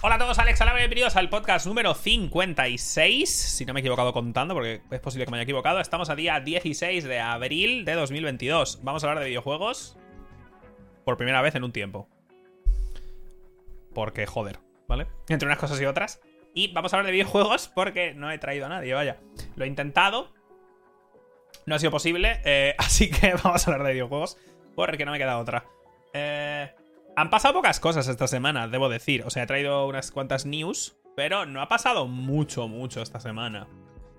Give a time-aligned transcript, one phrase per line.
[0.00, 3.28] Hola a todos, Alex Alaba, bienvenidos al podcast número 56.
[3.28, 5.80] Si no me he equivocado contando, porque es posible que me haya equivocado.
[5.80, 8.80] Estamos a día 16 de abril de 2022.
[8.84, 9.98] Vamos a hablar de videojuegos
[11.04, 12.08] por primera vez en un tiempo.
[13.92, 15.08] Porque, joder, ¿vale?
[15.28, 16.20] Entre unas cosas y otras.
[16.54, 19.18] Y vamos a hablar de videojuegos porque no he traído a nadie, vaya.
[19.56, 20.32] Lo he intentado.
[21.66, 22.40] No ha sido posible.
[22.44, 24.38] eh, así que vamos a hablar de videojuegos.
[24.76, 25.64] Porque no me queda otra.
[26.12, 26.72] Eh.
[27.18, 29.24] Han pasado pocas cosas esta semana, debo decir.
[29.26, 33.66] O sea, he traído unas cuantas news, pero no ha pasado mucho, mucho esta semana.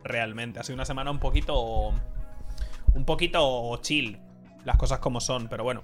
[0.03, 0.59] Realmente.
[0.59, 1.93] Ha sido una semana un poquito.
[2.93, 4.19] Un poquito chill.
[4.65, 5.83] Las cosas como son, pero bueno.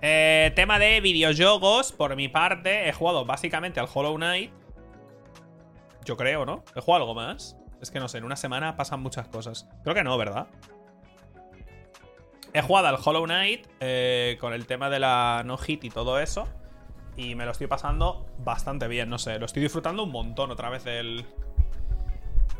[0.00, 4.52] Eh, tema de videojuegos, por mi parte, he jugado básicamente al Hollow Knight.
[6.04, 6.62] Yo creo, ¿no?
[6.76, 7.56] ¿He jugado algo más?
[7.82, 9.68] Es que no sé, en una semana pasan muchas cosas.
[9.82, 10.46] Creo que no, ¿verdad?
[12.54, 16.18] He jugado al Hollow Knight eh, con el tema de la no hit y todo
[16.18, 16.48] eso.
[17.16, 19.38] Y me lo estoy pasando bastante bien, no sé.
[19.38, 21.24] Lo estoy disfrutando un montón otra vez el,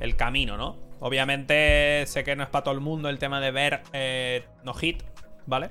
[0.00, 0.76] el camino, ¿no?
[1.00, 4.74] Obviamente sé que no es para todo el mundo el tema de ver eh, no
[4.74, 5.02] hit,
[5.46, 5.70] ¿vale?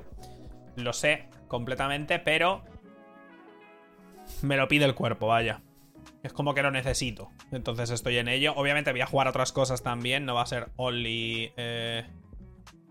[0.77, 2.63] Lo sé completamente, pero
[4.41, 5.61] me lo pide el cuerpo, vaya.
[6.23, 7.29] Es como que lo necesito.
[7.51, 8.53] Entonces estoy en ello.
[8.55, 10.25] Obviamente voy a jugar otras cosas también.
[10.25, 11.51] No va a ser only...
[11.57, 12.05] Eh,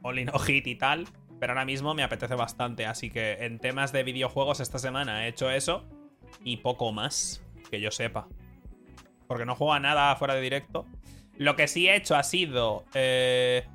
[0.06, 1.06] only hit y tal.
[1.38, 2.86] Pero ahora mismo me apetece bastante.
[2.86, 5.84] Así que en temas de videojuegos esta semana he hecho eso.
[6.42, 7.42] Y poco más.
[7.70, 8.28] Que yo sepa.
[9.26, 10.86] Porque no juego a nada fuera de directo.
[11.36, 12.84] Lo que sí he hecho ha sido...
[12.94, 13.66] Eh,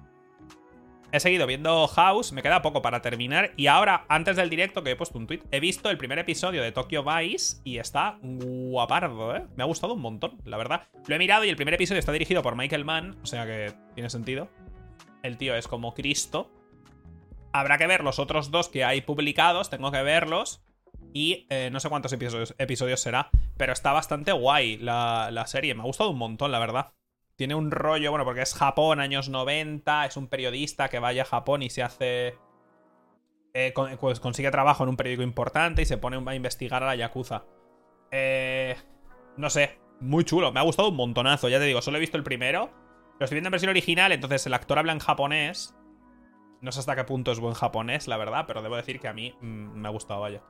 [1.11, 2.31] he seguido viendo House.
[2.31, 3.51] Me queda poco para terminar.
[3.57, 6.63] Y ahora, antes del directo, que he puesto un tweet, he visto el primer episodio
[6.63, 7.57] de Tokyo Vice.
[7.63, 9.45] Y está guapardo, ¿eh?
[9.55, 10.87] Me ha gustado un montón, la verdad.
[11.05, 13.17] Lo he mirado y el primer episodio está dirigido por Michael Mann.
[13.21, 14.49] O sea que tiene sentido.
[15.23, 16.51] El tío es como Cristo.
[17.53, 20.63] Habrá que ver los otros dos que hay publicados, tengo que verlos.
[21.13, 25.75] Y eh, no sé cuántos episodios, será, pero está bastante guay la, la, serie.
[25.75, 26.93] Me ha gustado un montón, la verdad.
[27.35, 31.25] Tiene un rollo, bueno, porque es Japón, años 90, es un periodista que vaya a
[31.25, 32.37] Japón y se hace...
[33.53, 36.85] Eh, con, pues consigue trabajo en un periódico importante y se pone a investigar a
[36.85, 37.43] la Yakuza.
[38.11, 38.77] Eh,
[39.35, 42.17] no sé, muy chulo, me ha gustado un montonazo, ya te digo, solo he visto
[42.17, 42.71] el primero.
[43.21, 45.75] Lo estoy viendo en versión original, entonces el actor habla en japonés.
[46.59, 49.13] No sé hasta qué punto es buen japonés, la verdad, pero debo decir que a
[49.13, 50.41] mí mmm, me ha gustado, vaya.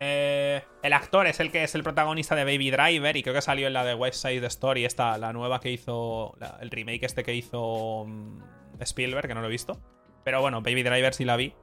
[0.00, 3.42] Eh, el actor es el que es el protagonista de Baby Driver y creo que
[3.42, 7.22] salió en la de West Side Story, esta, la nueva que hizo, el remake este
[7.22, 8.40] que hizo um,
[8.80, 9.80] Spielberg, que no lo he visto.
[10.24, 11.54] Pero bueno, Baby Driver sí la vi.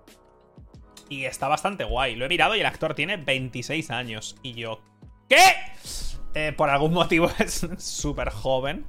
[1.10, 2.16] Y está bastante guay.
[2.16, 4.38] Lo he mirado y el actor tiene 26 años.
[4.44, 4.80] Y yo,
[5.28, 5.42] ¿qué?
[6.36, 8.86] Eh, por algún motivo es súper joven.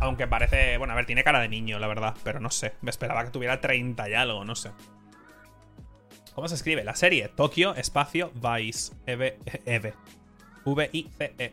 [0.00, 0.78] Aunque parece.
[0.78, 2.16] Bueno, a ver, tiene cara de niño, la verdad.
[2.24, 2.74] Pero no sé.
[2.80, 4.70] Me esperaba que tuviera 30 y algo, no sé.
[6.34, 6.84] ¿Cómo se escribe?
[6.84, 8.94] La serie Tokio Espacio Vice.
[9.06, 9.38] Eve.
[9.66, 9.94] Eve.
[10.64, 11.52] V-I-C-E.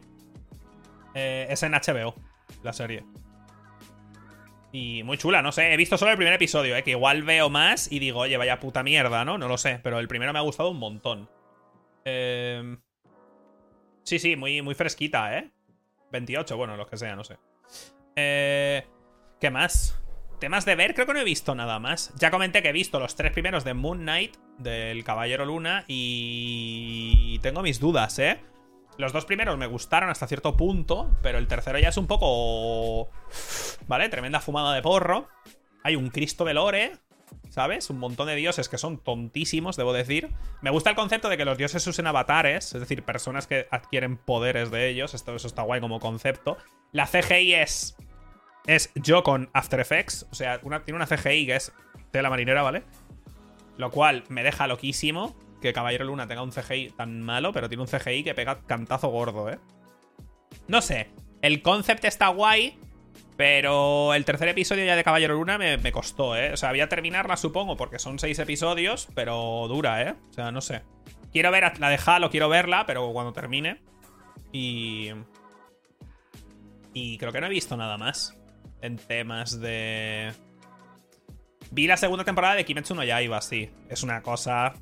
[1.16, 2.14] Eh, es en HBO,
[2.62, 3.04] la serie.
[4.72, 5.74] Y muy chula, no sé.
[5.74, 6.84] He visto solo el primer episodio, eh.
[6.84, 9.38] Que igual veo más y digo, oye, vaya puta mierda, ¿no?
[9.38, 9.80] No lo sé.
[9.82, 11.30] Pero el primero me ha gustado un montón.
[12.04, 12.78] Eh.
[14.04, 15.50] Sí, sí, muy, muy fresquita, ¿eh?
[16.12, 17.38] 28, bueno, lo que sea, no sé.
[18.16, 18.86] Eh,
[19.40, 20.00] ¿Qué más?
[20.40, 22.14] Temas de ver, creo que no he visto nada más.
[22.18, 27.40] Ya comenté que he visto los tres primeros de Moon Knight, del Caballero Luna, y
[27.40, 28.40] tengo mis dudas, ¿eh?
[28.98, 33.10] Los dos primeros me gustaron hasta cierto punto, pero el tercero ya es un poco...
[33.88, 34.08] ¿Vale?
[34.08, 35.28] Tremenda fumada de porro.
[35.84, 36.94] Hay un Cristo de Lore,
[37.50, 37.90] ¿sabes?
[37.90, 40.30] Un montón de dioses que son tontísimos, debo decir.
[40.62, 44.16] Me gusta el concepto de que los dioses usen avatares, es decir, personas que adquieren
[44.18, 45.14] poderes de ellos.
[45.14, 46.58] Esto, eso está guay como concepto.
[46.94, 47.98] La CGI es.
[48.68, 50.28] Es yo con After Effects.
[50.32, 51.72] O sea, tiene una CGI que es
[52.12, 52.84] tela marinera, ¿vale?
[53.78, 57.84] Lo cual me deja loquísimo que Caballero Luna tenga un CGI tan malo, pero tiene
[57.84, 59.60] un CGI que pega cantazo gordo, ¿eh?
[60.68, 61.10] No sé.
[61.42, 62.80] El concept está guay,
[63.38, 66.54] pero el tercer episodio ya de Caballero Luna me, costó, ¿eh?
[66.54, 70.16] O sea, voy a terminarla, supongo, porque son seis episodios, pero dura, ¿eh?
[70.30, 70.84] O sea, no sé.
[71.32, 73.82] Quiero ver la de quiero verla, pero cuando termine.
[74.52, 75.12] Y.
[76.94, 78.38] Y creo que no he visto nada más.
[78.82, 80.34] En temas de.
[81.72, 83.72] Vi la segunda temporada de Kimetsu no Yaiba, sí.
[83.90, 84.74] Es una cosa.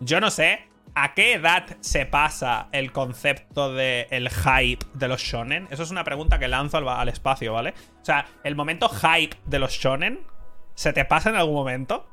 [0.00, 5.22] Yo no sé a qué edad se pasa el concepto de el hype de los
[5.22, 5.68] shonen.
[5.70, 7.74] Eso es una pregunta que lanzo al, al espacio, ¿vale?
[8.00, 10.26] O sea, el momento hype de los shonen.
[10.74, 12.06] ¿Se te pasa en algún momento?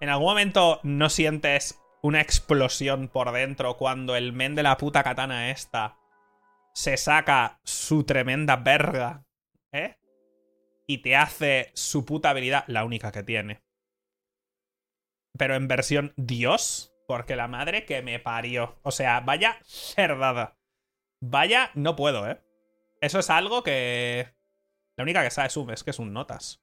[0.00, 5.02] ¿En algún momento no sientes una explosión por dentro cuando el men de la puta
[5.02, 5.96] katana esta
[6.74, 9.24] se saca su tremenda verga,
[9.72, 9.96] ¿eh?
[10.86, 13.62] Y te hace su puta habilidad, la única que tiene.
[15.36, 18.78] Pero en versión Dios, porque la madre que me parió.
[18.82, 20.58] O sea, vaya cerdada.
[21.20, 22.40] Vaya, no puedo, ¿eh?
[23.00, 24.34] Eso es algo que...
[24.96, 26.62] La única que sabe Zoom es que es un notas.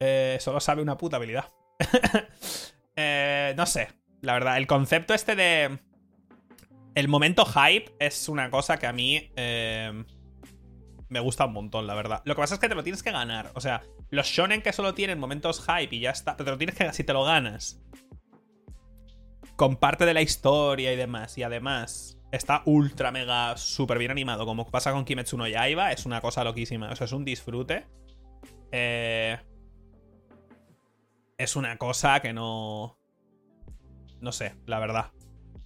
[0.00, 1.52] Eh, solo sabe una puta habilidad.
[2.96, 3.88] eh, no sé,
[4.22, 5.78] la verdad, el concepto este de...
[6.94, 10.04] El momento hype es una cosa que a mí eh,
[11.10, 12.22] me gusta un montón, la verdad.
[12.24, 13.50] Lo que pasa es que te lo tienes que ganar.
[13.54, 16.36] O sea, los shonen que solo tienen momentos hype y ya está.
[16.36, 17.82] Te lo tienes que si te lo ganas.
[19.56, 21.36] Con parte de la historia y demás.
[21.36, 24.46] Y además está ultra mega super bien animado.
[24.46, 25.90] Como pasa con Kimetsu no Yaiba.
[25.90, 26.90] Es una cosa loquísima.
[26.90, 27.88] O sea, es un disfrute.
[28.70, 29.36] Eh,
[31.38, 33.00] es una cosa que no.
[34.20, 35.10] No sé, la verdad.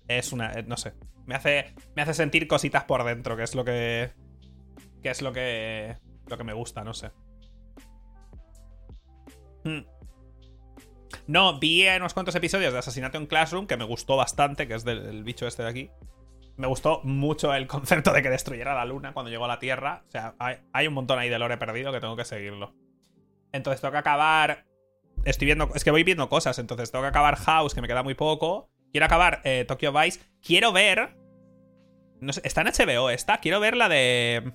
[0.08, 0.52] Es una.
[0.67, 0.94] No sé.
[1.26, 4.24] Me hace, me hace sentir cositas por dentro, que es lo que.
[5.05, 5.99] Que es lo que.
[6.29, 7.11] Lo que me gusta, no sé.
[9.62, 9.83] Hmm.
[11.27, 14.85] No, vi unos cuantos episodios de Asesinato en Classroom que me gustó bastante, que es
[14.85, 15.91] del, bicho este de aquí.
[16.56, 20.05] Me gustó mucho el concepto de que destruyera la luna cuando llegó a la Tierra.
[20.09, 22.75] O sea, hay, un montón ahí de lore perdido que tengo que seguirlo.
[23.53, 24.65] Entonces tengo que acabar.
[25.27, 25.69] Estoy viendo.
[25.75, 26.59] Es que voy viendo cosas.
[26.59, 28.71] Entonces tengo que acabar House, que me queda muy poco.
[28.91, 30.21] Quiero acabar eh, Tokyo Vice.
[30.43, 31.15] Quiero ver.
[32.21, 33.37] No está en HBO esta.
[33.41, 34.55] Quiero ver la de.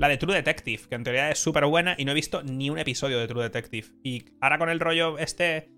[0.00, 2.70] La de True Detective, que en teoría es súper buena y no he visto ni
[2.70, 3.86] un episodio de True Detective.
[4.02, 5.70] Y ahora con el rollo este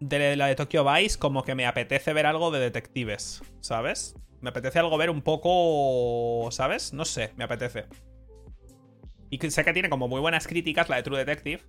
[0.00, 4.14] de la de Tokyo Vice, como que me apetece ver algo de detectives, ¿sabes?
[4.40, 6.94] Me apetece algo ver un poco, ¿sabes?
[6.94, 7.84] No sé, me apetece.
[9.28, 11.62] Y sé que tiene como muy buenas críticas la de True Detective.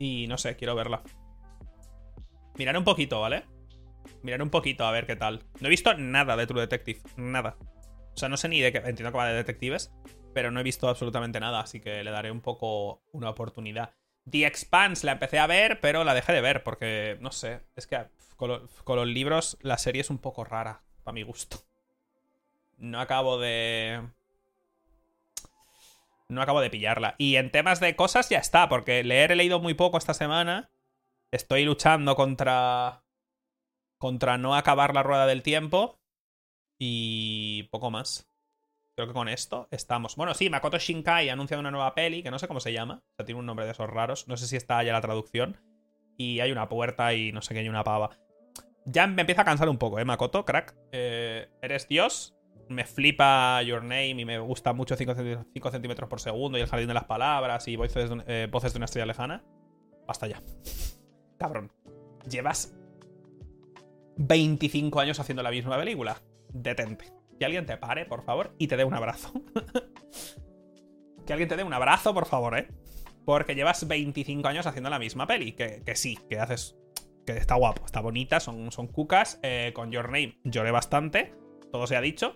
[0.00, 1.04] Y no sé, quiero verla.
[2.58, 3.44] Mirar un poquito, ¿vale?
[4.24, 5.44] Mirar un poquito a ver qué tal.
[5.60, 7.00] No he visto nada de True Detective.
[7.16, 7.56] Nada.
[8.12, 8.78] O sea, no sé ni de qué.
[8.78, 9.92] Entiendo que va de detectives.
[10.32, 11.60] Pero no he visto absolutamente nada.
[11.60, 13.94] Así que le daré un poco una oportunidad.
[14.30, 16.62] The Expanse la empecé a ver, pero la dejé de ver.
[16.62, 17.60] Porque, no sé.
[17.76, 18.06] Es que
[18.36, 20.82] con, los libros la serie es un poco rara.
[21.04, 21.58] Para mi gusto.
[22.78, 24.02] No acabo de.
[26.28, 27.14] No acabo de pillarla.
[27.18, 30.70] Y en temas de cosas ya está, porque leer he leído muy poco esta semana.
[31.30, 33.02] Estoy luchando contra
[33.98, 36.00] contra no acabar la rueda del tiempo.
[36.78, 38.26] Y poco más.
[38.94, 40.16] Creo que con esto estamos.
[40.16, 43.02] Bueno, sí, Makoto Shinkai ha anunciado una nueva peli, que no sé cómo se llama.
[43.02, 44.28] O sea, tiene un nombre de esos raros.
[44.28, 45.58] No sé si está ya la traducción.
[46.18, 48.18] Y hay una puerta y no sé qué, hay una pava.
[48.84, 50.44] Ya me empieza a cansar un poco, ¿eh, Makoto?
[50.44, 50.76] Crack.
[50.92, 52.36] Eh, eres Dios.
[52.68, 55.14] Me flipa Your Name y me gusta mucho 5
[55.70, 58.78] centímetros por segundo y el jardín de las palabras y voces de, eh, voces de
[58.78, 59.42] una estrella lejana.
[60.06, 60.42] Basta ya.
[61.38, 61.72] Cabrón.
[62.28, 62.76] Llevas
[64.16, 66.22] 25 años haciendo la misma película.
[66.52, 67.21] Detente.
[67.38, 69.32] Que alguien te pare, por favor, y te dé un abrazo.
[71.26, 72.68] que alguien te dé un abrazo, por favor, ¿eh?
[73.24, 75.52] Porque llevas 25 años haciendo la misma peli.
[75.52, 76.76] Que, sí, que haces.
[77.26, 79.38] Que está guapo, está bonita, son, son cucas.
[79.42, 81.34] Eh, con Your Name lloré bastante,
[81.70, 82.34] todo se ha dicho.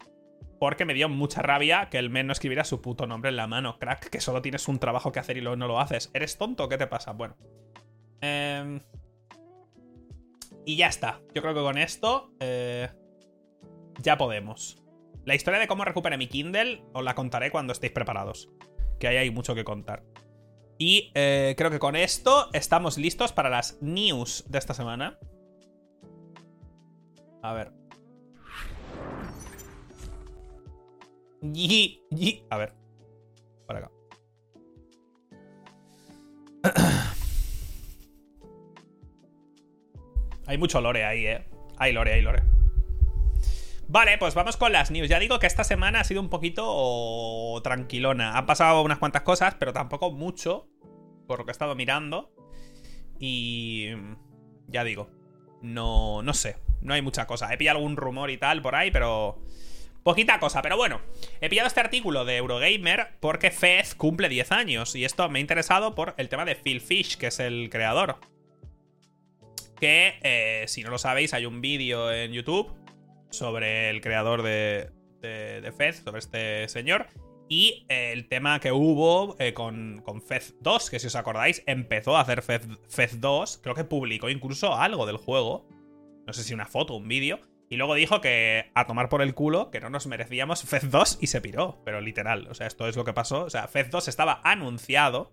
[0.61, 3.47] Porque me dio mucha rabia que el men no escribiera su puto nombre en la
[3.47, 3.79] mano.
[3.79, 6.11] Crack, que solo tienes un trabajo que hacer y luego no lo haces.
[6.15, 6.69] ¿Eres tonto?
[6.69, 7.13] ¿Qué te pasa?
[7.13, 7.37] Bueno.
[8.23, 8.81] Eh,
[10.67, 11.21] y ya está.
[11.35, 12.89] Yo creo que con esto eh,
[14.03, 14.83] ya podemos.
[15.27, 18.49] La historia de cómo recupere mi Kindle os la contaré cuando estéis preparados.
[19.01, 20.05] Que ahí hay mucho que contar.
[20.79, 25.19] Y eh, creo que con esto estamos listos para las news de esta semana.
[27.43, 27.73] A ver.
[31.43, 32.75] Y, y, a ver.
[33.67, 33.91] Por acá.
[40.47, 41.49] Hay mucho lore ahí, ¿eh?
[41.79, 42.56] Hay lore, hay lore.
[43.89, 45.09] Vale, pues vamos con las news.
[45.09, 48.37] Ya digo que esta semana ha sido un poquito tranquilona.
[48.37, 50.69] Han pasado unas cuantas cosas, pero tampoco mucho,
[51.29, 52.33] por lo que he estado mirando.
[53.21, 53.91] Y
[54.67, 55.11] ya digo,
[55.63, 57.53] no, no sé, no hay mucha cosa.
[57.53, 59.41] He pillado algún rumor y tal por ahí, pero
[60.03, 60.63] poquita cosa.
[60.63, 61.01] Pero bueno,
[61.41, 64.97] he pillado este artículo de Eurogamer porque Fez cumple 10 años.
[64.97, 68.19] Y esto me ha interesado por el tema de Phil Fish, que es el creador
[69.79, 72.73] que, eh, si no lo sabéis, hay un vídeo en YouTube
[73.31, 74.91] sobre el creador de,
[75.21, 77.07] de, Fez, sobre este señor.
[77.49, 82.17] Y el tema que hubo eh, con, con, Fez 2, que si os acordáis, empezó
[82.17, 83.61] a hacer Fez, Fez 2.
[83.63, 85.69] Creo que publicó incluso algo del juego.
[86.27, 87.41] No sé si una foto, un vídeo.
[87.69, 91.19] Y luego dijo que a tomar por el culo, que no nos merecíamos Fez 2
[91.21, 91.81] y se piró.
[91.85, 93.45] Pero literal, o sea, esto es lo que pasó.
[93.45, 95.33] O sea, Fez 2 estaba anunciado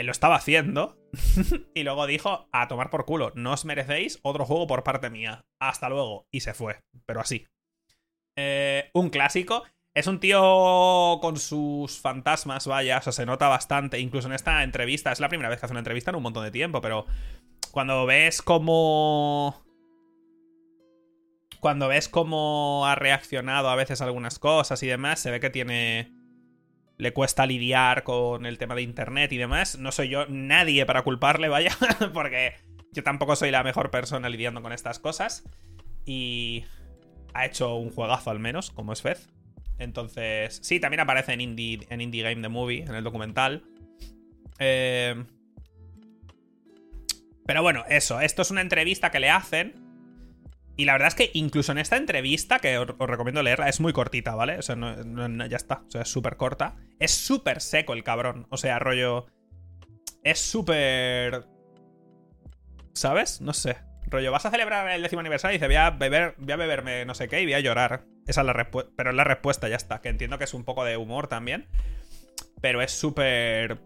[0.00, 0.98] él lo estaba haciendo
[1.74, 5.42] y luego dijo, a tomar por culo, no os merecéis otro juego por parte mía.
[5.60, 6.26] Hasta luego.
[6.30, 7.46] Y se fue, pero así.
[8.36, 9.64] Eh, un clásico.
[9.92, 13.98] Es un tío con sus fantasmas, vaya, o sea, se nota bastante.
[13.98, 16.44] Incluso en esta entrevista, es la primera vez que hace una entrevista en un montón
[16.44, 17.06] de tiempo, pero
[17.72, 19.64] cuando ves cómo...
[21.58, 26.19] cuando ves cómo ha reaccionado a veces algunas cosas y demás, se ve que tiene...
[27.00, 29.78] Le cuesta lidiar con el tema de internet y demás.
[29.78, 31.76] No soy yo nadie para culparle, vaya,
[32.12, 32.54] porque
[32.92, 35.44] yo tampoco soy la mejor persona lidiando con estas cosas.
[36.04, 36.64] Y
[37.32, 39.30] ha hecho un juegazo al menos, como es Fez.
[39.78, 43.64] Entonces, sí, también aparece en Indie, en Indie Game The Movie, en el documental.
[44.58, 45.24] Eh...
[47.46, 49.89] Pero bueno, eso, esto es una entrevista que le hacen
[50.80, 53.92] y la verdad es que incluso en esta entrevista, que os, recomiendo leerla, es muy
[53.92, 54.56] cortita, ¿vale?
[54.56, 55.82] O sea, no, ya está.
[55.86, 56.76] O sea, es súper corta.
[56.98, 58.46] Es súper seco el cabrón.
[58.48, 59.26] O sea, rollo.
[60.24, 61.44] Es súper.
[62.94, 63.42] ¿Sabes?
[63.42, 63.76] No sé.
[64.06, 67.04] Rollo, vas a celebrar el décimo aniversario y dice, voy a beber, voy a beberme
[67.04, 68.06] no sé qué y voy a llorar.
[68.26, 68.90] Esa es la respuesta.
[68.96, 70.00] Pero es la respuesta, ya está.
[70.00, 71.68] Que entiendo que es un poco de humor también.
[72.62, 73.82] Pero es súper.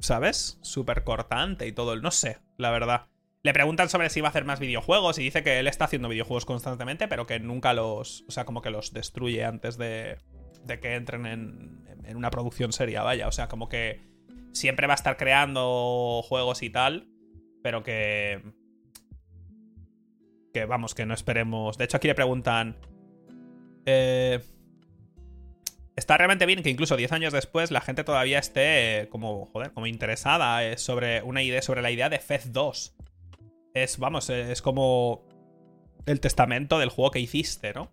[0.00, 0.58] ¿Sabes?
[0.62, 1.94] Súper cortante y todo.
[1.94, 3.06] No sé, la verdad.
[3.44, 6.08] Le preguntan sobre si va a hacer más videojuegos y dice que él está haciendo
[6.08, 8.24] videojuegos constantemente, pero que nunca los.
[8.26, 10.16] O sea, como que los destruye antes de,
[10.64, 13.28] de que entren en, una producción seria, vaya.
[13.28, 14.00] O sea, como que
[14.52, 17.06] siempre va a estar creando juegos y tal,
[17.62, 18.40] pero que.
[20.54, 21.76] Que vamos, que no esperemos.
[21.76, 22.78] De hecho, aquí le preguntan.
[23.84, 24.40] Eh,
[25.96, 29.86] está realmente bien que incluso 10 años después la gente todavía esté como, joder, como
[29.86, 32.96] interesada eh, sobre una idea, sobre la idea de Fez 2
[33.74, 35.26] es, vamos, es como
[36.06, 37.92] el testamento del juego que hiciste, ¿no?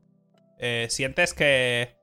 [0.60, 2.00] Eh, sientes que...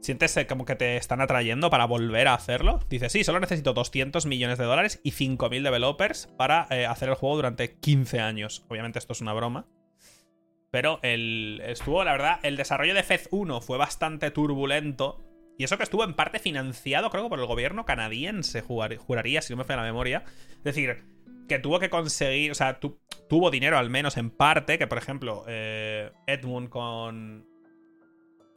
[0.00, 2.80] Sientes como que te están atrayendo para volver a hacerlo.
[2.88, 7.14] Dice, sí, solo necesito 200 millones de dólares y 5.000 developers para eh, hacer el
[7.14, 8.64] juego durante 15 años.
[8.68, 9.68] Obviamente esto es una broma.
[10.72, 15.20] Pero el, estuvo, la verdad, el desarrollo de Fez 1 fue bastante turbulento.
[15.56, 19.52] Y eso que estuvo en parte financiado, creo que por el gobierno canadiense, juraría, si
[19.52, 20.24] no me falla la memoria.
[20.56, 21.04] Es decir,
[21.48, 25.44] que tuvo que conseguir, o sea, tuvo dinero al menos en parte, que por ejemplo,
[25.46, 27.46] eh, Edmund con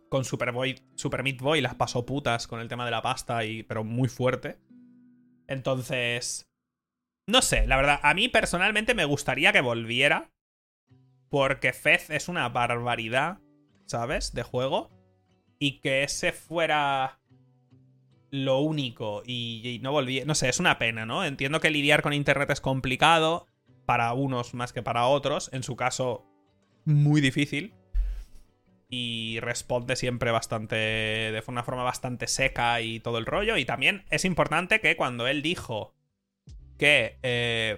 [0.10, 3.64] con Superboy, Super Meat Boy las pasó putas con el tema de la pasta, y,
[3.64, 4.58] pero muy fuerte.
[5.48, 6.48] Entonces,
[7.28, 10.32] no sé, la verdad, a mí personalmente me gustaría que volviera,
[11.30, 13.40] porque Fez es una barbaridad,
[13.86, 14.34] ¿sabes?
[14.34, 14.92] De juego.
[15.60, 17.20] Y que ese fuera
[18.44, 20.24] lo único y, no volví.
[20.26, 21.24] No sé, es una pena, ¿no?
[21.24, 23.48] Entiendo que lidiar con internet es complicado
[23.86, 25.50] para unos más que para otros.
[25.54, 26.26] En su caso,
[26.84, 27.74] muy difícil.
[28.90, 30.76] Y responde siempre bastante.
[30.76, 33.58] de una forma bastante seca y todo el rollo.
[33.58, 35.94] Y también es importante que cuando él dijo
[36.78, 37.78] que eh,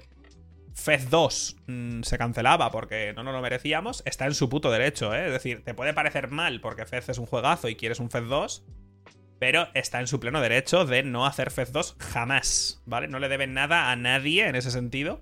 [0.73, 5.13] Fez 2 mm, se cancelaba porque no nos lo merecíamos, está en su puto derecho,
[5.13, 5.27] ¿eh?
[5.27, 8.27] Es decir, te puede parecer mal porque Fez es un juegazo y quieres un Fez
[8.27, 8.63] 2
[9.39, 13.07] pero está en su pleno derecho de no hacer Fez 2 jamás, ¿vale?
[13.07, 15.21] No le deben nada a nadie en ese sentido.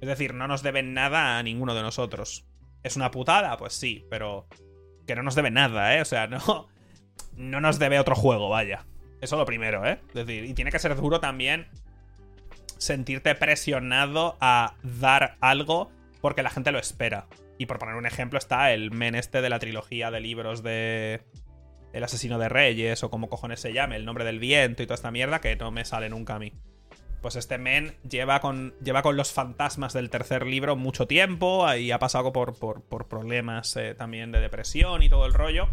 [0.00, 2.44] Es decir, no nos deben nada a ninguno de nosotros.
[2.82, 3.56] ¿Es una putada?
[3.56, 4.48] Pues sí, pero
[5.06, 6.00] que no nos debe nada, ¿eh?
[6.00, 6.68] O sea, no,
[7.36, 8.84] no nos debe otro juego, vaya.
[9.20, 10.00] Eso lo primero, ¿eh?
[10.08, 11.68] Es decir, y tiene que ser duro también
[12.78, 17.26] sentirte presionado a dar algo porque la gente lo espera.
[17.58, 21.22] Y por poner un ejemplo está el men este de la trilogía de libros de
[21.92, 24.94] el asesino de reyes o como cojones se llame, el nombre del viento y toda
[24.94, 26.52] esta mierda que no me sale nunca a mí.
[27.20, 31.92] Pues este men lleva con, lleva con los fantasmas del tercer libro mucho tiempo y
[31.92, 35.68] ha pasado por, por, problemas eh, también de depresión y todo el rollo.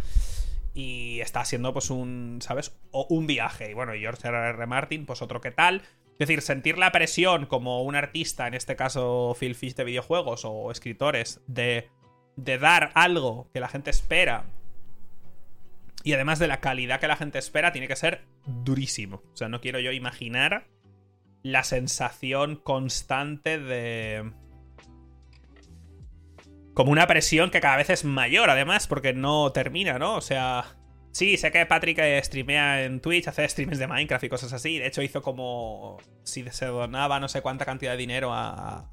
[0.75, 2.77] Y está haciendo pues un, ¿sabes?
[2.91, 3.71] Un viaje.
[3.71, 4.49] Y bueno, George R.
[4.49, 4.65] R.
[4.67, 5.81] Martin, pues otro que tal.
[6.19, 10.43] Es decir, sentir la presión como un artista, en este caso Phil Fish de videojuegos
[10.45, 11.89] o escritores, de,
[12.35, 14.45] de dar algo que la gente espera
[16.03, 19.23] y además de la calidad que la gente espera, tiene que ser durísimo.
[19.33, 20.67] O sea, no quiero yo imaginar
[21.43, 24.31] la sensación constante de...
[26.73, 30.15] Como una presión que cada vez es mayor, además, porque no termina, ¿no?
[30.15, 30.75] O sea...
[31.11, 34.77] Sí, sé que Patrick streamea en Twitch, hace streams de Minecraft y cosas así.
[34.77, 35.97] De hecho, hizo como.
[36.23, 38.87] Si se donaba no sé cuánta cantidad de dinero a,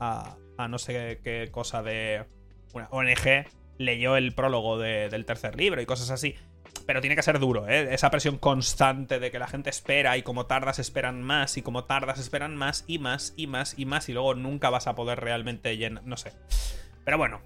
[0.57, 2.25] a, no sé qué cosa de
[2.73, 3.47] una ONG,
[3.79, 6.37] leyó el prólogo del tercer libro y cosas así.
[6.85, 7.95] Pero tiene que ser duro, ¿eh?
[7.95, 11.85] Esa presión constante de que la gente espera y como tardas esperan más y como
[11.85, 15.21] tardas esperan más y más y más y más y luego nunca vas a poder
[15.21, 16.05] realmente llenar...
[16.05, 16.33] No sé.
[17.05, 17.41] Pero bueno.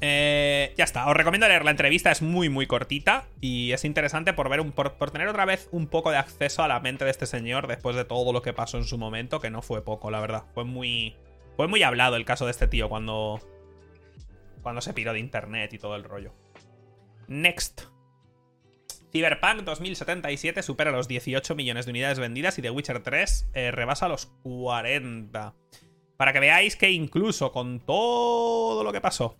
[0.00, 4.34] Eh, ya está, os recomiendo leer la entrevista, es muy muy cortita y es interesante
[4.34, 7.10] por ver un, por, tener otra vez un poco de acceso a la mente de
[7.10, 10.10] este señor después de todo lo que pasó en su momento, que no fue poco,
[10.10, 10.44] la verdad.
[10.52, 11.16] Fue muy.
[11.56, 13.40] Fue muy hablado el caso de este tío cuando.
[14.62, 16.34] Cuando se piró de internet y todo el rollo.
[17.28, 17.82] Next.
[19.12, 24.08] Cyberpunk 2077 supera los 18 millones de unidades vendidas y The Witcher 3 eh, rebasa
[24.08, 25.54] los 40.
[26.16, 29.36] Para que veáis que incluso con todo lo que pasó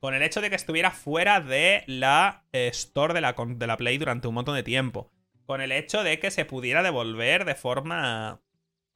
[0.00, 3.76] con el hecho de que estuviera fuera de la eh, store de la, de la
[3.76, 5.12] Play durante un montón de tiempo,
[5.44, 8.40] con el hecho de que se pudiera devolver de forma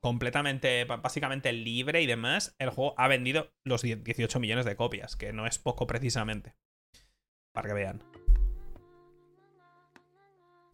[0.00, 5.32] completamente, básicamente libre y demás, el juego ha vendido los 18 millones de copias, que
[5.32, 6.54] no es poco precisamente.
[7.54, 8.02] Para que vean.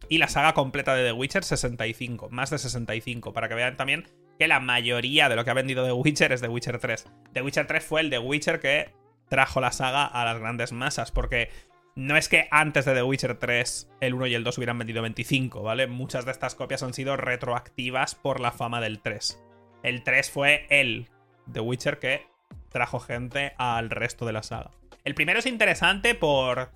[0.09, 4.09] Y la saga completa de The Witcher, 65, más de 65, para que vean también
[4.37, 7.07] que la mayoría de lo que ha vendido The Witcher es The Witcher 3.
[7.31, 8.91] The Witcher 3 fue el The Witcher que
[9.29, 11.49] trajo la saga a las grandes masas, porque
[11.95, 15.01] no es que antes de The Witcher 3 el 1 y el 2 hubieran vendido
[15.01, 15.87] 25, ¿vale?
[15.87, 19.41] Muchas de estas copias han sido retroactivas por la fama del 3.
[19.83, 21.09] El 3 fue el
[21.51, 22.27] The Witcher que
[22.69, 24.71] trajo gente al resto de la saga.
[25.03, 26.71] El primero es interesante por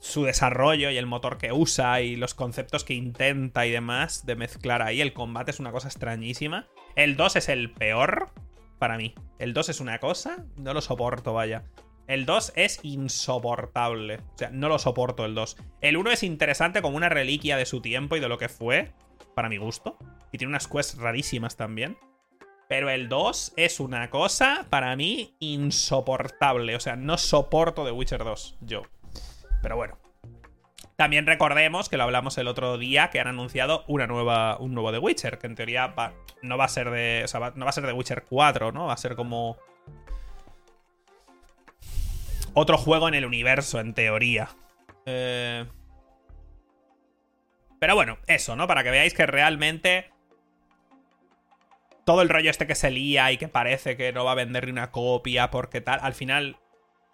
[0.00, 4.34] su desarrollo y el motor que usa y los conceptos que intenta y demás de
[4.34, 5.00] mezclar ahí.
[5.00, 6.66] El combate es una cosa extrañísima.
[6.96, 8.30] El 2 es el peor
[8.80, 9.14] para mí.
[9.38, 11.62] El 2 es una cosa, no lo soporto, vaya.
[12.08, 14.16] El 2 es insoportable.
[14.16, 15.56] O sea, no lo soporto el 2.
[15.80, 18.92] El 1 es interesante como una reliquia de su tiempo y de lo que fue,
[19.36, 19.96] para mi gusto.
[20.32, 21.96] Y tiene unas quests rarísimas también.
[22.72, 26.74] Pero el 2 es una cosa, para mí, insoportable.
[26.74, 28.84] O sea, no soporto The Witcher 2, yo.
[29.60, 29.98] Pero bueno.
[30.96, 34.90] También recordemos, que lo hablamos el otro día, que han anunciado una nueva, un nuevo
[34.90, 35.94] The Witcher, que en teoría
[36.40, 37.26] no va a ser de.
[37.56, 38.86] No va a ser The Witcher 4, ¿no?
[38.86, 39.58] Va a ser como
[42.54, 44.48] otro juego en el universo, en teoría.
[45.04, 45.66] Eh,
[47.78, 48.66] pero bueno, eso, ¿no?
[48.66, 50.11] Para que veáis que realmente
[52.04, 54.66] todo el rollo este que se lía y que parece que no va a vender
[54.66, 56.56] ni una copia porque tal, al final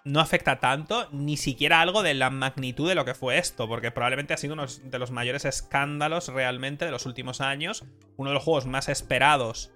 [0.04, 3.90] no afecta tanto, ni siquiera algo de la magnitud de lo que fue esto, porque
[3.90, 7.85] probablemente ha sido uno de los mayores escándalos realmente de los últimos años,
[8.16, 9.73] uno de los juegos más esperados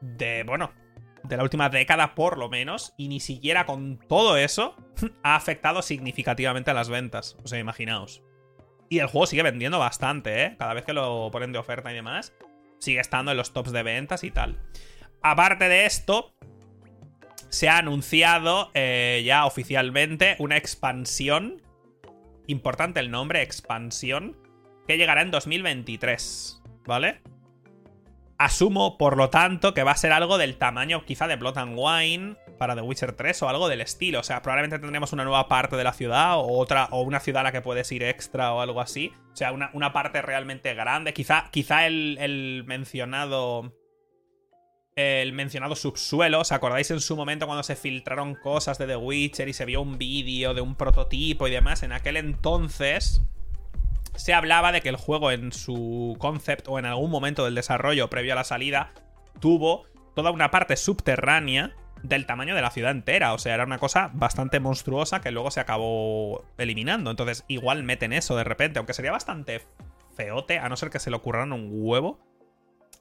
[0.00, 0.72] de, bueno,
[1.24, 4.76] de la última década por lo menos, y ni siquiera con todo eso
[5.22, 7.36] ha afectado significativamente a las ventas.
[7.42, 8.22] O sea, imaginaos.
[8.88, 10.56] Y el juego sigue vendiendo bastante, ¿eh?
[10.58, 12.34] Cada vez que lo ponen de oferta y demás,
[12.82, 14.58] sigue estando en los tops de ventas y tal.
[15.22, 16.34] Aparte de esto,
[17.48, 21.62] se ha anunciado eh, ya oficialmente una expansión.
[22.48, 24.36] Importante el nombre, expansión.
[24.88, 27.22] Que llegará en 2023, ¿vale?
[28.44, 31.76] Asumo, por lo tanto, que va a ser algo del tamaño quizá de Blood and
[31.76, 34.20] Wine para The Witcher 3 o algo del estilo.
[34.20, 37.40] O sea, probablemente tendremos una nueva parte de la ciudad o otra, o una ciudad
[37.40, 39.12] a la que puedes ir extra o algo así.
[39.32, 41.12] O sea, una, parte realmente grande.
[41.12, 43.72] Quizá, quizá el, el mencionado
[44.96, 46.40] el mencionado subsuelo.
[46.40, 49.80] ¿Os acordáis en su momento cuando se filtraron cosas de The Witcher y se vio
[49.80, 51.82] un vídeo de un prototipo y demás?
[51.82, 53.22] En aquel entonces
[54.14, 58.10] se hablaba de que el juego en su concept o en algún momento del desarrollo
[58.10, 58.92] previo a la salida
[59.40, 63.32] tuvo toda una parte subterránea del tamaño de la ciudad entera.
[63.32, 67.10] O sea, era una cosa bastante monstruosa que luego se acabó eliminando.
[67.10, 69.62] Entonces, igual meten eso de repente, aunque sería bastante
[70.16, 72.20] feote, a no ser que se le ocurran un huevo.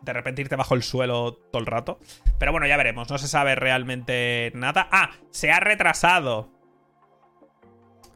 [0.02, 2.00] De repente irte bajo el suelo todo el rato.
[2.40, 3.10] Pero bueno, ya veremos.
[3.10, 4.88] No se sabe realmente nada.
[4.92, 6.50] Ah, se ha retrasado.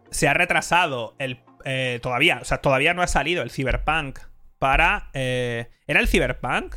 [0.10, 4.20] Se ha retrasado el eh, todavía, o sea, todavía no ha salido el Cyberpunk
[4.60, 5.10] para...
[5.14, 6.76] Eh, ¿Era el Cyberpunk?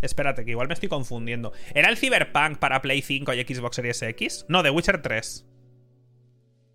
[0.00, 1.52] Espérate, que igual me estoy confundiendo.
[1.74, 4.46] ¿Era el Cyberpunk para Play 5 y Xbox Series X?
[4.48, 5.46] No, The Witcher 3.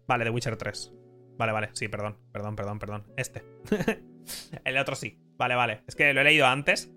[0.08, 0.94] Vale, The Witcher 3.
[1.38, 3.04] Vale, vale, sí, perdón, perdón, perdón, perdón.
[3.18, 3.44] Este.
[4.64, 5.20] el otro sí.
[5.38, 5.82] Vale, vale.
[5.88, 6.92] Es que lo he leído antes.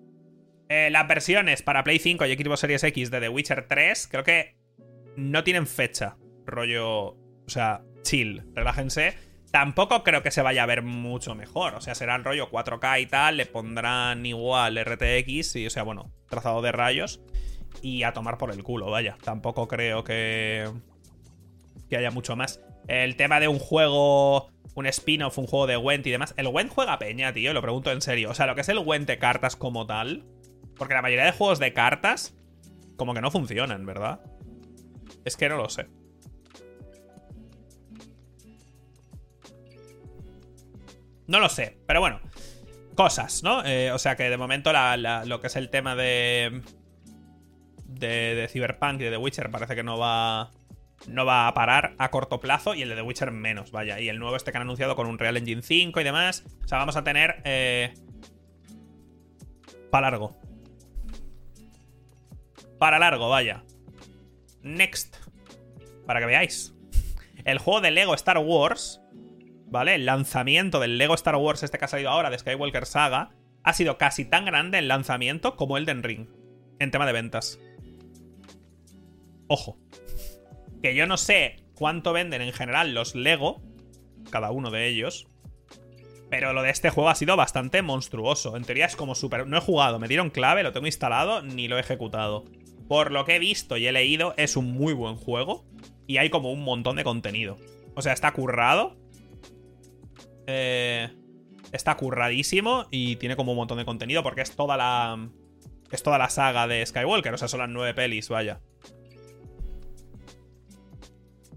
[0.69, 4.23] Eh, las versiones para Play 5 y Xbox Series X de The Witcher 3 creo
[4.23, 4.55] que
[5.17, 6.17] no tienen fecha.
[6.45, 7.17] Rollo...
[7.49, 9.15] O sea, chill, relájense.
[9.51, 11.73] Tampoco creo que se vaya a ver mucho mejor.
[11.73, 13.37] O sea, será el rollo 4K y tal.
[13.37, 17.21] Le pondrán igual RTX y, o sea, bueno, trazado de rayos.
[17.81, 19.17] Y a tomar por el culo, vaya.
[19.23, 20.69] Tampoco creo que.
[21.89, 22.61] que haya mucho más.
[22.87, 24.51] El tema de un juego.
[24.75, 26.35] Un spin-off, un juego de Went y demás.
[26.37, 27.53] El Went juega peña, tío.
[27.53, 28.29] Lo pregunto en serio.
[28.29, 30.25] O sea, lo que es el Went de cartas como tal.
[30.77, 32.35] Porque la mayoría de juegos de cartas.
[32.97, 34.21] Como que no funcionan, ¿verdad?
[35.25, 35.87] Es que no lo sé.
[41.29, 42.19] No lo sé, pero bueno.
[42.95, 43.63] Cosas, ¿no?
[43.63, 46.63] Eh, o sea que de momento lo que es el tema de,
[47.85, 50.49] de, Cyberpunk y de The Witcher parece que no va
[51.07, 53.99] no va a parar a corto plazo y el de The Witcher menos, vaya.
[53.99, 56.43] Y el nuevo este que han anunciado con un Real Engine 5 y demás.
[56.65, 57.41] O sea, vamos a tener...
[57.45, 57.93] Eh,
[59.91, 60.35] para largo.
[62.79, 63.63] Para largo, vaya.
[64.63, 65.15] Next.
[66.07, 66.73] Para que veáis.
[67.45, 68.99] El juego de Lego Star Wars
[69.69, 69.95] ¿vale?
[69.95, 73.31] El lanzamiento del Lego Star Wars, este que ha salido ahora, de Skywalker Saga,
[73.63, 76.27] ha sido casi tan grande el lanzamiento como el Den Ring,
[76.79, 77.59] en tema de ventas.
[79.47, 79.77] Ojo.
[80.81, 83.61] Que yo no sé cuánto venden en general los Lego,
[84.29, 85.27] cada uno de ellos.
[86.29, 88.55] Pero lo de este juego ha sido bastante monstruoso.
[88.55, 89.47] En teoría es como súper...
[89.47, 92.45] No he jugado, me dieron clave, lo tengo instalado, ni lo he ejecutado.
[92.87, 95.65] Por lo que he visto y he leído, es un muy buen juego.
[96.05, 97.57] Y hay como un montón de contenido.
[97.95, 98.95] O sea, está currado.
[100.51, 101.07] Eh,
[101.71, 105.29] está curradísimo y tiene como un montón de contenido porque es toda la...
[105.91, 108.61] Es toda la saga de Skywalker, o sea, son las nueve pelis, vaya.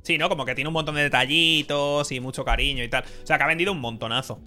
[0.03, 0.29] Sí, ¿no?
[0.29, 3.05] Como que tiene un montón de detallitos y mucho cariño y tal.
[3.23, 4.43] O sea, que ha vendido un montonazo.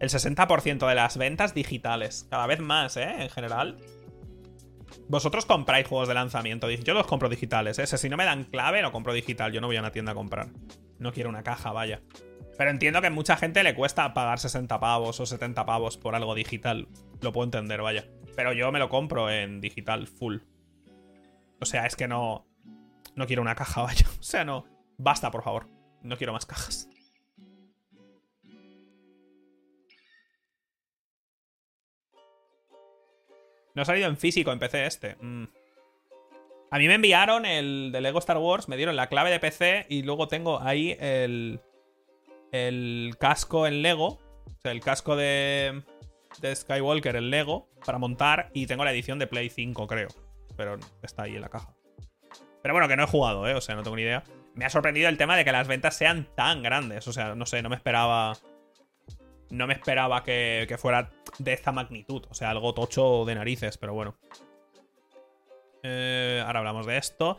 [0.00, 2.26] El 60% de las ventas digitales.
[2.30, 3.14] Cada vez más, ¿eh?
[3.18, 3.76] En general.
[5.08, 6.70] Vosotros compráis juegos de lanzamiento.
[6.70, 7.86] Yo los compro digitales, ¿eh?
[7.86, 9.52] Si no me dan clave, lo compro digital.
[9.52, 10.48] Yo no voy a una tienda a comprar.
[10.98, 12.00] No quiero una caja, vaya.
[12.56, 16.14] Pero entiendo que a mucha gente le cuesta pagar 60 pavos o 70 pavos por
[16.14, 16.88] algo digital.
[17.20, 18.06] Lo puedo entender, vaya.
[18.34, 20.38] Pero yo me lo compro en digital full.
[21.60, 22.46] O sea, es que no.
[23.14, 24.06] No quiero una caja, vaya.
[24.18, 24.64] O sea, no.
[24.98, 25.68] Basta, por favor.
[26.02, 26.88] No quiero más cajas.
[33.74, 35.16] No ha salido en físico en PC este.
[35.20, 35.44] Mm.
[36.70, 39.86] A mí me enviaron el de Lego Star Wars, me dieron la clave de PC
[39.88, 41.60] y luego tengo ahí el,
[42.56, 44.18] el casco en Lego.
[44.46, 45.82] O sea, el casco de,
[46.40, 50.08] de Skywalker en Lego para montar y tengo la edición de Play 5, creo.
[50.56, 51.74] Pero está ahí en la caja.
[52.62, 53.54] Pero bueno, que no he jugado, ¿eh?
[53.54, 54.24] O sea, no tengo ni idea.
[54.54, 57.06] Me ha sorprendido el tema de que las ventas sean tan grandes.
[57.06, 58.34] O sea, no sé, no me esperaba
[59.50, 62.24] no me esperaba que, fuera de esta magnitud.
[62.30, 64.16] O sea, algo tocho de narices, pero bueno.
[65.82, 67.38] Eh, ahora hablamos de esto.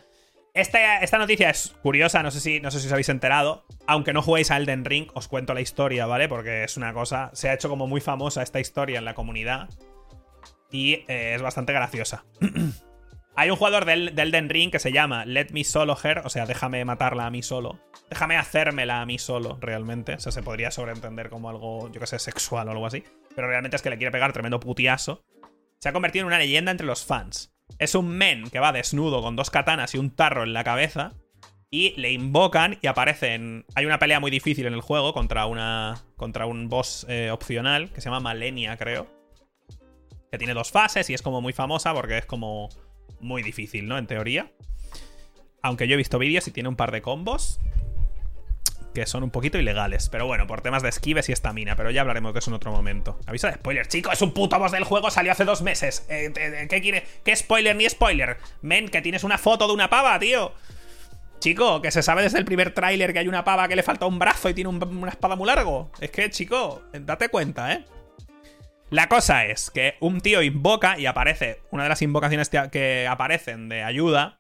[0.57, 3.63] Esta, noticia es curiosa, no sé, si, no sé si os habéis enterado.
[3.85, 6.27] Aunque no juguéis a Elden Ring, os cuento la historia, ¿vale?
[6.27, 7.29] Porque es una cosa.
[7.33, 9.69] Se ha hecho como muy famosa esta historia en la comunidad.
[10.71, 12.25] Y eh, es bastante graciosa.
[13.35, 16.47] Hay un jugador del, Elden Ring que se llama Let Me Solo Her, o sea,
[16.47, 17.79] déjame matarla a mí solo.
[18.09, 20.15] Déjame hacérmela a mí solo, realmente.
[20.15, 23.03] O sea, se podría sobreentender como algo, yo que sé, sexual o algo así.
[23.35, 25.23] Pero realmente es que le quiere pegar tremendo putiazo.
[25.79, 27.53] Se ha convertido en una leyenda entre los fans.
[27.79, 31.13] Es un men que va desnudo con dos katanas y un tarro en la cabeza.
[31.69, 33.65] Y le invocan y aparecen.
[33.75, 36.03] Hay una pelea muy difícil en el juego contra una.
[36.15, 39.07] contra un boss eh, opcional que se llama Malenia, creo.
[40.31, 42.69] Que tiene dos fases y es como muy famosa porque es como
[43.19, 43.97] muy difícil, ¿no?
[43.97, 44.51] En teoría.
[45.61, 47.59] Aunque yo he visto vídeos y tiene un par de combos
[48.97, 50.09] que son un poquito ilegales.
[50.09, 51.75] Pero bueno, por temas de esquives y estamina.
[51.75, 53.19] Pero ya hablaremos de eso en otro momento.
[53.27, 54.11] Aviso de spoiler, chico.
[54.11, 55.11] Es un puto boss del juego.
[55.11, 56.07] Salió hace dos meses.
[56.09, 56.33] Eh,
[56.67, 57.05] ¿Qué quiere?
[57.23, 58.37] ¿Qué spoiler ni spoiler?
[58.63, 60.51] Men, que tienes una foto de una pava, tío.
[61.39, 64.07] Chico, que se sabe desde el primer tráiler que hay una pava que le falta
[64.07, 65.91] un brazo y tiene una espada muy largo.
[66.01, 67.85] Es que, chico, date cuenta, ¿eh?
[68.89, 73.69] La cosa es que un tío invoca y aparece, una de las invocaciones que aparecen
[73.69, 74.36] de ayuda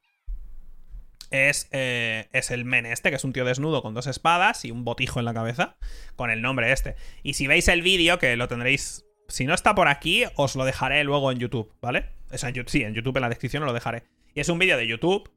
[1.31, 4.71] es, eh, es el men este, que es un tío desnudo con dos espadas y
[4.71, 5.77] un botijo en la cabeza,
[6.15, 6.95] con el nombre este.
[7.23, 10.65] Y si veis el vídeo, que lo tendréis, si no está por aquí, os lo
[10.65, 12.09] dejaré luego en YouTube, ¿vale?
[12.31, 14.03] O sea, sí, en YouTube en la descripción os lo dejaré.
[14.33, 15.31] Y es un vídeo de YouTube,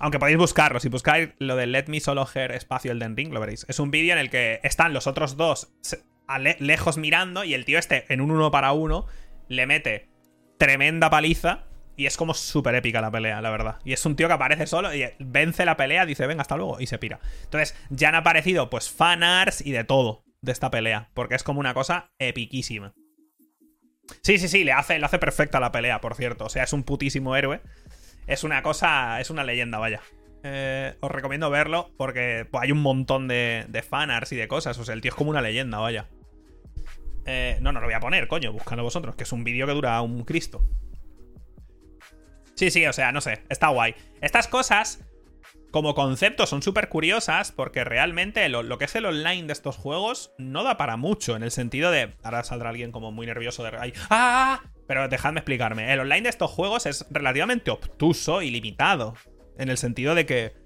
[0.00, 3.40] aunque podéis buscarlo, si buscáis lo de Let Me Solo Her espacio Elden Ring, lo
[3.40, 3.66] veréis.
[3.68, 5.72] Es un vídeo en el que están los otros dos
[6.58, 9.06] lejos mirando y el tío este en un uno para uno
[9.48, 10.08] le mete
[10.58, 11.64] tremenda paliza
[11.98, 13.80] y es como súper épica la pelea, la verdad.
[13.84, 16.80] Y es un tío que aparece solo y vence la pelea, dice, venga, hasta luego,
[16.80, 17.18] y se pira.
[17.42, 21.58] Entonces, ya han aparecido, pues, fanarts y de todo de esta pelea, porque es como
[21.58, 22.94] una cosa epiquísima.
[24.22, 26.44] Sí, sí, sí, le hace, le hace perfecta la pelea, por cierto.
[26.44, 27.60] O sea, es un putísimo héroe.
[28.28, 30.00] Es una cosa, es una leyenda, vaya.
[30.44, 34.78] Eh, os recomiendo verlo porque pues, hay un montón de, de fanarts y de cosas.
[34.78, 36.08] O sea, el tío es como una leyenda, vaya.
[37.26, 39.72] Eh, no, no lo voy a poner, coño, buscadlo vosotros, que es un vídeo que
[39.72, 40.62] dura un Cristo.
[42.58, 43.94] Sí, sí, o sea, no sé, está guay.
[44.20, 45.04] Estas cosas,
[45.70, 50.32] como concepto, son súper curiosas porque realmente lo, que es el online de estos juegos
[50.38, 52.16] no da para mucho, en el sentido de...
[52.24, 53.70] Ahora saldrá alguien como muy nervioso de...
[53.76, 53.92] ¡Ah!
[54.10, 54.62] ¡Ah!
[54.88, 55.92] Pero dejadme explicarme.
[55.92, 59.14] El online de estos juegos es relativamente obtuso y limitado.
[59.56, 60.56] En el sentido de que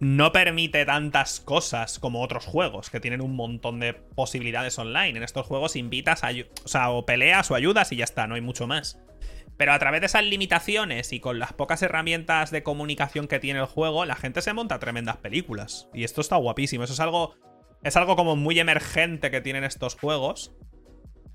[0.00, 5.18] no permite tantas cosas como otros juegos, que tienen un montón de posibilidades online.
[5.18, 6.30] En estos juegos invitas a...
[6.64, 8.98] O sea, peleas o ayudas y ya está, no hay mucho más.
[9.62, 13.60] Pero a través de esas limitaciones y con las pocas herramientas de comunicación que tiene
[13.60, 15.88] el juego, la gente se monta tremendas películas.
[15.94, 16.82] Y esto está guapísimo.
[16.82, 17.36] Eso es algo.
[17.84, 20.52] Es algo como muy emergente que tienen estos juegos.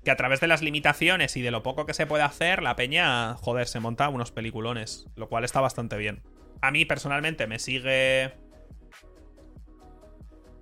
[0.04, 2.76] Que a través de las limitaciones y de lo poco que se puede hacer, la
[2.76, 5.06] peña, joder, se monta unos peliculones.
[5.16, 6.22] Lo cual está bastante bien.
[6.60, 8.34] A mí personalmente me sigue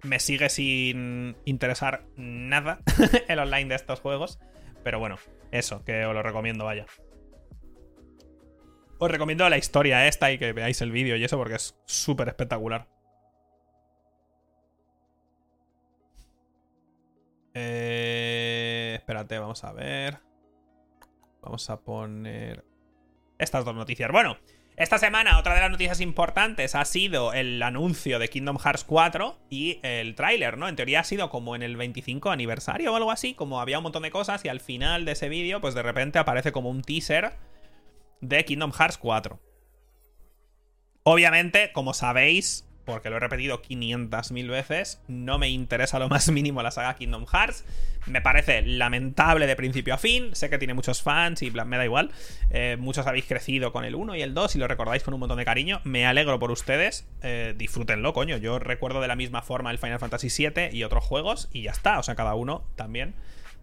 [0.04, 2.78] me sigue sin interesar nada
[3.26, 4.38] el online de estos juegos.
[4.84, 5.16] Pero bueno,
[5.50, 6.86] eso, que os lo recomiendo, vaya.
[8.98, 12.28] Os recomiendo la historia esta y que veáis el vídeo y eso porque es súper
[12.28, 12.88] espectacular.
[17.52, 20.18] Eh, espérate, vamos a ver.
[21.42, 22.64] Vamos a poner
[23.38, 24.10] estas dos noticias.
[24.10, 24.38] Bueno,
[24.76, 29.38] esta semana otra de las noticias importantes ha sido el anuncio de Kingdom Hearts 4
[29.48, 30.68] y el tráiler, ¿no?
[30.68, 33.84] En teoría ha sido como en el 25 aniversario o algo así, como había un
[33.84, 36.82] montón de cosas y al final de ese vídeo pues de repente aparece como un
[36.82, 37.32] teaser
[38.20, 39.40] de Kingdom Hearts 4.
[41.02, 46.62] Obviamente, como sabéis, porque lo he repetido 500.000 veces, no me interesa lo más mínimo
[46.62, 47.64] la saga Kingdom Hearts.
[48.06, 50.34] Me parece lamentable de principio a fin.
[50.34, 52.12] Sé que tiene muchos fans y me da igual.
[52.50, 55.20] Eh, muchos habéis crecido con el 1 y el 2 y lo recordáis con un
[55.20, 55.80] montón de cariño.
[55.82, 57.08] Me alegro por ustedes.
[57.22, 58.36] Eh, disfrútenlo, coño.
[58.36, 61.72] Yo recuerdo de la misma forma el Final Fantasy VII y otros juegos y ya
[61.72, 61.98] está.
[61.98, 63.16] O sea, cada uno también.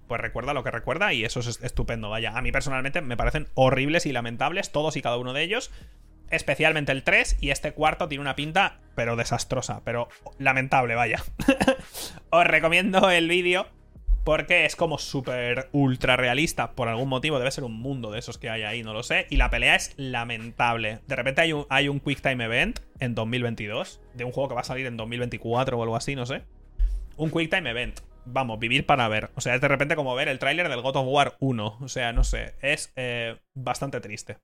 [0.07, 2.37] Pues recuerda lo que recuerda y eso es estupendo, vaya.
[2.37, 5.71] A mí personalmente me parecen horribles y lamentables todos y cada uno de ellos
[6.33, 11.23] especialmente el 3, y este cuarto tiene una pinta, pero desastrosa, pero lamentable, vaya.
[12.31, 13.67] Os recomiendo el vídeo
[14.23, 18.37] porque es como súper ultra realista, por algún motivo, debe ser un mundo de esos
[18.37, 20.99] que hay ahí, no lo sé, y la pelea es lamentable.
[21.07, 24.55] De repente hay un, hay un Quick Time Event en 2022, de un juego que
[24.55, 26.43] va a salir en 2024 o algo así, no sé.
[27.17, 27.99] Un Quick Time Event.
[28.25, 29.31] Vamos, vivir para ver.
[29.36, 31.77] O sea, es de repente como ver el tráiler del God of War 1.
[31.81, 34.38] O sea, no sé, es eh, bastante triste.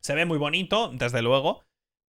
[0.00, 1.64] Se ve muy bonito, desde luego.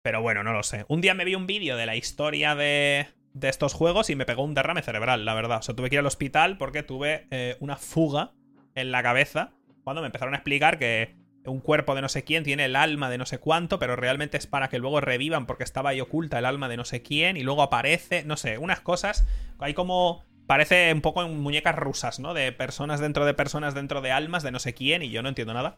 [0.03, 0.85] Pero bueno, no lo sé.
[0.89, 4.27] Un día me vi un vídeo de la historia de, de estos juegos y me
[4.27, 5.59] pegó un derrame cerebral, la verdad.
[5.59, 8.33] O sea, tuve que ir al hospital porque tuve eh, una fuga
[8.75, 9.53] en la cabeza
[9.85, 13.11] cuando me empezaron a explicar que un cuerpo de no sé quién tiene el alma
[13.11, 16.39] de no sé cuánto, pero realmente es para que luego revivan porque estaba ahí oculta
[16.39, 19.27] el alma de no sé quién y luego aparece, no sé, unas cosas.
[19.59, 22.35] Hay como Parece un poco en muñecas rusas, ¿no?
[22.35, 25.29] De personas dentro de personas dentro de almas de no sé quién y yo no
[25.29, 25.77] entiendo nada.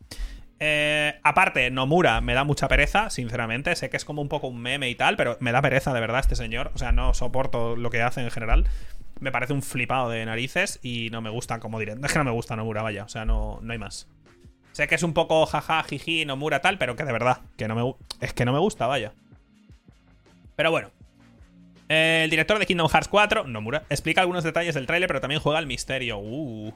[0.60, 3.74] Eh, aparte, Nomura me da mucha pereza, sinceramente.
[3.76, 6.00] Sé que es como un poco un meme y tal, pero me da pereza de
[6.00, 6.70] verdad este señor.
[6.74, 8.66] O sea, no soporto lo que hace en general.
[9.20, 11.94] Me parece un flipado de narices y no me gusta como diré.
[12.02, 13.04] Es que no me gusta Nomura, vaya.
[13.04, 14.08] O sea, no, no hay más.
[14.72, 17.74] Sé que es un poco jaja, jiji, Nomura tal, pero que de verdad, que no
[17.74, 19.12] me, es que no me gusta, vaya.
[20.56, 20.90] Pero bueno,
[21.88, 25.58] el director de Kingdom Hearts 4, Nomura, explica algunos detalles del tráiler, pero también juega
[25.58, 26.18] al misterio.
[26.18, 26.72] Uh.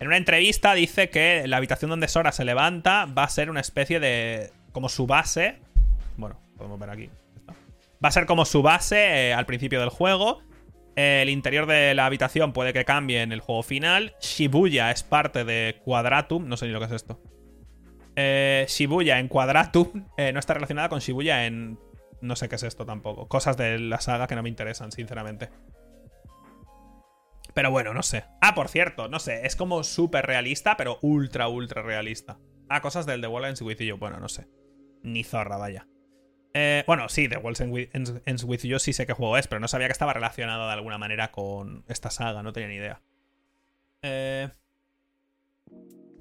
[0.00, 3.60] En una entrevista dice que la habitación donde Sora se levanta va a ser una
[3.60, 4.52] especie de...
[4.72, 5.58] como su base.
[6.16, 7.10] Bueno, podemos ver aquí.
[8.02, 10.40] Va a ser como su base eh, al principio del juego.
[10.94, 14.14] El interior de la habitación puede que cambie en el juego final.
[14.20, 16.48] Shibuya es parte de Quadratum.
[16.48, 17.20] No sé ni lo que es esto.
[18.16, 21.78] Eh, Shibuya en Quadratum eh, no está relacionada con Shibuya en
[22.20, 23.28] no sé qué es esto tampoco.
[23.28, 25.50] Cosas de la saga que no me interesan, sinceramente.
[27.54, 28.24] Pero bueno, no sé.
[28.40, 29.46] Ah, por cierto, no sé.
[29.46, 32.38] Es como súper realista, pero ultra, ultra realista.
[32.68, 33.78] Ah, cosas del The Wall Ends With.
[33.98, 34.48] Bueno, no sé.
[35.02, 35.88] Ni zorra, vaya.
[36.54, 39.88] Eh, bueno, sí, The Wall Ends With sí sé qué juego es, pero no sabía
[39.88, 42.42] que estaba relacionado de alguna manera con esta saga.
[42.42, 43.02] No tenía ni idea.
[44.02, 44.50] Eh...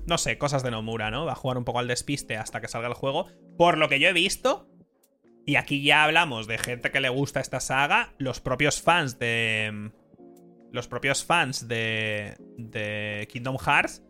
[0.08, 1.26] No sé, cosas de Nomura, ¿no?
[1.26, 3.28] Va a jugar un poco al despiste hasta que salga el juego.
[3.58, 4.70] Por lo que yo he visto,
[5.48, 8.14] y aquí ya hablamos de gente que le gusta esta saga.
[8.18, 9.92] Los propios fans de.
[10.74, 12.36] Los propios fans de.
[12.58, 14.04] de Kingdom Hearts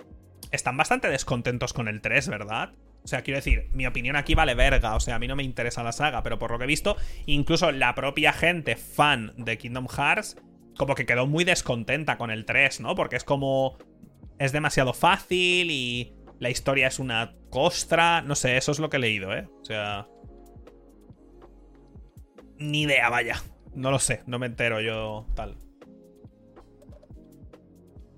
[0.52, 2.74] están bastante descontentos con el 3, ¿verdad?
[3.04, 4.96] O sea, quiero decir, mi opinión aquí vale verga.
[4.96, 6.98] O sea, a mí no me interesa la saga, pero por lo que he visto,
[7.28, 10.38] incluso la propia gente fan de Kingdom Hearts,
[10.76, 12.96] como que quedó muy descontenta con el 3, ¿no?
[12.96, 13.78] Porque es como.
[14.40, 18.24] Es demasiado fácil y la historia es una costra.
[18.24, 19.48] No sé, eso es lo que he leído, ¿eh?
[19.62, 20.08] O sea.
[22.60, 23.42] Ni idea, vaya.
[23.74, 25.58] No lo sé, no me entero yo tal.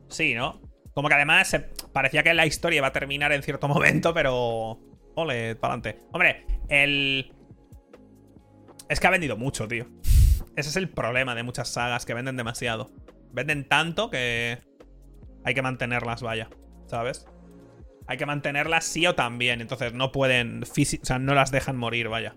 [0.08, 0.62] Sí, ¿no?
[0.94, 1.56] Como que además
[1.94, 4.80] parecía que la historia iba a terminar en cierto momento, pero...
[5.16, 6.04] Ole, para adelante.
[6.12, 7.34] Hombre, el...
[8.88, 9.86] Es que ha vendido mucho, tío.
[10.56, 12.92] Ese es el problema de muchas sagas, que venden demasiado.
[13.32, 14.60] Venden tanto que
[15.44, 16.50] hay que mantenerlas, vaya.
[16.88, 17.28] ¿Sabes?
[18.08, 19.62] Hay que mantenerlas sí o también.
[19.62, 20.64] Entonces no pueden...
[20.64, 22.36] O sea, no las dejan morir, vaya.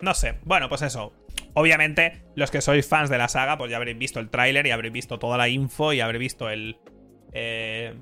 [0.00, 0.38] No sé.
[0.44, 1.12] Bueno, pues eso.
[1.54, 4.70] Obviamente, los que sois fans de la saga, pues ya habréis visto el tráiler y
[4.70, 6.78] habréis visto toda la info y habréis visto el.
[7.32, 7.94] Eh,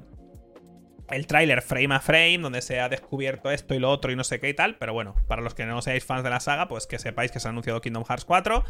[1.11, 4.25] el tráiler frame a frame, donde se ha descubierto esto y lo otro y no
[4.25, 4.77] sé qué y tal.
[4.77, 7.41] Pero bueno, para los que no seáis fans de la saga, pues que sepáis que
[7.41, 8.65] se ha anunciado Kingdom Hearts 4.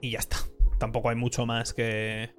[0.00, 0.38] Y ya está.
[0.78, 2.30] Tampoco hay mucho más que.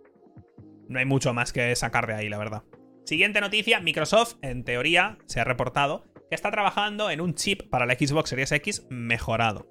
[0.88, 2.64] No hay mucho más que sacar de ahí, la verdad.
[3.06, 7.86] Siguiente noticia: Microsoft, en teoría, se ha reportado que está trabajando en un chip para
[7.86, 9.68] la Xbox Series X mejorado.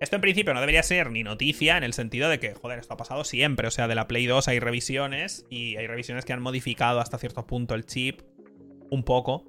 [0.00, 2.94] Esto en principio no debería ser ni noticia en el sentido de que, joder, esto
[2.94, 3.66] ha pasado siempre.
[3.66, 7.18] O sea, de la Play 2 hay revisiones y hay revisiones que han modificado hasta
[7.18, 8.20] cierto punto el chip
[8.90, 9.44] un poco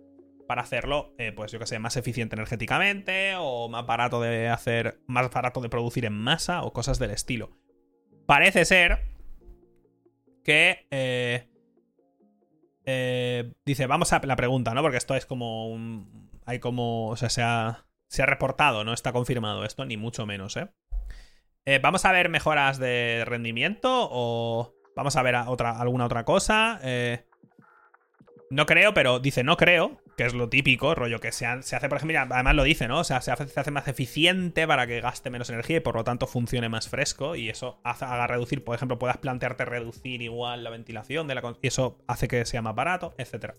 [0.47, 4.99] para hacerlo, eh, pues yo que sé, más eficiente energéticamente o más barato de hacer,
[5.05, 7.51] más barato de producir en masa o cosas del estilo.
[8.25, 9.03] Parece ser
[10.43, 10.87] que...
[10.89, 11.48] Eh,
[12.89, 14.81] eh, dice, vamos a la pregunta, ¿no?
[14.81, 16.29] Porque esto es como un...
[16.45, 17.09] Hay como...
[17.09, 20.69] O sea, se ha, se ha reportado, no está confirmado esto, ni mucho menos, ¿eh?
[21.83, 26.79] vamos a ver mejoras de rendimiento o vamos a ver otra, alguna otra cosa?
[28.49, 31.87] no creo, pero dice no creo, que es lo típico, rollo que se, se hace,
[31.87, 32.99] por ejemplo, además lo dice, ¿no?
[32.99, 35.95] O sea, se hace, se hace, más eficiente para que gaste menos energía y por
[35.95, 40.65] lo tanto funcione más fresco y eso haga reducir, por ejemplo, puedas plantearte reducir igual
[40.65, 41.55] la ventilación de la...
[41.61, 43.53] Y eso hace que sea más barato, etc.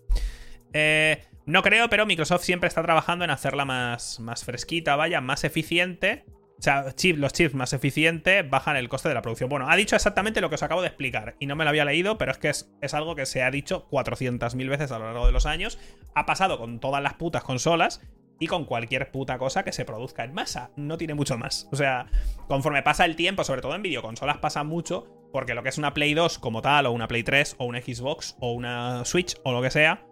[0.73, 5.43] Eh, no creo, pero Microsoft siempre está trabajando en hacerla más, más fresquita, vaya, más
[5.43, 6.25] eficiente
[6.61, 9.49] o sea, los chips más eficientes bajan el coste de la producción.
[9.49, 11.35] Bueno, ha dicho exactamente lo que os acabo de explicar.
[11.39, 13.87] Y no me lo había leído, pero es que es, algo que se ha dicho
[13.89, 15.79] 400.000 veces a lo largo de los años.
[16.13, 17.99] Ha pasado con todas las putas consolas
[18.39, 20.69] y con cualquier puta cosa que se produzca en masa.
[20.75, 21.67] No tiene mucho más.
[21.71, 22.05] O sea,
[22.47, 25.95] conforme pasa el tiempo, sobre todo en videoconsolas pasa mucho, porque lo que es una
[25.95, 29.51] Play 2 como tal, o una Play 3, o una Xbox, o una Switch, o
[29.51, 30.05] lo que sea,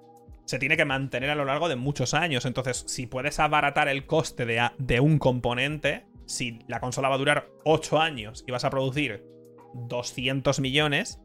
[0.46, 2.46] se tiene que mantener a lo largo de muchos años.
[2.46, 7.20] Entonces, si puedes abaratar el coste de, de un componente, si la consola va a
[7.20, 9.26] durar 8 años y vas a producir
[9.74, 11.20] 200 millones,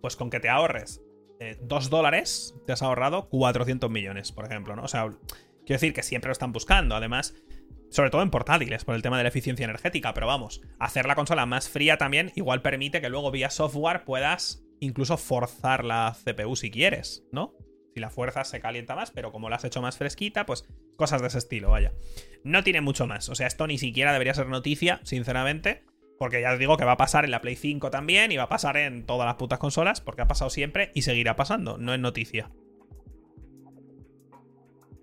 [0.00, 1.02] pues con que te ahorres
[1.60, 4.84] 2 eh, dólares, te has ahorrado 400 millones, por ejemplo, ¿no?
[4.84, 5.08] O sea,
[5.66, 7.34] quiero decir que siempre lo están buscando, además,
[7.90, 11.14] sobre todo en portátiles, por el tema de la eficiencia energética, pero vamos, hacer la
[11.14, 16.56] consola más fría también igual permite que luego vía software puedas incluso forzar la CPU
[16.56, 17.54] si quieres, ¿no?
[17.94, 21.20] Si la fuerza se calienta más, pero como la has hecho más fresquita, pues cosas
[21.20, 21.92] de ese estilo, vaya.
[22.42, 23.28] No tiene mucho más.
[23.28, 25.84] O sea, esto ni siquiera debería ser noticia, sinceramente.
[26.18, 28.44] Porque ya os digo que va a pasar en la Play 5 también y va
[28.44, 31.78] a pasar en todas las putas consolas, porque ha pasado siempre y seguirá pasando.
[31.78, 32.50] No es noticia.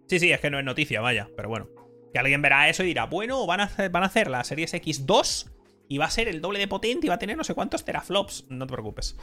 [0.08, 1.68] Sí, sí, es que no es noticia, vaya, pero bueno.
[2.14, 4.74] Que alguien verá eso y dirá, bueno, van a hacer, van a hacer la Series
[4.74, 5.52] X2
[5.88, 7.86] y va a ser el doble de potente y va a tener no sé cuántos
[7.86, 8.46] teraflops.
[8.50, 9.18] No te preocupes.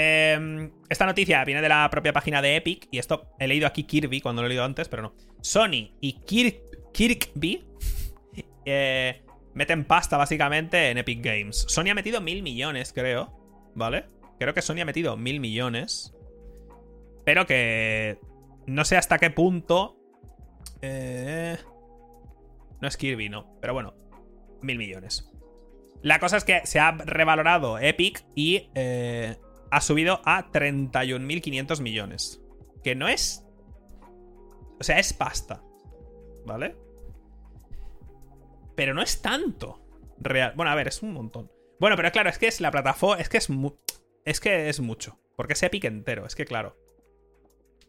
[0.00, 2.86] Em, esta noticia viene de la propia página de Epic.
[2.92, 5.14] Y esto he leído aquí Kirby cuando lo he leído antes, pero no.
[5.40, 6.20] Sony y
[6.92, 7.64] Kirkby
[8.64, 9.22] eh,
[9.54, 11.64] meten pasta básicamente en Epic Games.
[11.66, 13.72] Sony ha metido mil millones, creo.
[13.74, 14.04] ¿Vale?
[14.38, 16.14] Creo que Sony ha metido mil millones.
[17.24, 18.18] Pero que
[18.68, 19.96] no sé hasta qué punto.
[20.80, 21.58] Eh,
[22.80, 23.58] no es Kirby, no.
[23.60, 23.94] Pero bueno,
[24.62, 25.28] mil millones.
[26.02, 29.38] La cosa es que se ha revalorado Epic y eh,
[29.70, 32.40] ha subido a 31.500 millones.
[32.82, 33.44] Que no es...
[34.80, 35.62] O sea, es pasta.
[36.46, 36.76] ¿Vale?
[38.74, 39.84] Pero no es tanto.
[40.18, 40.52] Real.
[40.56, 41.50] Bueno, a ver, es un montón.
[41.80, 43.20] Bueno, pero claro, es que es la plataforma.
[43.20, 43.48] Es que es,
[44.24, 45.18] es que es mucho.
[45.36, 46.26] Porque es Epic entero.
[46.26, 46.76] Es que claro.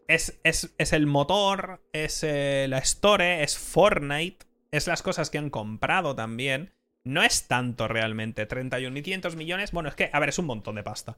[0.08, 5.38] Es, es, es el motor, es eh, la Store, es Fortnite, es las cosas que
[5.38, 6.74] han comprado también.
[7.04, 8.48] No es tanto realmente.
[8.48, 9.72] 31.500 millones.
[9.72, 11.18] Bueno, es que, a ver, es un montón de pasta.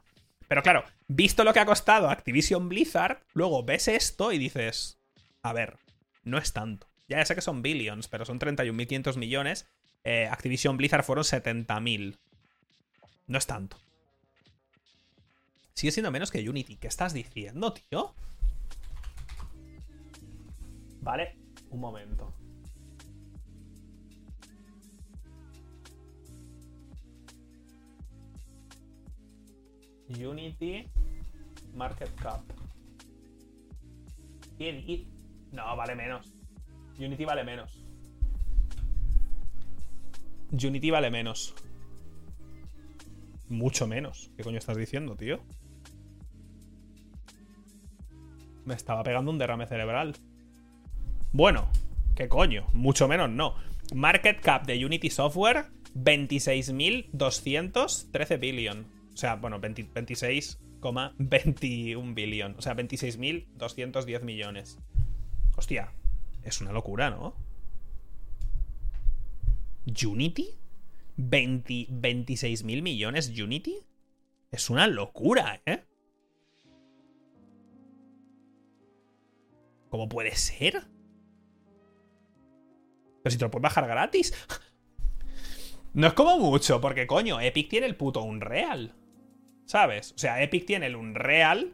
[0.52, 5.00] Pero claro, visto lo que ha costado Activision Blizzard, luego ves esto y dices,
[5.44, 5.78] a ver,
[6.26, 6.88] no es tanto.
[7.08, 9.66] Ya sé que son billions, pero son 31.500 millones.
[10.04, 12.18] Eh, Activision Blizzard fueron 70.000.
[13.28, 13.78] No es tanto.
[15.74, 16.76] Sigue siendo menos que Unity.
[16.76, 18.14] ¿Qué estás diciendo, tío?
[21.00, 21.38] Vale,
[21.70, 22.34] un momento.
[30.20, 30.88] Unity
[31.76, 32.42] Market Cap.
[34.58, 35.06] ¿Qué
[35.52, 36.34] No, vale menos.
[37.00, 37.84] Unity vale menos.
[40.52, 41.56] Unity vale menos.
[43.50, 44.30] Mucho menos.
[44.38, 45.40] ¿Qué coño estás diciendo, tío?
[48.66, 50.16] Me estaba pegando un derrame cerebral.
[51.32, 51.72] Bueno,
[52.16, 52.68] ¿qué coño?
[52.74, 53.56] Mucho menos no.
[53.96, 59.01] Market cap de Unity Software, 26.213 billion.
[59.14, 62.56] O sea, bueno, 26,21 billion.
[62.58, 64.80] O sea, 26.210 millones.
[65.56, 65.92] Hostia,
[66.44, 67.36] es una locura, ¿no?
[69.86, 70.50] ¿Unity?
[71.18, 73.80] ¿26.000 millones Unity?
[74.52, 75.84] Es una locura, ¿eh?
[79.90, 80.88] ¿Cómo puede ser?
[83.24, 84.34] Pero si te lo puedes bajar gratis.
[85.94, 88.96] No es como mucho, porque coño, Epic tiene el puto Unreal.
[89.66, 90.14] ¿Sabes?
[90.14, 91.74] O sea, Epic tiene el Unreal.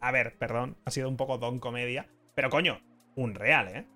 [0.00, 2.08] A ver, perdón, ha sido un poco don comedia.
[2.34, 2.80] Pero coño,
[3.16, 3.86] Unreal, ¿eh?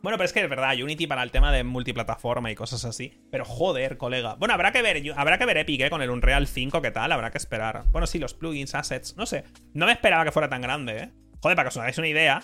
[0.00, 3.20] Bueno, pero es que es verdad, Unity para el tema de multiplataforma y cosas así.
[3.32, 4.36] Pero joder, colega.
[4.36, 5.90] Bueno, habrá que ver, habrá que ver Epic, ¿eh?
[5.90, 7.10] Con el Unreal 5, ¿qué tal?
[7.10, 7.84] Habrá que esperar.
[7.90, 9.42] Bueno, sí, los plugins, assets, no sé.
[9.74, 11.10] No me esperaba que fuera tan grande, ¿eh?
[11.42, 12.42] Joder, para que os hagáis una idea,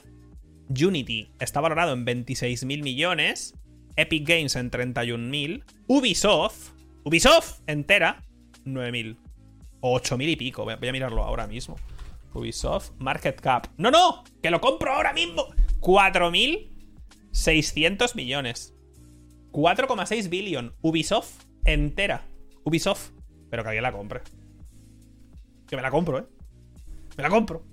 [0.68, 3.54] Unity está valorado en 26.000 millones,
[3.96, 6.70] Epic Games en 31.000, Ubisoft,
[7.04, 8.24] Ubisoft entera,
[8.64, 9.16] 9.000.
[9.86, 11.76] O 8.000 y pico, voy a mirarlo ahora mismo.
[12.32, 13.66] Ubisoft, Market Cap.
[13.76, 14.24] ¡No, no!
[14.42, 15.48] ¡Que lo compro ahora mismo!
[15.80, 18.74] 4.600 millones.
[19.52, 20.74] 4,6 billion.
[20.80, 22.26] Ubisoft entera.
[22.64, 23.10] Ubisoft.
[23.50, 24.22] Pero que alguien la compre.
[25.68, 26.26] Que me la compro, ¿eh?
[27.18, 27.66] Me la compro.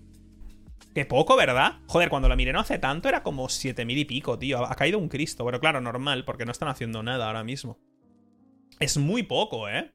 [0.94, 1.80] Qué poco, ¿verdad?
[1.88, 4.66] Joder, cuando la miré no hace tanto era como 7000 y pico, tío.
[4.66, 5.46] Ha caído un Cristo.
[5.46, 7.80] Pero claro, normal, porque no están haciendo nada ahora mismo.
[8.82, 9.94] Es muy poco, ¿eh?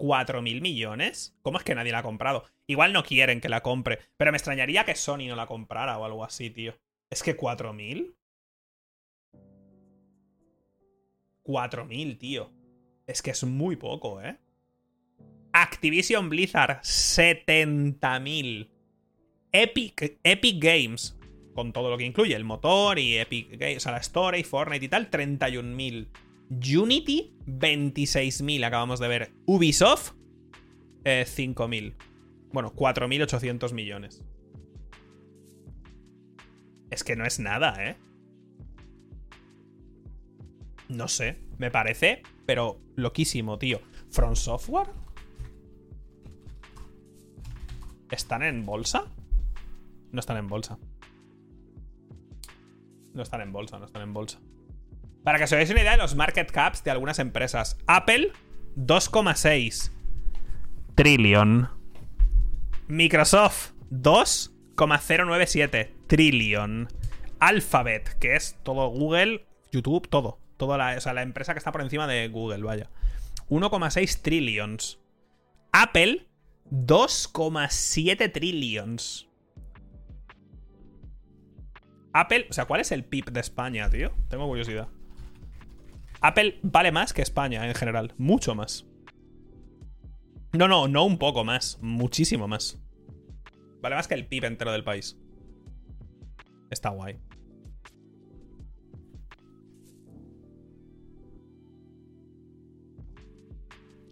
[0.00, 1.36] ¿4.000 millones?
[1.42, 2.44] ¿Cómo es que nadie la ha comprado?
[2.66, 6.04] Igual no quieren que la compre, pero me extrañaría que Sony no la comprara o
[6.04, 6.74] algo así, tío.
[7.10, 8.14] Es que 4.000.
[11.44, 12.50] 4.000, tío.
[13.06, 14.38] Es que es muy poco, ¿eh?
[15.52, 18.70] Activision Blizzard, 70.000.
[19.52, 21.18] Epic, Epic Games,
[21.54, 24.44] con todo lo que incluye, el motor y Epic Games, o sea, la Store y
[24.44, 26.08] Fortnite y tal, 31.000.
[26.50, 29.32] Unity, 26.000, acabamos de ver.
[29.46, 30.12] Ubisoft,
[31.04, 31.74] 5.000.
[31.74, 31.94] Eh,
[32.52, 34.22] bueno, 4.800 millones.
[36.90, 37.96] Es que no es nada, ¿eh?
[40.88, 43.80] No sé, me parece, pero loquísimo, tío.
[44.10, 44.88] ¿From Software?
[48.10, 49.04] ¿Están en bolsa?
[50.10, 50.78] No están en bolsa.
[53.14, 54.40] No están en bolsa, no están en bolsa.
[55.24, 57.76] Para que os hagáis una idea de los market caps de algunas empresas.
[57.86, 58.32] Apple,
[58.76, 59.92] 2,6
[60.94, 61.68] trillion.
[62.88, 66.88] Microsoft, 2,097 trillion.
[67.38, 70.38] Alphabet, que es todo Google, YouTube, todo.
[70.56, 72.90] Toda la, o sea, la empresa que está por encima de Google, vaya.
[73.48, 75.00] 1,6 trillions.
[75.72, 76.28] Apple,
[76.70, 79.26] 2,7 trillions.
[82.12, 84.12] Apple, o sea, ¿cuál es el PIB de España, tío?
[84.28, 84.88] Tengo curiosidad.
[86.20, 88.86] Apple vale más que España en general, mucho más.
[90.52, 92.82] No, no, no un poco más, muchísimo más.
[93.80, 95.18] Vale más que el PIB entero del país.
[96.70, 97.18] Está guay.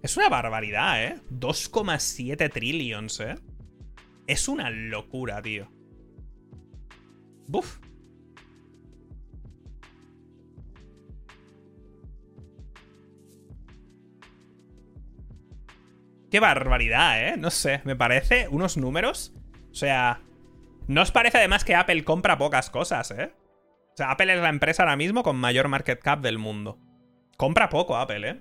[0.02, 1.20] Es una barbaridad, ¿eh?
[1.30, 3.34] 2,7 trillions, ¿eh?
[4.26, 5.68] Es una locura, tío.
[7.46, 7.78] Buf.
[16.30, 17.36] Qué barbaridad, ¿eh?
[17.38, 19.32] No sé, me parece unos números.
[19.70, 20.20] O sea,
[20.86, 23.32] ¿no os parece además que Apple compra pocas cosas, eh?
[23.94, 26.78] O sea, Apple es la empresa ahora mismo con mayor market cap del mundo.
[27.36, 28.40] Compra poco Apple, ¿eh?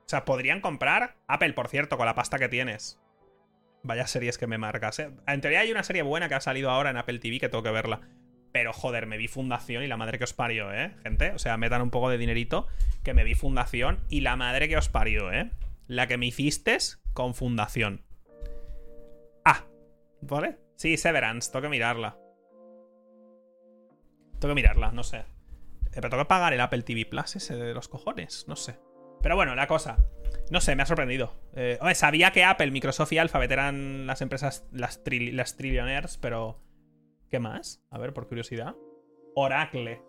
[0.00, 3.00] O sea, podrían comprar Apple, por cierto, con la pasta que tienes.
[3.82, 5.10] Vaya series que me marcas, ¿eh?
[5.26, 7.64] En teoría hay una serie buena que ha salido ahora en Apple TV que tengo
[7.64, 8.00] que verla.
[8.52, 10.94] Pero joder, me vi Fundación y la madre que os parió, ¿eh?
[11.02, 12.68] Gente, o sea, metan un poco de dinerito
[13.02, 15.50] que me vi Fundación y la madre que os parió, ¿eh?
[15.86, 18.04] La que me hicisteis con Fundación.
[19.44, 19.66] Ah,
[20.20, 20.58] ¿vale?
[20.76, 22.18] Sí, Severance, tengo que mirarla.
[24.40, 25.18] Tengo que mirarla, no sé.
[25.18, 25.24] Eh,
[25.92, 28.78] pero tengo que pagar el Apple TV Plus ese de los cojones, no sé.
[29.20, 29.98] Pero bueno, la cosa.
[30.50, 31.32] No sé, me ha sorprendido.
[31.54, 36.60] Eh, sabía que Apple, Microsoft y Alphabet eran las empresas, las, las trillionaires, pero
[37.32, 37.82] ¿Qué más?
[37.88, 38.74] A ver, por curiosidad.
[39.34, 40.02] Oracle.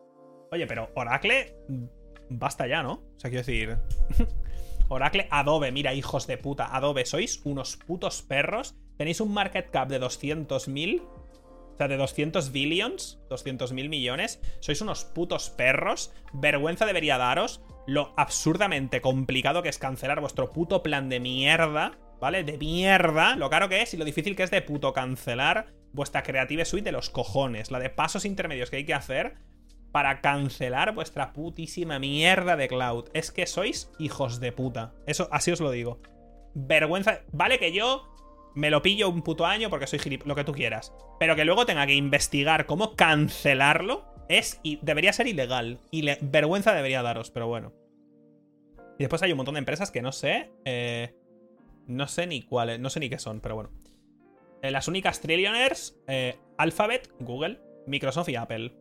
[0.51, 1.55] Oye, pero Oracle.
[1.69, 1.85] Mm,
[2.31, 2.95] basta ya, ¿no?
[2.95, 3.77] O sea, quiero decir.
[4.87, 6.75] Oracle, Adobe, mira, hijos de puta.
[6.75, 8.75] Adobe, sois unos putos perros.
[8.97, 11.01] Tenéis un market cap de 200.000.
[11.01, 14.41] O sea, de 200 billions, 200.000 millones.
[14.59, 16.13] Sois unos putos perros.
[16.33, 21.97] Vergüenza debería daros lo absurdamente complicado que es cancelar vuestro puto plan de mierda.
[22.19, 22.43] ¿Vale?
[22.43, 23.35] De mierda.
[23.35, 26.85] Lo caro que es y lo difícil que es de puto cancelar vuestra Creative Suite
[26.85, 29.35] de los cojones, la de pasos intermedios que hay que hacer
[29.93, 33.05] para cancelar vuestra putísima mierda de cloud.
[33.13, 34.91] Es que sois hijos de puta.
[35.05, 36.01] Eso, así os lo digo.
[36.55, 37.19] Vergüenza.
[37.31, 38.09] Vale que yo
[38.55, 40.25] me lo pillo un puto año porque soy gilip...
[40.25, 40.93] lo que tú quieras.
[41.19, 45.79] Pero que luego tenga que investigar cómo cancelarlo es y debería ser ilegal.
[45.91, 47.71] Y vergüenza debería daros, pero bueno.
[48.97, 50.51] Y después hay un montón de empresas que no sé.
[50.65, 51.15] Eh,
[51.85, 53.69] no sé ni cuáles, no sé ni qué son, pero bueno.
[54.63, 58.73] Eh, las únicas trillionaires, eh, Alphabet, Google, Microsoft y Apple.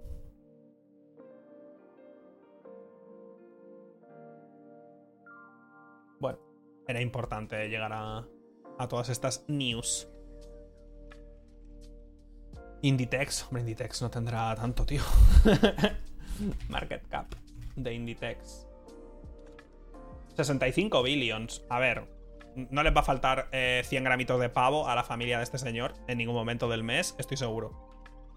[6.88, 8.26] Era importante llegar a,
[8.78, 10.08] a todas estas news.
[12.82, 15.02] Inditex, hombre, Inditex no tendrá tanto, tío.
[16.68, 17.32] Market cap
[17.76, 18.66] de Inditex.
[20.36, 21.64] 65 billions.
[21.68, 22.08] A ver,
[22.56, 25.58] no les va a faltar 100 eh, gramitos de pavo a la familia de este
[25.58, 27.88] señor en ningún momento del mes, estoy seguro.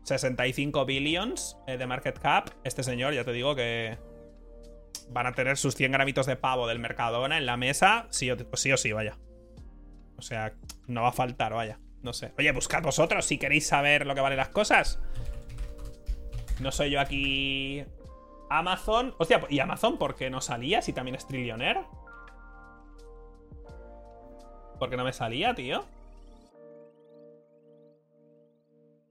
[0.04, 2.52] 65 billions eh, de market cap.
[2.64, 3.98] Este señor, ya te digo que
[5.10, 8.38] van a tener sus 100 gramitos de pavo del Mercadona en la mesa, sí o,
[8.54, 9.18] sí, o sí, vaya.
[10.18, 10.54] O sea,
[10.88, 11.80] no va a faltar, vaya.
[12.02, 12.34] No sé.
[12.38, 15.00] Oye, buscad vosotros si queréis saber lo que valen las cosas.
[16.60, 17.84] No soy yo aquí.
[18.50, 19.16] Amazon.
[19.18, 21.82] Hostia, ¿y Amazon por qué no salía si también es trillionaire?
[24.80, 25.86] ¿Por qué no me salía, tío?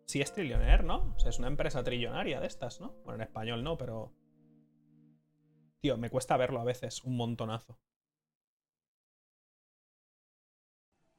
[0.07, 1.14] Sí es trillionaire, ¿no?
[1.16, 2.95] O sea, es una empresa trillonaria de estas, ¿no?
[3.05, 4.12] Bueno, en español no, pero...
[5.85, 7.78] Tío, me cuesta verlo a veces, un montonazo.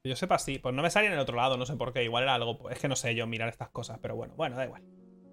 [0.02, 0.58] yo sepa, sí.
[0.58, 2.02] Pues no me salía en el otro lado, no sé por qué.
[2.02, 2.68] Igual era algo...
[2.68, 4.82] Es que no sé yo mirar estas cosas, pero bueno, bueno, da igual.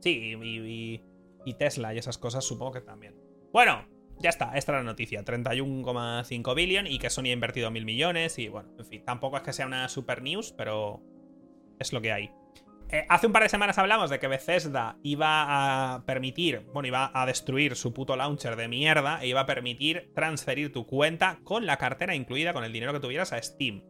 [0.02, 1.02] Sí, y,
[1.46, 3.16] y Tesla y esas cosas supongo que también.
[3.52, 3.88] Bueno,
[4.20, 5.26] ya está, esta es la noticia.
[5.26, 9.42] 31,5 billion y que Sony ha invertido mil millones y bueno, en fin, tampoco es
[9.42, 11.02] que sea una super news, pero
[11.80, 12.32] es lo que hay.
[12.94, 17.10] Eh, hace un par de semanas hablamos de que Bethesda iba a permitir, bueno, iba
[17.12, 21.66] a destruir su puto launcher de mierda e iba a permitir transferir tu cuenta con
[21.66, 23.84] la cartera incluida, con el dinero que tuvieras a Steam.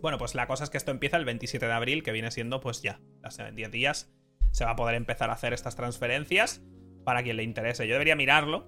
[0.00, 2.60] Bueno, pues la cosa es que esto empieza el 27 de abril, que viene siendo
[2.60, 4.10] pues ya, hace 10 días
[4.50, 6.62] se va a poder empezar a hacer estas transferencias
[7.04, 7.86] para quien le interese.
[7.86, 8.66] Yo debería mirarlo,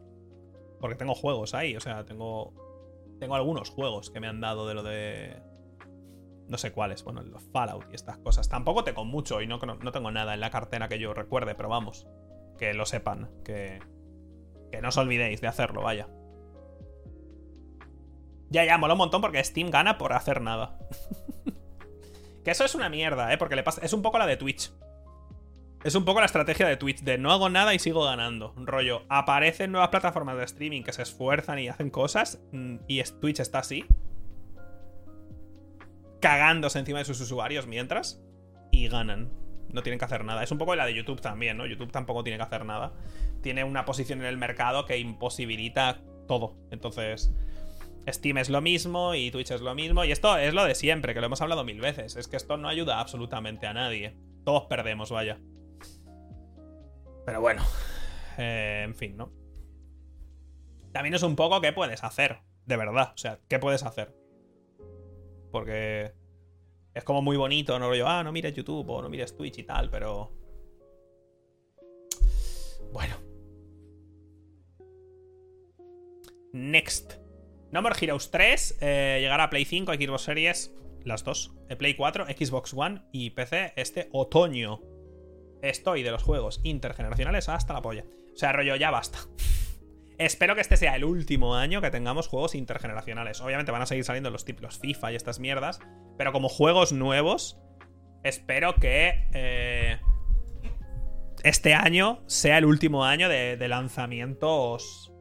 [0.79, 2.53] porque tengo juegos ahí, o sea, tengo.
[3.19, 5.41] Tengo algunos juegos que me han dado de lo de.
[6.49, 8.49] No sé cuáles, bueno, los Fallout y estas cosas.
[8.49, 11.69] Tampoco tengo mucho y no, no tengo nada en la cartera que yo recuerde, pero
[11.69, 12.07] vamos.
[12.59, 13.81] Que lo sepan, que.
[14.71, 16.09] Que no os olvidéis de hacerlo, vaya.
[18.51, 20.79] Ya, ya, mola un montón porque Steam gana por hacer nada.
[22.45, 23.39] que eso es una mierda, ¿eh?
[23.39, 23.81] Porque le pasa.
[23.83, 24.73] Es un poco la de Twitch.
[25.85, 28.55] Es un poco la estrategia de Twitch, de no hago nada y sigo ganando.
[28.57, 33.41] Rollo, aparecen nuevas plataformas de streaming que se esfuerzan y hacen cosas mm, y Twitch
[33.41, 33.85] está así.
[36.23, 38.23] Cagándose encima de sus usuarios mientras
[38.71, 39.31] y ganan.
[39.73, 40.45] No tienen que hacer nada.
[40.45, 41.67] Es un poco la de YouTube también, ¿no?
[41.67, 42.93] YouTube tampoco tiene que hacer nada.
[43.43, 46.57] Tiene una posición en el mercado que imposibilita todo.
[46.71, 47.35] Entonces,
[48.09, 50.05] Steam es lo mismo y Twitch es lo mismo.
[50.05, 52.15] Y esto es lo de siempre, que lo hemos hablado mil veces.
[52.15, 54.17] Es que esto no ayuda absolutamente a nadie.
[54.45, 55.41] Todos perdemos, vaya.
[57.27, 57.65] Pero bueno,
[58.39, 59.33] eh, en fin, ¿no?
[60.93, 63.13] También es un poco qué puedes hacer, de verdad.
[63.15, 64.22] O sea, ¿qué puedes hacer?
[65.53, 66.13] Porque
[66.95, 69.63] es como muy bonito, no yo, ah, no mires YouTube o no mires Twitch y
[69.63, 70.33] tal, pero...
[72.93, 73.15] Bueno.
[76.53, 77.15] Next.
[77.71, 80.75] No More Heroes 3 eh, llegará a Play 5, Xbox Series,
[81.05, 81.55] las dos.
[81.69, 84.81] Eh, Play 4, Xbox One y PC este otoño
[85.63, 88.05] estoy de los juegos intergeneracionales hasta la polla.
[88.35, 89.21] O sea, rollo, ya basta.
[90.19, 93.41] Espero que este sea el último año que tengamos juegos intergeneracionales.
[93.41, 95.81] Obviamente van a seguir saliendo los tipos FIFA y estas mierdas.
[96.17, 97.61] Pero como juegos nuevos,
[98.23, 99.99] espero que eh,
[101.43, 105.13] este año sea el último año de, lanzamientos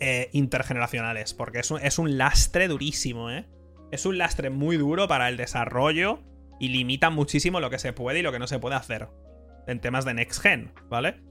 [0.00, 1.34] eh, intergeneracionales.
[1.34, 3.48] Porque es es un lastre durísimo, ¿eh?
[3.90, 6.20] Es un lastre muy duro para el desarrollo
[6.60, 9.08] y limita muchísimo lo que se puede y lo que no se puede hacer
[9.66, 11.27] en temas de next gen, ¿vale?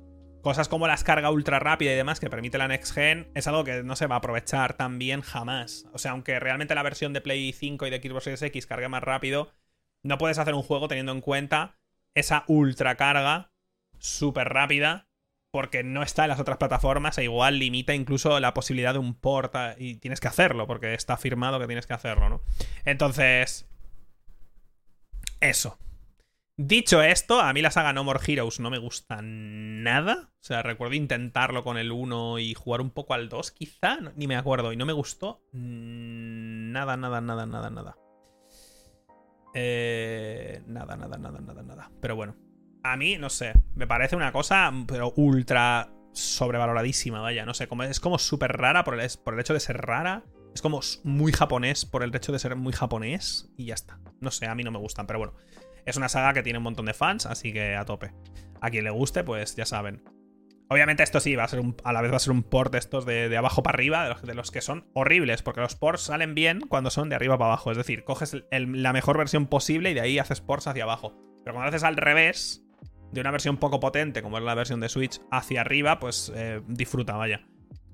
[0.47, 3.65] Cosas como la carga ultra rápida y demás que permite la next gen es algo
[3.65, 5.85] que no se va a aprovechar tan bien jamás.
[5.91, 8.87] O sea, aunque realmente la versión de Play 5 y de Xbox Series X cargue
[8.87, 9.51] más rápido,
[10.03, 11.75] no puedes hacer un juego teniendo en cuenta
[12.15, 13.51] esa ultra carga
[13.99, 15.09] súper rápida
[15.51, 19.15] porque no está en las otras plataformas e igual limita incluso la posibilidad de un
[19.15, 22.41] port y tienes que hacerlo porque está firmado que tienes que hacerlo, ¿no?
[22.85, 23.67] Entonces,
[25.41, 25.77] eso.
[26.59, 30.31] Dicho esto, a mí la saga No More Heroes no me gusta nada.
[30.41, 33.99] O sea, recuerdo intentarlo con el 1 y jugar un poco al 2, quizá.
[34.15, 34.73] ni me acuerdo.
[34.73, 37.97] Y no me gustó nada, nada, nada, nada, nada.
[39.53, 41.91] Eh, nada, nada, nada, nada, nada.
[42.01, 42.35] Pero bueno.
[42.81, 43.53] A mí, no sé.
[43.75, 47.45] Me parece una cosa, pero ultra sobrevaloradísima, vaya.
[47.45, 50.23] No sé, es como súper rara por el, por el hecho de ser rara.
[50.55, 53.99] Es como muy japonés por el hecho de ser muy japonés y ya está.
[54.21, 55.35] No sé, a mí no me gustan, pero bueno.
[55.87, 58.13] Es una saga que tiene un montón de fans, así que a tope.
[58.61, 60.03] A quien le guste, pues ya saben.
[60.69, 62.77] Obviamente esto sí, va a ser a la vez va a ser un port de
[62.77, 66.59] estos de, abajo para arriba, de los, que son horribles, porque los ports salen bien
[66.59, 67.71] cuando son de arriba para abajo.
[67.71, 71.15] Es decir, coges la mejor versión posible y de ahí haces ports hacia abajo.
[71.43, 72.65] Pero cuando haces al revés,
[73.13, 76.61] de una versión poco potente, como es la versión de Switch, hacia arriba, pues eh,
[76.67, 77.47] disfruta, vaya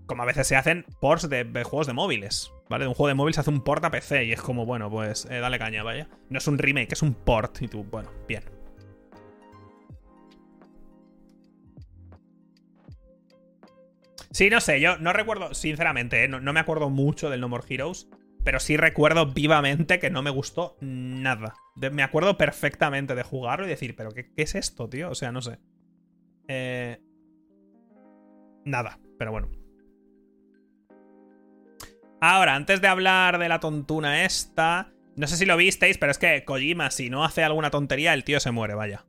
[0.06, 3.34] como a veces se hacen ports de, juegos de móviles, De un juego de móvil
[3.34, 6.08] se hace un port a PC y es como, bueno, pues eh, dale caña, vaya.
[6.30, 8.44] No es un remake, es un port y tú, bueno, bien.
[14.34, 16.28] Sí, no sé, yo no recuerdo, sinceramente, ¿eh?
[16.28, 18.10] no, me acuerdo mucho del No More Heroes,
[18.44, 21.54] pero sí recuerdo vivamente que no me gustó nada.
[21.92, 25.12] me acuerdo perfectamente de jugarlo y decir, pero qué, es esto, tío?
[25.12, 25.60] O sea, no sé.
[26.48, 27.00] Eh,
[28.66, 29.63] nada, pero bueno.
[32.26, 36.18] Ahora, antes de hablar de la tontuna esta, no sé si lo visteis, pero es
[36.18, 39.06] que Kojima, si no hace alguna tontería, el tío se muere, vaya.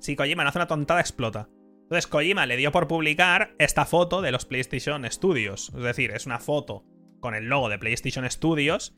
[0.00, 1.48] si Kojima no hace una tontada, explota.
[1.82, 5.70] Entonces Kojima le dio por publicar esta foto de los PlayStation Studios.
[5.76, 6.84] Es decir, es una foto
[7.20, 8.96] con el logo de PlayStation Studios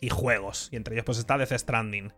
[0.00, 0.70] y juegos.
[0.72, 2.12] Y entre ellos pues está Death Stranding.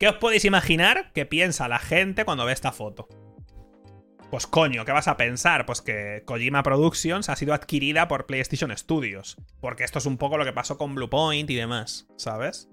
[0.00, 3.06] ¿Qué os podéis imaginar que piensa la gente cuando ve esta foto?
[4.30, 5.66] Pues coño, ¿qué vas a pensar?
[5.66, 9.36] Pues que Kojima Productions ha sido adquirida por PlayStation Studios.
[9.60, 12.68] Porque esto es un poco lo que pasó con Bluepoint y demás, ¿sabes?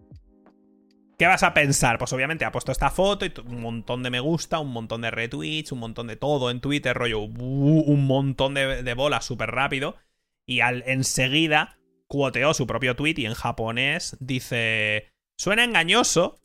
[1.18, 1.98] ¿Qué vas a pensar?
[1.98, 5.10] Pues obviamente ha puesto esta foto y un montón de me gusta, un montón de
[5.10, 9.96] retweets, un montón de todo en Twitter, rollo, un montón de, bolas súper rápido.
[10.46, 16.40] Y al, enseguida cuoteó su propio tweet y en japonés dice: Suena engañoso,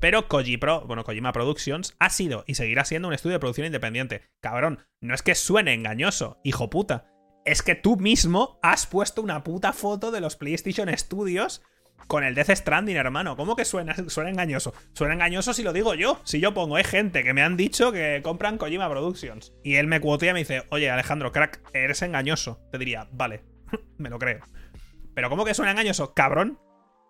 [0.00, 4.22] pero Kojipro, bueno, Kojima Productions ha sido y seguirá siendo un estudio de producción independiente.
[4.40, 7.06] Cabrón, no es que suene engañoso, hijo puta.
[7.44, 11.62] Es que tú mismo has puesto una puta foto de los PlayStation Studios
[12.06, 13.36] con el Death Stranding, hermano.
[13.36, 14.74] ¿Cómo que suena, suena engañoso?
[14.94, 16.20] Suena engañoso si lo digo yo.
[16.24, 19.52] Si yo pongo, hay gente que me han dicho que compran Kojima Productions.
[19.62, 22.60] Y él me cuotea y me dice, oye, Alejandro, crack, eres engañoso.
[22.72, 23.44] Te diría, vale,
[23.98, 24.40] me lo creo.
[25.14, 26.14] Pero ¿cómo que suena engañoso?
[26.14, 26.58] Cabrón,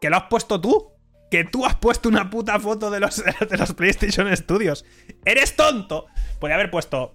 [0.01, 0.89] que lo has puesto tú.
[1.31, 4.85] Que tú has puesto una puta foto de los, de los PlayStation Studios.
[5.24, 6.07] ¡Eres tonto!
[6.39, 7.14] Podría haber puesto.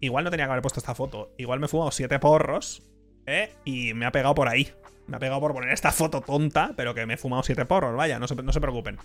[0.00, 1.34] Igual no tenía que haber puesto esta foto.
[1.38, 2.82] Igual me he fumado siete porros.
[3.26, 3.52] ¿Eh?
[3.64, 4.72] Y me ha pegado por ahí.
[5.06, 7.96] Me ha pegado por poner esta foto tonta, pero que me he fumado siete porros,
[7.96, 8.98] vaya, no se, no se preocupen.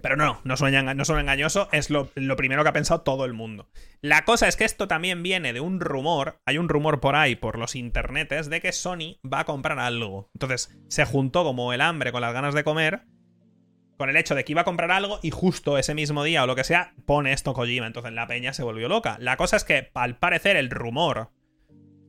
[0.00, 3.34] Pero no, no suena, no engañoso, es lo, lo, primero que ha pensado todo el
[3.34, 3.68] mundo.
[4.00, 7.36] La cosa es que esto también viene de un rumor, hay un rumor por ahí,
[7.36, 10.28] por los internetes, de que Sony va a comprar algo.
[10.34, 13.04] Entonces, se juntó como el hambre con las ganas de comer,
[13.96, 16.46] con el hecho de que iba a comprar algo y justo ese mismo día o
[16.46, 17.86] lo que sea, pone esto Kojima.
[17.86, 19.16] Entonces la peña se volvió loca.
[19.20, 21.30] La cosa es que, al parecer, el rumor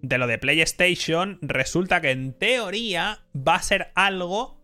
[0.02, 4.62] de lo de PlayStation, resulta que en teoría va a ser algo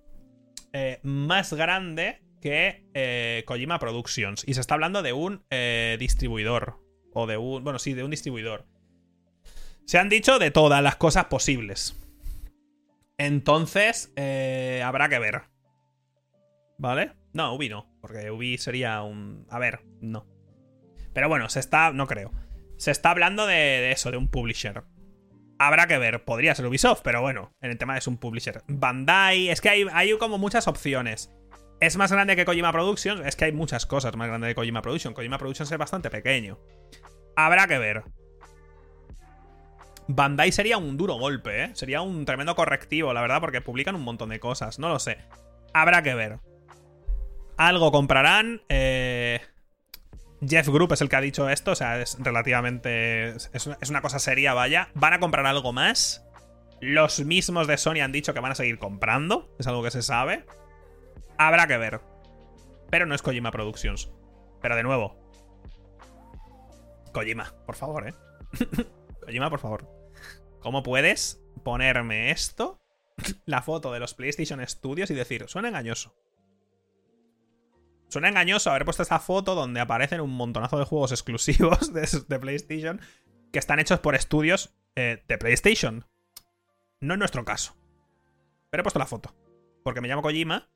[0.74, 4.44] eh, más grande que eh, Kojima Productions.
[4.48, 6.80] Y se está hablando de un eh, distribuidor.
[7.14, 7.64] O de un.
[7.64, 8.66] Bueno, sí, de un distribuidor.
[9.86, 11.96] Se han dicho de todas las cosas posibles.
[13.18, 14.14] Entonces,
[14.84, 15.44] habrá que ver.
[16.80, 17.12] ¿Vale?
[17.34, 17.88] No, Ubi no.
[18.02, 19.46] Porque Ubi sería un.
[19.50, 20.26] A ver, no.
[21.14, 21.92] Pero bueno, se está.
[21.92, 22.32] No creo.
[22.78, 24.84] Se está hablando de eso, de un publisher.
[25.60, 28.64] Habrá que ver, podría ser Ubisoft, pero bueno, en el tema es un publisher.
[28.70, 31.36] Bandai, es que hay, hay como muchas opciones.
[31.82, 33.26] ¿Es más grande que Kojima Productions?
[33.26, 35.14] Es que hay muchas cosas más grandes que Kojima Productions.
[35.14, 36.58] Kojima Productions es bastante pequeño.
[37.36, 38.04] Habrá que ver.
[40.08, 41.72] Bandai sería un duro golpe, ¿eh?
[41.74, 44.80] Sería un tremendo correctivo, la verdad, porque publican un montón de cosas.
[44.80, 45.18] No lo sé.
[45.74, 46.40] Habrá que ver.
[47.60, 48.62] Algo comprarán.
[48.70, 49.42] Eh...
[50.48, 53.32] Jeff Group es el que ha dicho esto, o sea, es relativamente.
[53.32, 54.88] Es una, cosa seria, vaya.
[54.94, 56.26] Van a comprar algo más.
[56.80, 59.54] Los mismos de Sony han dicho que van a seguir comprando.
[59.60, 60.46] Es algo que se sabe.
[61.38, 62.00] Habrá que ver.
[62.90, 64.10] Pero no es Kojima Productions.
[64.62, 65.20] Pero de nuevo.
[67.12, 68.14] Kojima, por favor, eh.
[69.26, 69.86] Kojima, por favor.
[70.62, 72.80] ¿Cómo puedes ponerme esto?
[73.46, 76.16] La foto de los PlayStation Studios y decir, suena engañoso.
[78.10, 81.94] Suena engañoso haber puesto esta foto donde aparecen un montonazo de juegos exclusivos
[82.28, 83.00] de, PlayStation
[83.52, 86.06] que están hechos por estudios eh, de PlayStation.
[87.00, 87.76] No es nuestro caso.
[88.70, 89.36] Pero he puesto la foto.
[89.84, 90.70] Porque me llamo Kojima.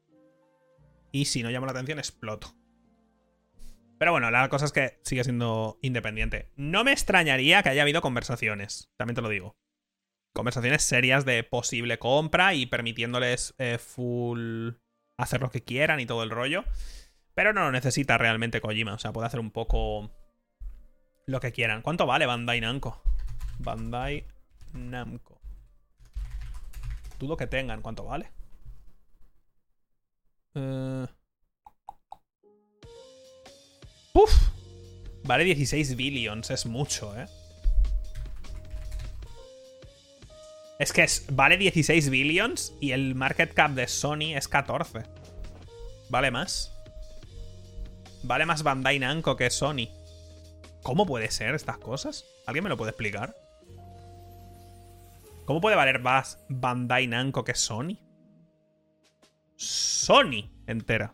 [1.11, 2.55] Y si no llamo la atención, exploto.
[3.97, 6.49] Pero bueno, la cosa es que sigue siendo independiente.
[6.55, 8.91] No me extrañaría que haya habido conversaciones.
[8.97, 9.55] También te lo digo.
[10.33, 14.71] Conversaciones serias de posible compra y permitiéndoles eh, full
[15.17, 16.63] hacer lo que quieran y todo el rollo.
[17.35, 18.93] Pero no lo necesita realmente Kojima.
[18.93, 20.11] O sea, puede hacer un poco
[21.25, 21.81] lo que quieran.
[21.81, 23.01] ¿Cuánto vale Bandai Namco?
[23.59, 24.25] Bandai
[24.73, 25.41] Namco.
[27.19, 27.81] Dudo que tengan.
[27.81, 28.31] ¿Cuánto vale?
[30.55, 31.07] Uh...
[35.23, 36.51] Vale 16 billions.
[36.51, 37.27] Es mucho, ¿eh?
[40.79, 45.03] Es que es, vale 16 billions y el market cap de Sony es 14.
[46.09, 46.72] Vale más.
[48.23, 49.89] Vale más Bandai Namco que Sony.
[50.81, 52.25] ¿Cómo puede ser estas cosas?
[52.47, 53.35] ¿Alguien me lo puede explicar?
[55.45, 57.97] ¿Cómo puede valer más Bandai Namco que Sony?
[59.55, 61.13] Sony entera.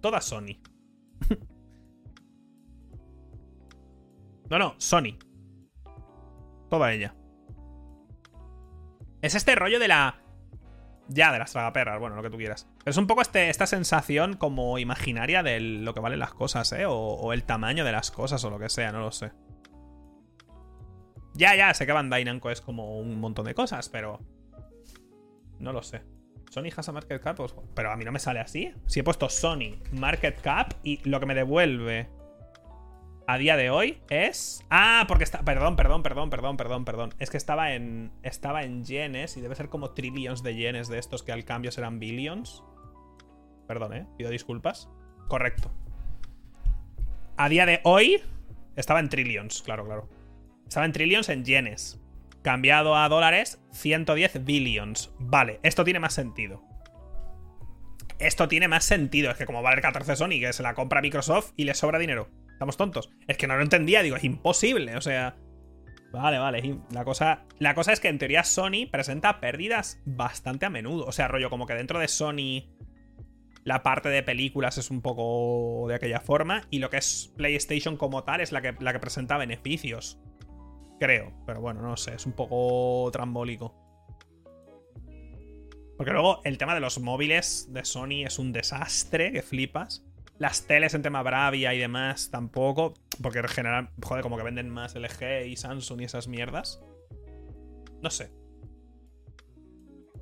[0.00, 0.60] Toda Sony.
[4.50, 5.16] no, no, Sony.
[6.68, 7.14] Toda ella.
[9.22, 10.20] Es este rollo de la.
[11.08, 12.68] Ya, de las tragaperras, bueno, lo que tú quieras.
[12.86, 16.84] Es un poco este, esta sensación como imaginaria de lo que valen las cosas, ¿eh?
[16.86, 19.32] O, el tamaño de las cosas o lo que sea, no lo sé.
[21.34, 24.20] Ya, ya, sé que Bandai Namco es como un montón de cosas, pero...
[25.58, 26.02] No lo sé.
[26.48, 28.72] Sony has a market cap, pues, pero a mí no me sale así.
[28.86, 32.08] Si he puesto Sony market cap y lo que me devuelve
[33.26, 34.64] a día de hoy es.
[34.70, 35.42] Ah, porque está.
[35.42, 37.14] Perdón, perdón, perdón, perdón, perdón, perdón.
[37.18, 38.12] Es que estaba en.
[38.22, 41.72] Estaba en yenes y debe ser como trillions de yenes de estos que al cambio
[41.72, 42.62] serán billions.
[43.66, 44.06] Perdón, eh.
[44.16, 44.88] Pido disculpas.
[45.28, 45.72] Correcto.
[47.36, 48.22] A día de hoy.
[48.76, 50.08] Estaba en trillions, claro, claro.
[50.66, 52.00] Estaba en trillions en yenes.
[52.42, 55.12] Cambiado a dólares, 110 billions.
[55.18, 56.62] Vale, esto tiene más sentido.
[58.18, 59.30] Esto tiene más sentido.
[59.30, 62.28] Es que como vale 14 Sony, que se la compra Microsoft y le sobra dinero.
[62.52, 63.10] Estamos tontos.
[63.26, 64.96] Es que no lo entendía, digo, es imposible.
[64.96, 65.36] O sea.
[66.12, 66.78] Vale, vale.
[66.90, 71.04] La cosa, la cosa es que en teoría Sony presenta pérdidas bastante a menudo.
[71.04, 72.64] O sea, rollo, como que dentro de Sony
[73.66, 76.62] la parte de películas es un poco de aquella forma.
[76.70, 80.20] Y lo que es PlayStation como tal es la que, la que presenta beneficios.
[81.00, 81.32] Creo.
[81.46, 82.14] Pero bueno, no sé.
[82.14, 83.74] Es un poco trambólico.
[85.96, 90.06] Porque luego el tema de los móviles de Sony es un desastre que flipas.
[90.38, 92.94] Las teles en tema Bravia y demás tampoco.
[93.20, 96.80] Porque en general, joder, como que venden más LG y Samsung y esas mierdas.
[98.00, 98.30] No sé.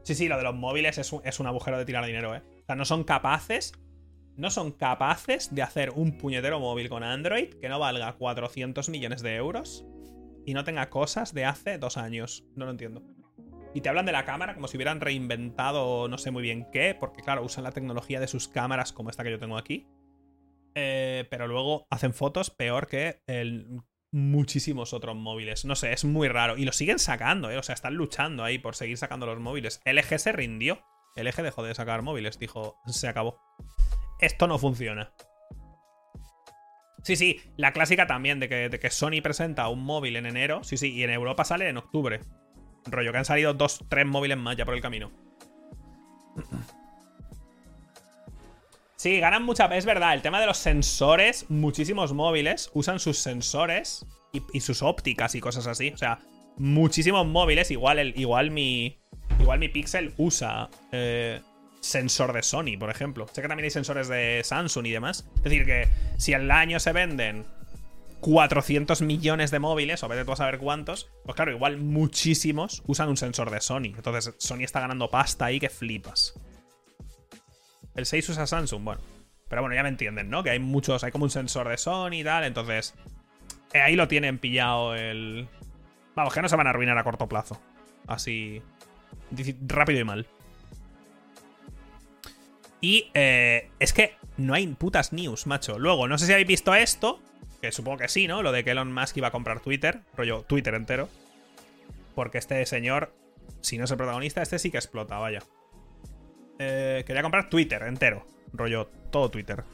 [0.03, 2.54] Sí, sí, lo de los móviles es un, agujero de tirar dinero, ¿eh?
[2.65, 3.73] O sea, no son capaces.
[4.37, 9.23] No son capaces de hacer un puñetero móvil con Android que no valga 400 millones
[9.23, 9.87] de euros
[10.45, 12.45] y no tenga cosas de hace dos años.
[12.57, 13.03] No lo entiendo.
[13.75, 16.97] Y te hablan de la cámara como si hubieran reinventado no sé muy bien qué,
[16.99, 19.87] porque claro, usan la tecnología de sus cámaras como esta que yo tengo aquí.
[20.75, 25.65] Eh, pero luego hacen fotos peor que el, muchísimos otros móviles.
[25.65, 26.57] No sé, es muy raro.
[26.57, 27.59] Y lo siguen sacando, ¿eh?
[27.59, 29.81] O sea, están luchando ahí por seguir sacando los móviles.
[29.85, 30.83] LG se rindió.
[31.17, 33.41] LG dejó de sacar móviles, dijo, se acabó.
[34.21, 35.13] Esto no funciona.
[37.05, 40.65] Sí, sí, la clásica también de que, Sony presenta un móvil en enero.
[40.65, 42.21] Sí, sí, y en Europa sale en octubre.
[42.87, 45.13] Rollo, que han salido dos, tres móviles más ya por el camino.
[48.97, 49.67] Sí, ganan mucha.
[49.77, 55.35] Es verdad, el tema de los sensores, muchísimos móviles usan sus sensores y, sus ópticas
[55.35, 55.91] y cosas así.
[55.91, 56.21] O sea,
[56.57, 59.04] muchísimos móviles, igual, el, igual mi.
[59.39, 61.41] Igual mi Pixel usa eh,
[61.81, 63.27] sensor de Sony, por ejemplo.
[63.33, 65.29] Sé que también hay sensores de Samsung y demás.
[65.37, 67.45] Es decir, que si al año se venden
[68.21, 73.11] 400 millones de móviles, o vete tú a saber cuántos, pues claro, igual muchísimos usan
[73.11, 73.93] un sensor de Sony.
[73.97, 76.33] Entonces, Sony está ganando pasta ahí que flipas.
[77.95, 79.01] El 6 usa Samsung, bueno.
[79.49, 80.43] Pero bueno, ya me entienden, ¿no?
[80.43, 82.95] Que hay muchos, hay como un sensor de Sony y tal, entonces...
[83.75, 85.49] Eh, ahí lo tienen pillado el...
[86.15, 87.61] Vamos, que no se van a arruinar a corto plazo.
[88.07, 88.63] Así...
[89.67, 90.27] Rápido y mal.
[92.81, 95.79] Y eh, es que no hay putas news, macho.
[95.79, 97.19] Luego, no sé si habéis visto esto,
[97.63, 98.43] que supongo que sí, ¿no?
[98.43, 101.09] Lo de que Elon Musk iba a comprar Twitter, rollo Twitter entero.
[102.15, 103.13] Porque este señor,
[103.63, 105.41] si no es el protagonista, este sí que explota, vaya.
[106.59, 108.27] Eh, quería comprar Twitter entero.
[108.53, 109.65] Rollo, todo Twitter.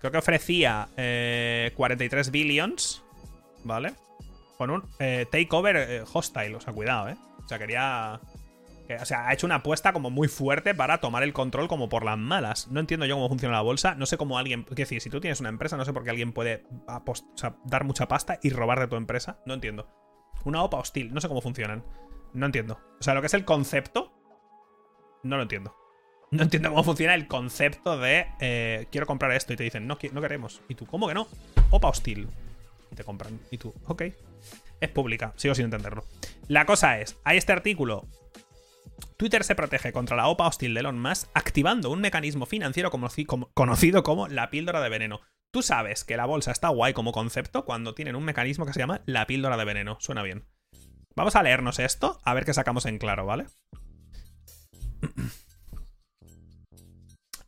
[0.00, 3.02] Creo que ofrecía 43 eh, billions.
[3.64, 3.94] ¿Vale?
[4.56, 6.54] Con un eh, takeover hostile.
[6.54, 7.16] O sea, cuidado, ¿eh?
[7.44, 8.20] O sea, quería.
[8.96, 12.04] O sea, ha hecho una apuesta como muy fuerte para tomar el control como por
[12.04, 12.68] las malas.
[12.68, 13.94] No entiendo yo cómo funciona la bolsa.
[13.94, 14.62] No sé cómo alguien.
[14.62, 16.64] Quiero decir, si tú tienes una empresa, no sé por qué alguien puede
[17.64, 19.40] dar mucha pasta y robar de tu empresa.
[19.44, 19.88] No entiendo.
[20.44, 21.12] Una OPA hostil.
[21.12, 21.84] No sé cómo funcionan.
[22.32, 22.80] No entiendo.
[22.98, 24.12] O sea, lo que es el concepto.
[25.22, 25.74] No lo entiendo.
[26.30, 29.98] No entiendo cómo funciona el concepto de eh, quiero comprar esto y te dicen no,
[30.12, 30.62] no queremos.
[30.68, 31.26] Y tú, ¿cómo que no?
[31.70, 32.28] Opa hostil.
[32.90, 33.40] Y te compran.
[33.50, 34.02] Y tú, ok.
[34.80, 36.04] Es pública, sigo sin entenderlo.
[36.46, 38.06] La cosa es, hay este artículo.
[39.16, 44.02] Twitter se protege contra la OPA hostil de Elon Musk activando un mecanismo financiero conocido
[44.02, 45.20] como la píldora de veneno.
[45.50, 48.80] Tú sabes que la bolsa está guay como concepto cuando tienen un mecanismo que se
[48.80, 49.96] llama la píldora de veneno.
[50.00, 50.46] Suena bien.
[51.16, 53.46] Vamos a leernos esto, a ver qué sacamos en claro, ¿vale?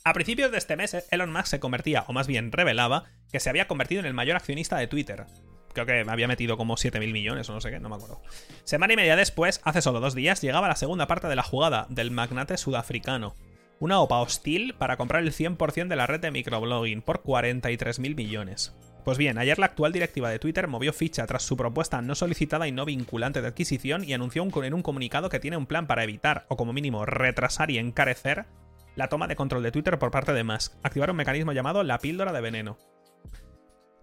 [0.03, 3.51] A principios de este mes, Elon Musk se convertía, o más bien revelaba, que se
[3.51, 5.27] había convertido en el mayor accionista de Twitter.
[5.73, 8.21] Creo que me había metido como 7.000 millones o no sé qué, no me acuerdo.
[8.65, 11.87] Semana y media después, hace solo dos días, llegaba la segunda parte de la jugada
[11.89, 13.35] del magnate sudafricano.
[13.79, 18.75] Una OPA hostil para comprar el 100% de la red de microblogging por 43.000 millones.
[19.05, 22.69] Pues bien, ayer la actual directiva de Twitter movió ficha tras su propuesta no solicitada
[22.69, 26.05] y no vinculante de adquisición y anunció en un comunicado que tiene un plan para
[26.05, 28.45] evitar, o como mínimo retrasar y encarecer,
[28.97, 30.75] la toma de control de Twitter por parte de Musk.
[30.83, 32.77] Activar un mecanismo llamado la píldora de veneno.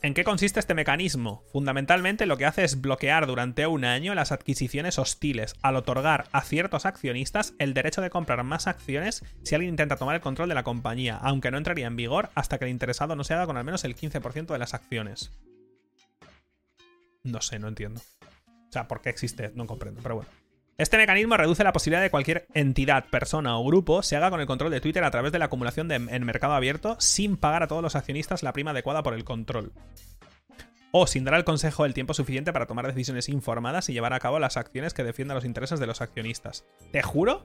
[0.04, 1.44] ¿En qué consiste este mecanismo?
[1.52, 6.42] Fundamentalmente lo que hace es bloquear durante un año las adquisiciones hostiles, al otorgar a
[6.42, 10.56] ciertos accionistas el derecho de comprar más acciones si alguien intenta tomar el control de
[10.56, 13.58] la compañía, aunque no entraría en vigor hasta que el interesado no se haga con
[13.58, 15.32] al menos el 15% de las acciones.
[17.24, 18.00] No sé, no entiendo.
[18.70, 19.52] O sea, ¿por qué existe?
[19.56, 20.30] No comprendo, pero bueno.
[20.78, 24.46] Este mecanismo reduce la posibilidad de cualquier entidad, persona o grupo se haga con el
[24.46, 27.82] control de Twitter a través de la acumulación en mercado abierto sin pagar a todos
[27.82, 29.74] los accionistas la prima adecuada por el control.
[30.92, 34.20] O sin dar al consejo el tiempo suficiente para tomar decisiones informadas y llevar a
[34.20, 36.64] cabo las acciones que defiendan los intereses de los accionistas.
[36.92, 37.44] Te juro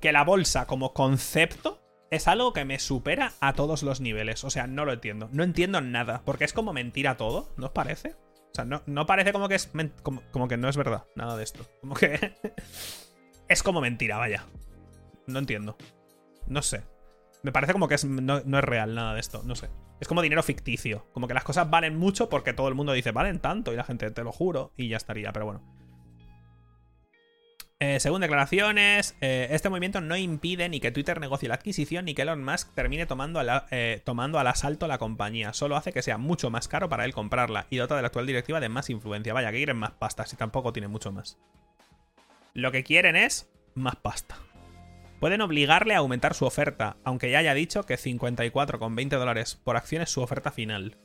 [0.00, 1.80] que la bolsa como concepto
[2.10, 4.42] es algo que me supera a todos los niveles.
[4.42, 5.28] O sea, no lo entiendo.
[5.30, 6.22] No entiendo nada.
[6.24, 8.16] Porque es como mentira todo, ¿no os parece?
[8.50, 9.70] O sea, no, parece como que es.
[10.02, 11.64] Como, que no es verdad nada de esto.
[11.80, 12.34] Como que.
[13.48, 14.44] es como mentira, vaya.
[15.26, 15.76] No entiendo.
[16.46, 16.82] No sé.
[17.42, 19.42] Me parece como que es, no, es real nada de esto.
[19.44, 19.70] No sé.
[20.00, 21.06] Es como dinero ficticio.
[21.12, 23.84] Como que las cosas valen mucho porque todo el mundo dice valen tanto y la
[23.84, 25.32] gente te lo juro y ya estaría.
[25.32, 25.79] Pero bueno.
[27.82, 32.12] Eh, según declaraciones, eh, este movimiento no impide ni que Twitter negocie la adquisición ni
[32.12, 35.54] que Elon Musk termine tomando, eh, tomando al asalto la compañía.
[35.54, 38.26] Solo hace que sea mucho más caro para él comprarla y dota de la actual
[38.26, 39.32] directiva de más influencia.
[39.32, 41.38] Vaya, que quieren más pasta, si tampoco tiene mucho más.
[42.52, 44.36] Lo que quieren es más pasta.
[45.18, 50.02] Pueden obligarle a aumentar su oferta, aunque ya haya dicho que 54,20 dólares por acción
[50.02, 50.98] es su oferta final.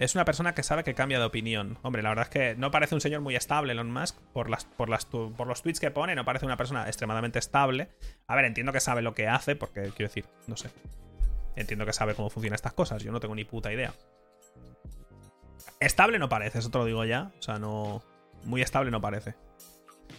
[0.00, 1.76] Es una persona que sabe que cambia de opinión.
[1.82, 4.64] Hombre, la verdad es que no parece un señor muy estable Elon Musk por, las,
[4.64, 4.88] por,
[5.36, 7.90] por los tweets que pone, no parece una persona extremadamente estable.
[8.26, 10.70] A ver, entiendo que sabe lo que hace, porque quiero decir, no sé.
[11.54, 13.92] Entiendo que sabe cómo funcionan estas cosas, yo no tengo ni puta idea.
[15.80, 17.30] Estable no parece, eso te lo digo ya.
[17.38, 18.02] O sea, no.
[18.44, 19.34] Muy estable no parece.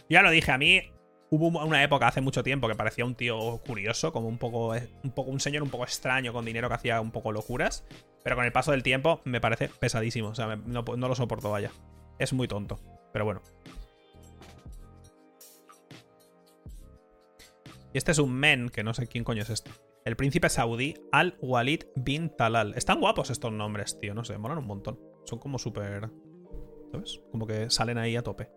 [0.09, 0.91] Ya lo dije, a mí
[1.31, 4.73] hubo una época hace mucho tiempo que parecía un tío curioso, como un poco,
[5.03, 7.85] un poco un señor un poco extraño con dinero que hacía un poco locuras.
[8.23, 10.29] Pero con el paso del tiempo me parece pesadísimo.
[10.29, 11.71] O sea, no, lo soporto, vaya.
[12.19, 12.79] Es muy tonto.
[13.13, 13.41] Pero bueno.
[17.93, 19.71] Y este es un men, que no sé quién coño es este.
[20.03, 22.73] El príncipe saudí Al-Walid bin Talal.
[22.75, 24.13] Están guapos estos nombres, tío.
[24.13, 24.99] No sé, molan un montón.
[25.23, 26.09] Son como súper...
[26.91, 27.21] ¿Sabes?
[27.31, 28.49] Como que salen ahí a tope.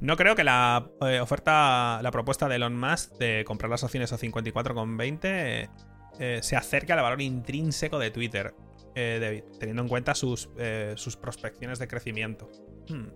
[0.00, 4.12] No creo que la eh, oferta, la propuesta de Elon Musk de comprar las acciones
[4.12, 5.70] a 54,20
[6.20, 8.54] eh, se acerque al valor intrínseco de Twitter.
[8.94, 10.48] Eh, teniendo en cuenta sus,
[10.96, 12.50] sus prospecciones de crecimiento.
[12.88, 13.08] Hmm.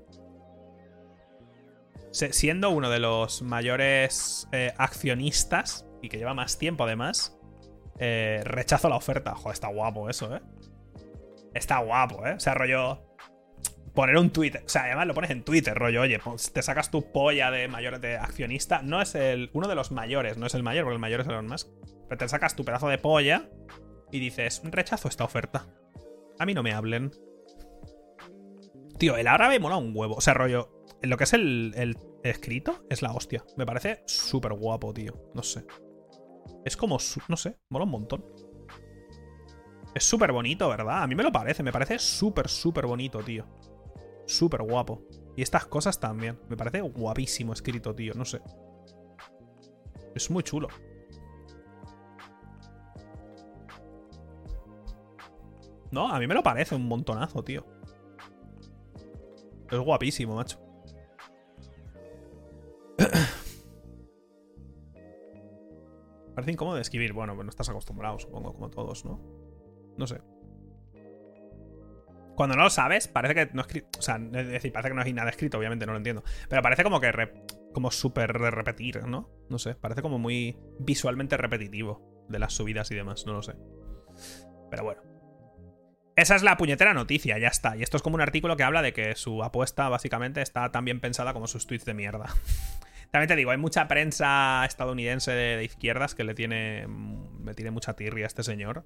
[2.12, 7.36] siendo uno de los mayores accionistas y que lleva más tiempo además,
[7.98, 9.34] rechazo la oferta.
[9.34, 10.42] Joder, está guapo eso, ¿eh?
[11.54, 12.34] Está guapo, ¿eh?
[12.34, 13.11] O sea, rollo
[13.94, 14.62] poner un tweet.
[14.64, 17.68] O sea, además lo pones en Twitter, rollo, oye, pues te sacas tu polla de
[17.68, 18.82] mayor de accionista.
[18.82, 19.50] No es el.
[19.52, 21.68] Uno de los mayores, no es el mayor, porque el mayor es Elon Musk.
[22.08, 23.48] Pero te sacas tu pedazo de polla
[24.10, 25.66] y dices, rechazo esta oferta.
[26.38, 27.12] A mí no me hablen.
[28.98, 30.14] Tío, el árabe mola un huevo.
[30.14, 33.44] O sea, rollo, lo que es el, escrito es la hostia.
[33.56, 35.14] Me parece súper guapo, tío.
[35.34, 35.64] No sé.
[36.64, 38.24] Es como, no sé, mola un montón.
[39.94, 41.02] Es súper bonito, ¿verdad?
[41.02, 43.46] A mí me lo parece, me parece súper, súper bonito, tío.
[44.26, 45.02] Súper guapo.
[45.36, 46.38] Y estas cosas también.
[46.48, 48.14] Me parece guapísimo escrito, tío.
[48.14, 48.40] No sé.
[50.14, 50.68] Es muy chulo.
[55.90, 57.66] No, a mí me lo parece un montonazo, tío.
[59.70, 60.58] Es guapísimo, macho.
[66.34, 67.12] Parece incómodo de escribir.
[67.12, 69.20] Bueno, pues no estás acostumbrado, supongo, como todos, ¿no?
[69.98, 70.20] No sé.
[72.34, 73.88] Cuando no lo sabes, parece que no escrito.
[73.98, 76.24] O sea, es decir, parece que no hay nada escrito, obviamente, no lo entiendo.
[76.48, 77.12] Pero parece como que.
[77.72, 79.30] como súper de repetir, ¿no?
[79.48, 83.54] No sé, parece como muy visualmente repetitivo de las subidas y demás, no lo sé.
[84.70, 85.02] Pero bueno.
[86.14, 87.76] Esa es la puñetera noticia, ya está.
[87.76, 90.84] Y esto es como un artículo que habla de que su apuesta básicamente está tan
[90.84, 92.26] bien pensada como sus tweets de mierda.
[93.10, 97.94] También te digo, hay mucha prensa estadounidense de, izquierdas que le tiene, me tiene mucha
[97.94, 98.84] tirria a este señor.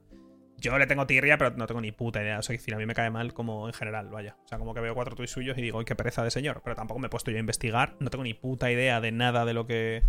[0.59, 2.39] Yo le tengo tirria, pero no tengo ni puta idea.
[2.39, 4.37] O sea, decir, a mí me cae mal como en general, vaya.
[4.45, 6.63] O sea, como que veo cuatro tweets suyos y digo, ¡ay, qué pereza de señor!
[6.65, 7.95] Pero tampoco me he puesto yo a investigar.
[8.01, 10.03] No tengo ni puta idea de nada de lo que.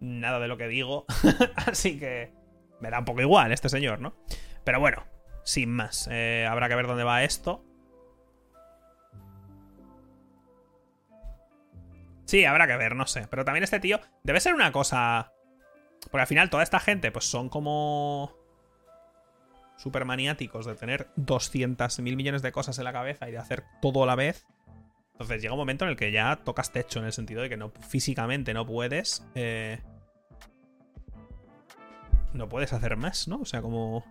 [0.00, 1.06] Nada de lo que digo.
[1.56, 2.30] Así que.
[2.80, 4.14] Me da un poco igual este señor, ¿no?
[4.62, 5.04] Pero bueno,
[5.42, 6.08] sin más.
[6.12, 7.64] Eh, habrá que ver dónde va esto.
[12.26, 13.26] Sí, habrá que ver, no sé.
[13.28, 15.32] Pero también este tío debe ser una cosa...
[16.10, 18.37] Porque al final toda esta gente pues son como...
[19.78, 23.64] Súper maniáticos de tener 200 mil millones de cosas en la cabeza y de hacer
[23.80, 24.46] todo a la vez.
[25.12, 27.56] Entonces llega un momento en el que ya tocas techo en el sentido de que
[27.56, 29.24] no físicamente no puedes...
[29.34, 29.80] Eh,
[32.32, 33.40] no puedes hacer más, ¿no?
[33.40, 34.04] O sea, como...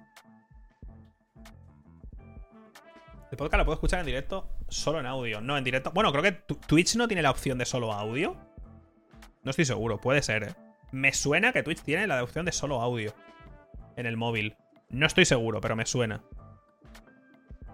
[3.30, 5.42] El podcast lo puedo escuchar en directo solo en audio.
[5.42, 5.92] No, en directo.
[5.92, 8.38] Bueno, creo que Twitch no tiene la opción de solo audio.
[9.44, 10.56] No estoy seguro, puede ser, ¿eh?
[10.92, 13.14] Me suena que Twitch tiene la opción de solo audio
[13.98, 14.56] en el móvil.
[14.90, 16.24] No estoy seguro, pero me suena.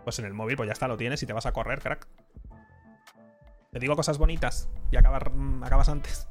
[0.04, 2.08] Pues en el móvil, pues ya está, lo tienes y te vas a correr, crack.
[3.72, 6.28] Te digo cosas bonitas y mm, acabas antes.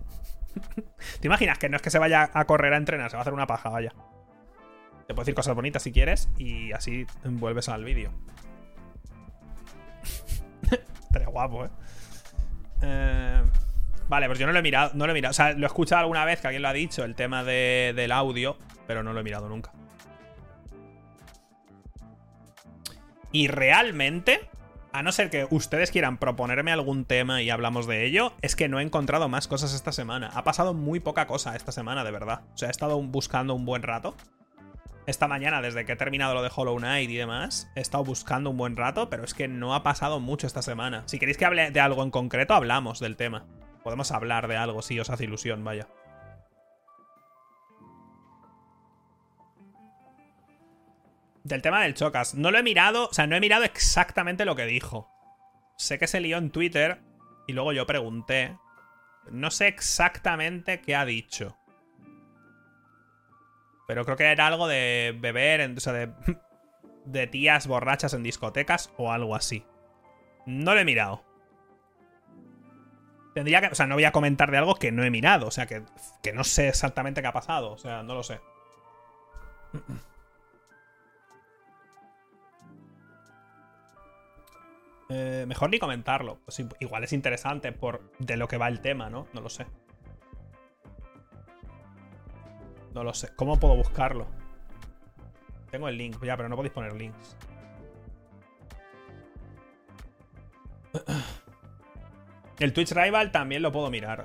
[1.20, 3.22] ¿Te imaginas que no es que se vaya a correr a entrenar, se va a
[3.22, 3.93] hacer una paja, vaya?
[5.07, 8.12] Te puedo decir cosas bonitas si quieres y así vuelves al vídeo.
[11.03, 11.70] Estaría guapo, ¿eh?
[12.83, 13.43] ¿eh?
[14.09, 15.30] Vale, pues yo no lo he mirado, no lo he mirado.
[15.30, 18.12] O sea, lo he escuchado alguna vez que alguien lo ha dicho, el tema del
[18.12, 18.57] audio,
[18.87, 19.72] pero no lo he mirado nunca.
[23.33, 24.49] Y realmente,
[24.93, 28.68] a no ser que ustedes quieran proponerme algún tema y hablamos de ello, es que
[28.68, 30.30] no he encontrado más cosas esta semana.
[30.35, 32.43] Ha pasado muy poca cosa esta semana, de verdad.
[32.55, 34.14] O sea, he estado buscando un buen rato.
[35.07, 38.51] Esta mañana, desde que he terminado lo de Hollow Knight y demás, he estado buscando
[38.51, 41.03] un buen rato, pero es que no ha pasado mucho esta semana.
[41.07, 43.47] Si queréis que hable de algo en concreto, hablamos del tema.
[43.83, 45.89] Podemos hablar de algo si os hace ilusión, vaya.
[51.45, 52.34] Del tema del Chocas.
[52.34, 55.11] No lo he mirado, o sea, no he mirado exactamente lo que dijo.
[55.76, 57.01] Sé que se lió en Twitter
[57.47, 58.57] y luego yo pregunté.
[59.30, 61.57] No sé exactamente qué ha dicho.
[63.88, 66.12] Pero creo que era algo de beber, o sea, de,
[67.05, 69.66] de tías borrachas en discotecas o algo así.
[70.47, 71.24] No lo he mirado.
[73.34, 73.68] Tendría que.
[73.68, 75.47] O sea, no voy a comentar de algo que no he mirado.
[75.47, 75.82] O sea, que,
[76.22, 77.72] que no sé exactamente qué ha pasado.
[77.72, 78.40] O sea, no lo sé.
[85.15, 86.39] Eh, mejor ni comentarlo.
[86.43, 89.27] Pues igual es interesante por de lo que va el tema, ¿no?
[89.35, 89.67] No lo sé.
[92.95, 93.29] No lo sé.
[93.37, 94.27] ¿Cómo puedo buscarlo?
[95.71, 97.37] Tengo el link, ya, pero no podéis poner links.
[102.59, 104.25] El Twitch Rival también lo puedo mirar.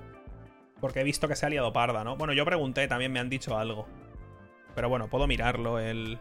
[0.79, 2.15] Porque he visto que se ha liado parda, ¿no?
[2.17, 3.87] Bueno, yo pregunté, también me han dicho algo.
[4.75, 6.19] Pero bueno, puedo mirarlo, el...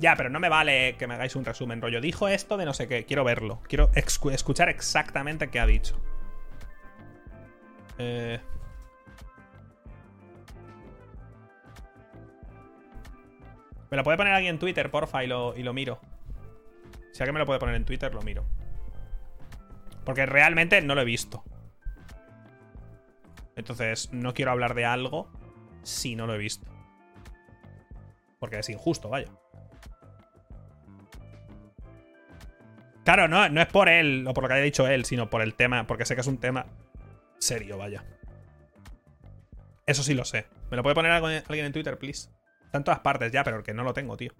[0.00, 2.00] Ya, pero no me vale que me hagáis un resumen, rollo.
[2.00, 3.60] Dijo esto de no sé qué, quiero verlo.
[3.68, 6.00] Quiero escuchar exactamente qué ha dicho.
[7.98, 8.40] Eh...
[13.90, 15.98] Me lo puede poner alguien en Twitter, porfa, y lo, y lo miro.
[17.12, 18.44] Si alguien me lo puede poner en Twitter, lo miro.
[20.04, 21.42] Porque realmente no lo he visto.
[23.56, 25.32] Entonces, no quiero hablar de algo
[25.82, 26.70] si no lo he visto.
[28.38, 29.28] Porque es injusto, vaya.
[33.08, 35.54] Claro, no, es por él o por lo que haya dicho él, sino por el
[35.54, 36.66] tema, porque sé que es un tema
[37.38, 38.04] serio, vaya.
[39.86, 40.44] Eso sí lo sé.
[40.70, 42.28] ¿Me lo puede poner alguien en Twitter, please?
[42.66, 44.34] Está en todas partes ya, pero que no lo tengo, tío.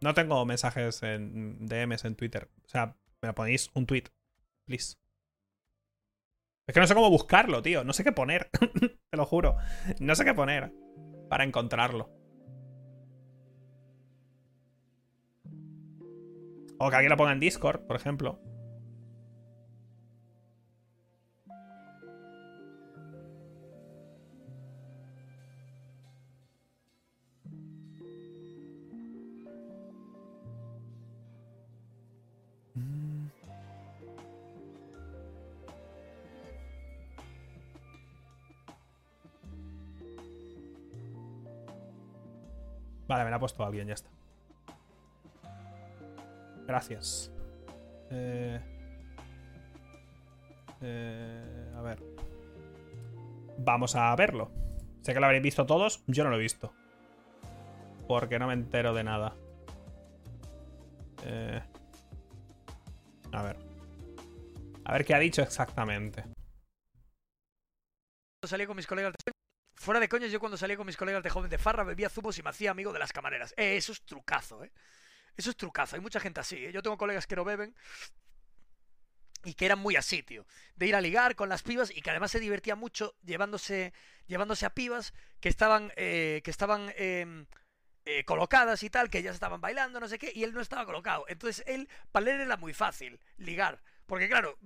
[0.00, 2.48] No tengo mensajes en DMs en Twitter.
[2.64, 4.04] O sea, me ponéis un tweet,
[4.64, 4.96] please.
[6.66, 7.84] Es que no sé cómo buscarlo, tío.
[7.84, 8.48] No sé qué poner.
[9.10, 9.58] Te lo juro.
[10.00, 10.72] No sé qué poner
[11.28, 12.10] para encontrarlo.
[16.78, 18.38] O que alguien lo ponga en Discord, por ejemplo.
[43.08, 44.10] Vale, me la ha puesto alguien, ya está.
[46.66, 47.32] Gracias.
[48.10, 48.60] Eh,
[50.82, 52.02] eh, a ver.
[53.58, 54.50] Vamos a verlo.
[55.02, 56.72] Sé que lo habréis visto todos, yo no lo he visto.
[58.08, 59.34] Porque no me entero de nada.
[61.24, 61.62] Eh,
[63.32, 63.56] a ver.
[64.84, 66.24] A ver qué ha dicho exactamente.
[68.44, 69.12] Salí con mis colegas
[69.74, 72.38] Fuera de coño, yo cuando salía con mis colegas de joven de farra bebía zumos
[72.38, 73.54] y me hacía amigo de las camareras.
[73.56, 74.72] Eh, eso es trucazo, ¿eh?
[75.36, 75.96] Eso es trucazo.
[75.96, 76.56] Hay mucha gente así.
[76.56, 76.72] ¿eh?
[76.72, 77.74] Yo tengo colegas que no beben
[79.44, 80.46] y que eran muy así, tío.
[80.74, 83.92] De ir a ligar con las pibas y que además se divertía mucho llevándose,
[84.26, 87.46] llevándose a pibas que estaban, eh, que estaban em,
[88.04, 90.84] eh, colocadas y tal, que ellas estaban bailando, no sé qué, y él no estaba
[90.84, 91.24] colocado.
[91.28, 94.56] Entonces él, para él era muy fácil ligar Porque claro,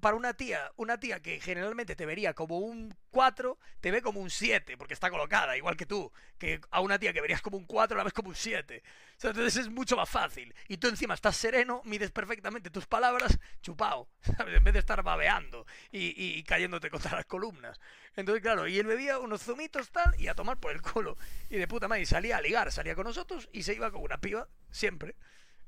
[0.00, 4.20] para una tía, una tía que generalmente te vería como un 4, te ve como
[4.20, 6.12] un 7, porque está colocada, igual que tú.
[6.36, 8.82] Que a una tía que verías como un 4 la ves como un 7.
[9.22, 10.54] entonces es mucho más fácil.
[10.68, 14.10] Y tú encima estás sereno, mides perfectamente tus palabras, chupao,
[14.46, 17.80] En vez de estar babeando y, y, cayéndote contra las columnas.
[18.16, 21.16] Entonces, claro, y él bebía unos zumitos tal y a tomar por el culo.
[21.48, 24.02] Y de puta madre, y salía a ligar, salía con nosotros y se iba con
[24.02, 25.16] una piba, siempre.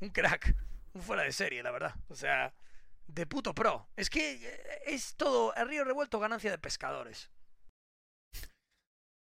[0.00, 0.54] Un crack.
[0.92, 1.94] Un fuera de serie, la verdad.
[2.08, 2.52] O sea
[3.14, 3.88] de puto pro.
[3.96, 7.30] Es que eh, es todo el río revuelto ganancia de pescadores.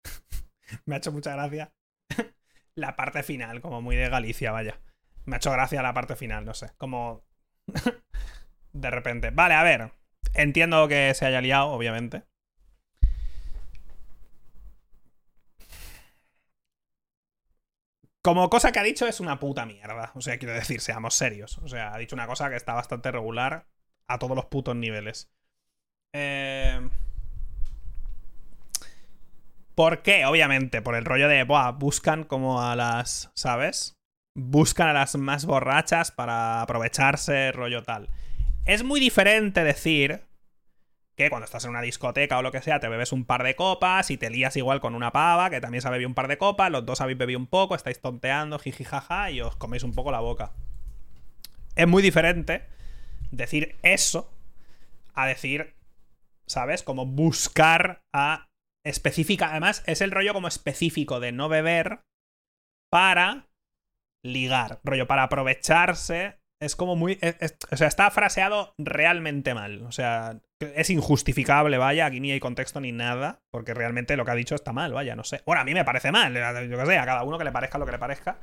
[0.85, 1.73] Me ha hecho mucha gracia
[2.75, 4.79] la parte final, como muy de Galicia, vaya.
[5.25, 6.71] Me ha hecho gracia la parte final, no sé.
[6.77, 7.23] Como.
[8.73, 9.31] de repente.
[9.31, 9.91] Vale, a ver.
[10.33, 12.23] Entiendo que se haya liado, obviamente.
[18.21, 20.11] Como cosa que ha dicho es una puta mierda.
[20.15, 21.57] O sea, quiero decir, seamos serios.
[21.59, 23.65] O sea, ha dicho una cosa que está bastante regular
[24.07, 25.29] a todos los putos niveles.
[26.13, 26.89] Eh...
[29.75, 30.25] ¿Por qué?
[30.25, 33.95] Obviamente, por el rollo de, Buah, buscan como a las, ¿sabes?
[34.35, 38.09] Buscan a las más borrachas para aprovecharse, rollo tal.
[38.65, 40.28] Es muy diferente decir
[41.19, 43.57] que cuando estás en una discoteca o lo que sea, te bebes un par de
[43.57, 46.29] copas y te lías igual con una pava que también se ha bebido un par
[46.29, 49.91] de copas, los dos habéis bebido un poco, estáis tonteando, jijijaja, y os coméis un
[49.91, 50.53] poco la boca.
[51.75, 52.63] Es muy diferente
[53.31, 54.31] decir eso
[55.13, 55.75] a decir,
[56.47, 56.83] ¿sabes?
[56.83, 58.47] Como buscar a
[58.85, 59.49] específica.
[59.49, 61.99] Además, es el rollo como específico de no beber
[62.89, 63.49] para
[64.23, 64.79] ligar.
[64.85, 67.19] Rollo, para aprovecharse es como muy.
[67.71, 69.83] o sea, está fraseado realmente mal.
[69.83, 72.05] O sea, es injustificable, vaya.
[72.05, 73.41] Aquí ni hay contexto ni nada.
[73.51, 75.41] Porque realmente lo que ha dicho está mal, vaya, no sé.
[75.45, 76.33] Bueno, a mí me parece mal.
[76.69, 78.39] Yo qué sé, a cada uno que le parezca lo que le parezca.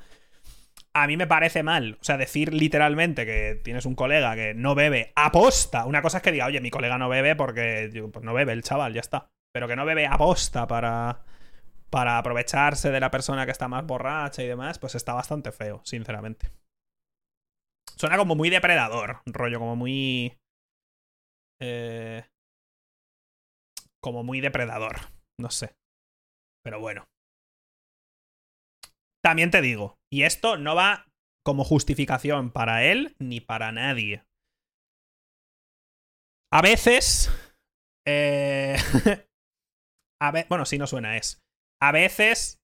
[0.94, 1.98] A mí me parece mal.
[2.00, 5.84] O sea, decir literalmente que tienes un colega que no bebe aposta.
[5.84, 7.90] Una cosa es que diga, oye, mi colega no bebe porque.
[8.12, 9.28] Pues no bebe el chaval, ya está.
[9.52, 11.20] Pero que no bebe aposta para
[11.90, 15.80] para aprovecharse de la persona que está más borracha y demás, pues está bastante feo,
[15.84, 16.50] sinceramente.
[17.98, 20.36] Suena como muy depredador, rollo, como muy.
[21.60, 22.24] Eh,
[24.02, 24.96] como muy depredador.
[25.40, 25.74] No sé.
[26.62, 27.06] Pero bueno.
[29.24, 31.06] También te digo, y esto no va
[31.44, 34.24] como justificación para él ni para nadie.
[36.52, 37.30] A veces.
[38.06, 38.76] Eh,
[40.48, 41.42] bueno, si no suena es.
[41.82, 42.58] A veces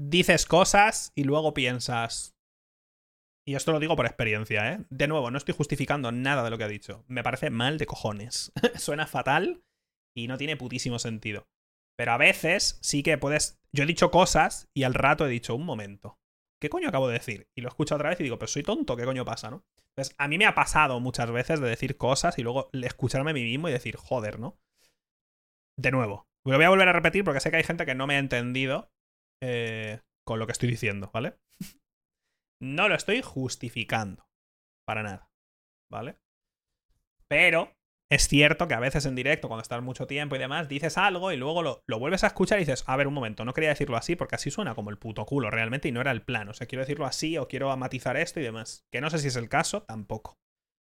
[0.00, 2.37] dices cosas y luego piensas,
[3.48, 4.84] y esto lo digo por experiencia, ¿eh?
[4.90, 7.06] De nuevo, no estoy justificando nada de lo que ha dicho.
[7.08, 8.52] Me parece mal de cojones.
[8.76, 9.64] Suena fatal
[10.14, 11.48] y no tiene putísimo sentido.
[11.96, 13.58] Pero a veces sí que puedes...
[13.72, 16.18] Yo he dicho cosas y al rato he dicho, un momento.
[16.60, 17.48] ¿Qué coño acabo de decir?
[17.56, 19.64] Y lo escucho otra vez y digo, pero soy tonto, ¿qué coño pasa, no?
[19.94, 23.34] Pues a mí me ha pasado muchas veces de decir cosas y luego escucharme a
[23.34, 24.58] mí mismo y decir, joder, ¿no?
[25.78, 26.28] De nuevo.
[26.44, 28.18] Lo voy a volver a repetir porque sé que hay gente que no me ha
[28.18, 28.92] entendido
[29.42, 31.38] eh, con lo que estoy diciendo, ¿vale?
[32.60, 34.28] No lo estoy justificando.
[34.86, 35.30] Para nada.
[35.90, 36.16] ¿Vale?
[37.28, 37.72] Pero
[38.10, 41.30] es cierto que a veces en directo, cuando estás mucho tiempo y demás, dices algo
[41.30, 43.98] y luego lo, vuelves a escuchar y dices, a ver, un momento, no quería decirlo
[43.98, 46.48] así porque así suena como el puto culo realmente y no era el plan.
[46.48, 48.86] O sea, quiero decirlo así o quiero matizar esto y demás.
[48.90, 50.38] Que no sé si es el caso, tampoco.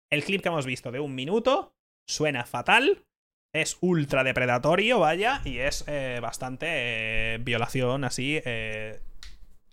[0.09, 1.75] El clip que hemos visto de un minuto
[2.07, 3.05] suena fatal,
[3.53, 9.01] es ultra depredatorio, vaya, y es eh, bastante eh, violación así eh,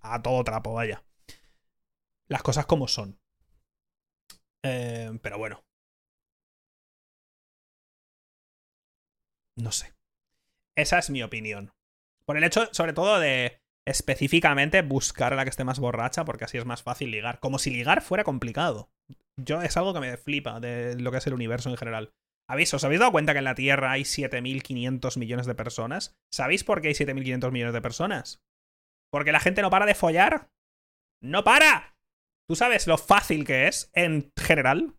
[0.00, 1.04] a todo trapo, vaya
[2.28, 3.18] las cosas como son.
[4.62, 5.64] Eh, pero bueno.
[9.56, 9.94] No sé.
[10.76, 11.72] Esa es mi opinión.
[12.24, 16.44] Por el hecho, sobre todo, de específicamente buscar a la que esté más borracha, porque
[16.44, 17.40] así es más fácil ligar.
[17.40, 18.90] Como si ligar fuera complicado.
[19.36, 22.12] Yo es algo que me flipa de lo que es el universo en general.
[22.48, 26.16] ¿Habéis, ¿Os habéis dado cuenta que en la Tierra hay 7.500 millones de personas?
[26.32, 28.42] ¿Sabéis por qué hay 7.500 millones de personas?
[29.10, 30.50] Porque la gente no para de follar.
[31.20, 31.97] ¡No para!
[32.48, 34.94] ¿Tú sabes lo fácil que es en general?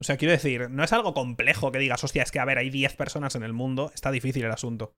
[0.00, 2.58] O sea, quiero decir, no es algo complejo que digas, hostia, es que a ver,
[2.58, 4.94] hay 10 personas en el mundo, está difícil el asunto.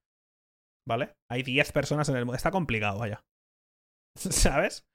[0.86, 1.15] ¿Vale?
[1.31, 3.24] Hay 10 personas en el mundo, está complicado, vaya.
[4.16, 4.86] ¿Sabes?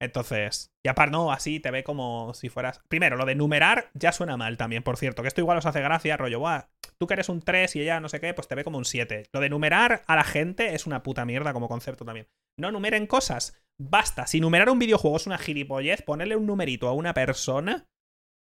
[0.00, 2.80] Entonces, y aparte, no, así te ve como si fueras.
[2.88, 5.82] Primero, lo de numerar ya suena mal también, por cierto, que esto igual os hace
[5.82, 8.54] gracia, rollo, Buah, tú que eres un 3 y ella no sé qué, pues te
[8.54, 9.24] ve como un 7.
[9.32, 12.28] Lo de numerar a la gente es una puta mierda como concepto también.
[12.60, 13.60] No numeren cosas.
[13.78, 17.86] Basta, si numerar un videojuego es una gilipollez, ponerle un numerito a una persona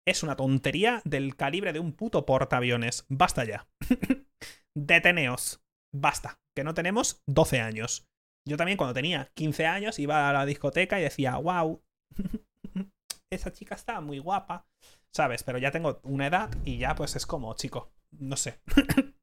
[0.08, 3.06] es una tontería del calibre de un puto portaaviones.
[3.10, 3.68] Basta ya.
[4.76, 5.62] Deteneos.
[5.94, 8.08] Basta, que no tenemos 12 años.
[8.48, 11.84] Yo también cuando tenía 15 años iba a la discoteca y decía, wow,
[13.32, 14.66] esa chica está muy guapa.
[15.14, 15.44] ¿sabes?
[15.44, 18.62] Pero ya tengo una edad y ya pues es como, chico, no sé.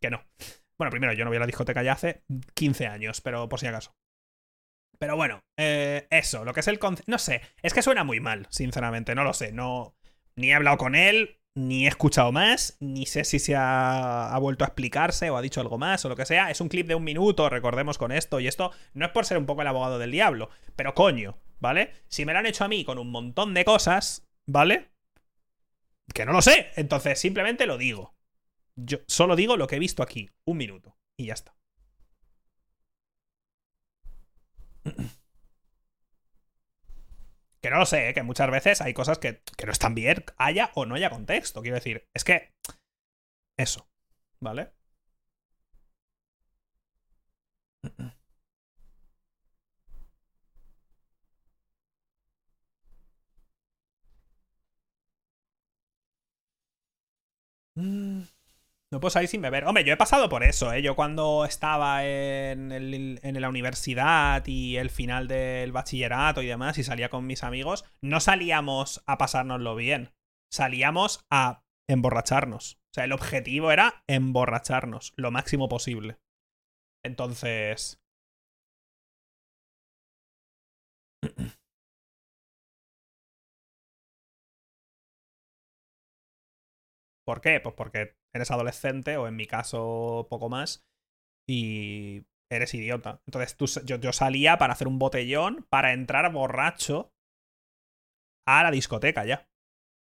[0.00, 0.22] que no.
[0.78, 2.22] Bueno, primero, yo no voy a la discoteca ya hace
[2.54, 3.96] 15 años, pero por si acaso.
[4.98, 7.10] Pero bueno, eh, eso, lo que es el concepto.
[7.10, 9.52] No sé, es que suena muy mal, sinceramente, no lo sé.
[9.52, 9.96] No,
[10.36, 14.38] ni he hablado con él, ni he escuchado más, ni sé si se ha, ha,
[14.38, 16.50] vuelto a explicarse o ha dicho algo más o lo que sea.
[16.50, 19.38] Es un clip de un minuto, recordemos con esto, y esto no es por ser
[19.38, 21.92] un poco el abogado del diablo, pero coño, ¿vale?
[22.08, 24.90] Si me lo han hecho a mí con un montón de cosas, ¿vale?
[26.12, 28.14] Que no lo sé, entonces simplemente lo digo.
[28.76, 31.57] Yo solo digo lo que he visto aquí, un minuto, y ya está.
[37.60, 38.14] Que no lo sé, ¿eh?
[38.14, 41.60] que muchas veces hay cosas que, que, no están bien, haya o no haya contexto.
[41.62, 42.52] Quiero decir, es que.
[43.56, 43.88] Eso.
[44.40, 44.72] ¿Vale?
[58.90, 59.66] No puedo salir sin beber.
[59.66, 60.80] Hombre, yo he pasado por eso, ¿eh?
[60.80, 66.78] Yo cuando estaba en, el, en, la universidad y el final del bachillerato y demás,
[66.78, 70.14] y salía con mis amigos, no salíamos a pasárnoslo bien.
[70.50, 72.76] Salíamos a emborracharnos.
[72.76, 76.18] O sea, el objetivo era emborracharnos lo máximo posible.
[77.04, 78.00] Entonces...
[87.24, 87.60] ¿Por qué?
[87.60, 90.86] Pues porque eres adolescente, o en mi caso, poco más,
[91.48, 93.20] y eres idiota.
[93.26, 97.12] Entonces tú, yo, yo salía para hacer un botellón, para entrar borracho
[98.46, 99.48] a la discoteca ya.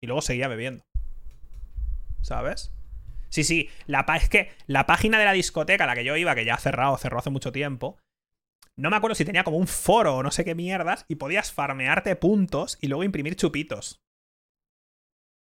[0.01, 0.85] Y luego seguía bebiendo.
[2.21, 2.73] ¿Sabes?
[3.29, 6.35] Sí, sí, la es que la página de la discoteca a la que yo iba,
[6.35, 7.97] que ya ha cerrado, cerró hace mucho tiempo,
[8.77, 11.51] no me acuerdo si tenía como un foro o no sé qué mierdas, y podías
[11.51, 14.01] farmearte puntos y luego imprimir chupitos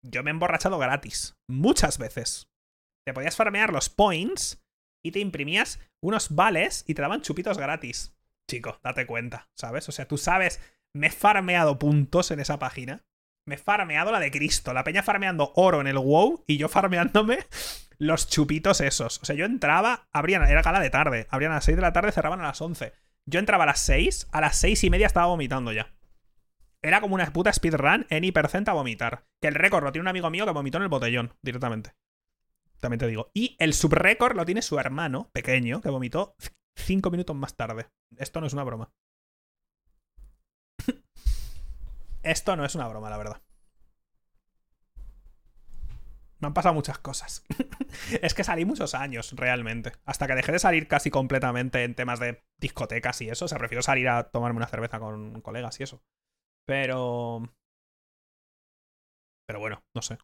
[0.02, 1.36] yo me he emborrachado gratis.
[1.48, 2.48] Muchas veces.
[3.08, 4.62] Te podías farmear los points
[5.02, 8.14] y te imprimías unos vales y te daban chupitos gratis.
[8.46, 9.88] Chico, date cuenta, ¿sabes?
[9.88, 10.60] O sea, tú sabes,
[10.92, 13.06] me he farmeado puntos en esa página.
[13.46, 14.74] Me he farmeado la de Cristo.
[14.74, 17.38] La peña farmeando oro en el WoW y yo farmeándome
[17.96, 19.22] los chupitos esos.
[19.22, 21.94] O sea, yo entraba, abrían, era gala de tarde, abrían a las 6 de la
[21.94, 22.92] tarde, cerraban a las 11.
[23.24, 25.94] Yo entraba a las 6, a las 6 y media estaba vomitando ya.
[26.82, 29.24] Era como una puta speedrun en hipercenta a vomitar.
[29.40, 31.94] Que el récord lo tiene un amigo mío que vomitó en el botellón, directamente.
[32.80, 33.30] También te digo.
[33.34, 36.36] Y el subrécord lo tiene su hermano, pequeño, que vomitó
[36.76, 37.88] cinco minutos más tarde.
[38.16, 38.92] Esto no es una broma.
[42.22, 43.42] Esto no es una broma, la verdad.
[46.40, 47.44] Me han pasado muchas cosas.
[48.22, 49.92] es que salí muchos años, realmente.
[50.04, 53.46] Hasta que dejé de salir casi completamente en temas de discotecas y eso.
[53.46, 56.00] O sea, prefiero salir a tomarme una cerveza con colegas y eso.
[56.64, 57.42] Pero...
[59.46, 60.18] Pero bueno, no sé.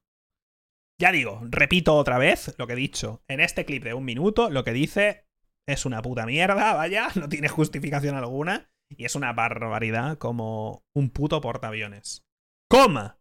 [1.00, 3.22] Ya digo, repito otra vez lo que he dicho.
[3.28, 5.26] En este clip de un minuto, lo que dice
[5.66, 8.70] es una puta mierda, vaya, no tiene justificación alguna.
[8.90, 12.24] Y es una barbaridad como un puto portaaviones.
[12.68, 13.18] Coma.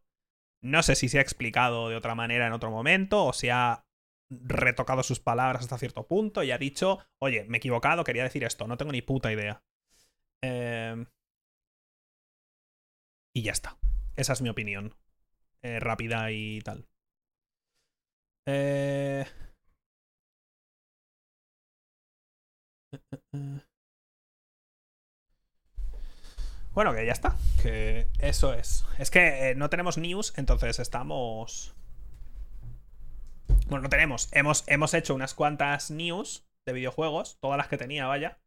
[0.61, 3.85] No sé si se ha explicado de otra manera en otro momento o si ha
[4.29, 8.43] retocado sus palabras hasta cierto punto y ha dicho, oye, me he equivocado, quería decir
[8.43, 9.63] esto, no tengo ni puta idea.
[10.41, 11.05] Eh,
[13.33, 13.77] y ya está.
[14.15, 14.95] Esa es mi opinión.
[15.61, 16.87] Eh, rápida y tal.
[18.45, 19.25] Eh...
[26.73, 27.37] Bueno, que ya está.
[27.61, 28.85] Que eso es.
[28.97, 31.75] Es que eh, no tenemos news, entonces estamos.
[33.67, 34.29] Bueno, no tenemos.
[34.31, 38.39] Hemos, hemos hecho unas cuantas news de videojuegos, todas las que tenía, vaya.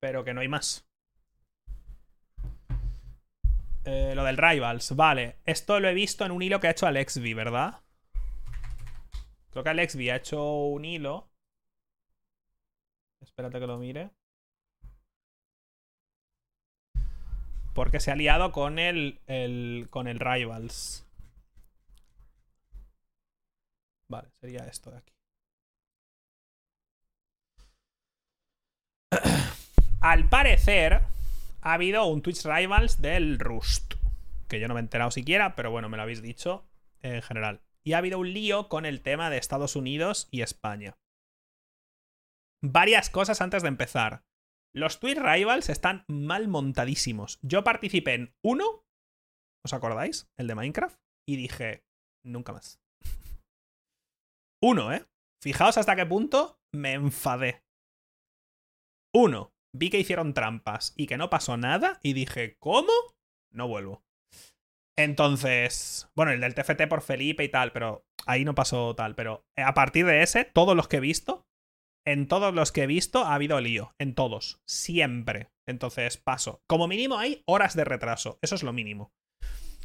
[0.00, 0.86] Pero que no hay más.
[3.84, 5.36] Eh, lo del Rivals, vale.
[5.46, 7.80] Esto lo he visto en un hilo que ha hecho AlexV, ¿verdad?
[9.50, 11.28] Creo que AlexV ha hecho un hilo.
[13.20, 14.10] Espérate que lo mire.
[17.74, 21.06] Porque se ha liado con el, el, con el Rivals.
[24.08, 25.12] Vale, sería esto de aquí.
[30.00, 31.02] Al parecer,
[31.62, 33.94] ha habido un Twitch Rivals del Rust.
[34.48, 36.64] Que yo no me he enterado siquiera, pero bueno, me lo habéis dicho
[37.02, 37.60] en general.
[37.88, 40.98] Y ha habido un lío con el tema de Estados Unidos y España.
[42.62, 44.26] Varias cosas antes de empezar.
[44.74, 47.38] Los Twitch Rivals están mal montadísimos.
[47.40, 48.84] Yo participé en uno,
[49.64, 50.30] ¿os acordáis?
[50.36, 51.00] El de Minecraft.
[51.26, 51.86] Y dije,
[52.22, 52.78] nunca más.
[54.62, 55.06] uno, ¿eh?
[55.42, 57.64] Fijaos hasta qué punto me enfadé.
[59.14, 62.92] Uno vi que hicieron trampas y que no pasó nada y dije, ¿cómo?
[63.50, 64.04] No vuelvo.
[64.98, 69.14] Entonces, bueno, el del TFT por Felipe y tal, pero ahí no pasó tal.
[69.14, 71.46] Pero eh, a partir de ese, todos los que he visto,
[72.04, 73.94] en todos los que he visto ha habido lío.
[74.00, 74.60] En todos.
[74.66, 75.50] Siempre.
[75.68, 76.62] Entonces, paso.
[76.66, 78.40] Como mínimo hay horas de retraso.
[78.42, 79.12] Eso es lo mínimo.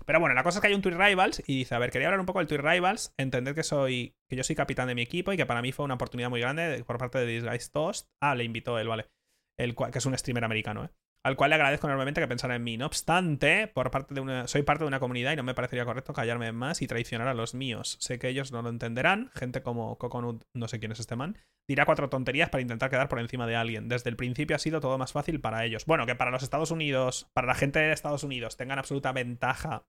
[0.07, 2.07] Pero bueno, la cosa es que hay un Twitch Rivals y dice, a ver, quería
[2.07, 5.03] hablar un poco del Twitch Rivals, entender que soy que yo soy capitán de mi
[5.03, 8.09] equipo y que para mí fue una oportunidad muy grande por parte de Disguise Toast.
[8.19, 9.11] Ah, le invitó él, vale.
[9.59, 10.89] El que es un streamer americano, ¿eh?
[11.25, 12.75] Al cual le agradezco enormemente que pensara en mí.
[12.75, 15.85] No obstante, por parte de una, soy parte de una comunidad y no me parecería
[15.85, 17.97] correcto callarme más y traicionar a los míos.
[18.01, 19.31] Sé que ellos no lo entenderán.
[19.33, 23.07] Gente como Coconut, no sé quién es este man, dirá cuatro tonterías para intentar quedar
[23.07, 23.87] por encima de alguien.
[23.87, 25.85] Desde el principio ha sido todo más fácil para ellos.
[25.85, 29.85] Bueno, que para los Estados Unidos, para la gente de Estados Unidos tengan absoluta ventaja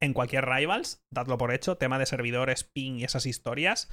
[0.00, 3.88] en cualquier Rivals, dadlo por hecho, tema de servidores, ping y esas historias,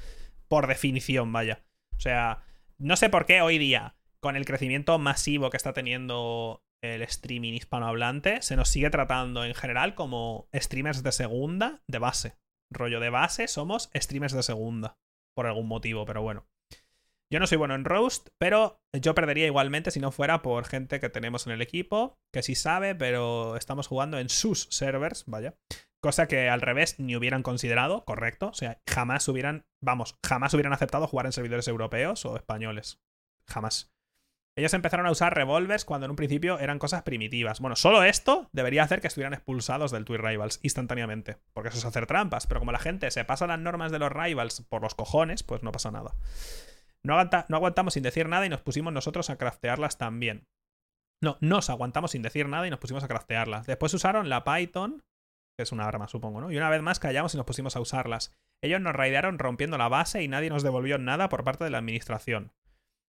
[0.47, 1.63] por definición, vaya.
[1.95, 2.41] O sea,
[2.79, 7.53] no sé por qué hoy día, con el crecimiento masivo que está teniendo el streaming
[7.53, 12.37] hispanohablante, se nos sigue tratando en general como streamers de segunda de base.
[12.71, 14.97] Rollo de base, somos streamers de segunda,
[15.35, 16.47] por algún motivo, pero bueno.
[17.31, 20.99] Yo no soy bueno en roast, pero yo perdería igualmente si no fuera por gente
[20.99, 25.55] que tenemos en el equipo, que sí sabe, pero estamos jugando en sus servers, vaya.
[26.01, 28.47] Cosa que al revés ni hubieran considerado, correcto.
[28.47, 32.99] O sea, jamás hubieran, vamos, jamás hubieran aceptado jugar en servidores europeos o españoles.
[33.47, 33.93] Jamás.
[34.59, 37.59] Ellos empezaron a usar revólveres cuando en un principio eran cosas primitivas.
[37.59, 41.37] Bueno, solo esto debería hacer que estuvieran expulsados del Twitch Rivals instantáneamente.
[41.53, 42.45] Porque eso es hacer trampas.
[42.45, 45.63] Pero como la gente se pasa las normas de los Rivals por los cojones, pues
[45.63, 46.13] no pasa nada.
[47.03, 50.47] No, no aguantamos sin decir nada y nos pusimos nosotros a craftearlas también.
[51.21, 53.65] No, nos aguantamos sin decir nada y nos pusimos a craftearlas.
[53.65, 55.03] Después usaron la Python
[55.59, 56.53] que es una arma, supongo, ¿no?
[56.53, 58.33] Y una vez más callamos y nos pusimos a usarlas.
[58.63, 61.79] Ellos nos raidearon rompiendo la base y nadie nos devolvió nada por parte de la
[61.79, 62.53] administración.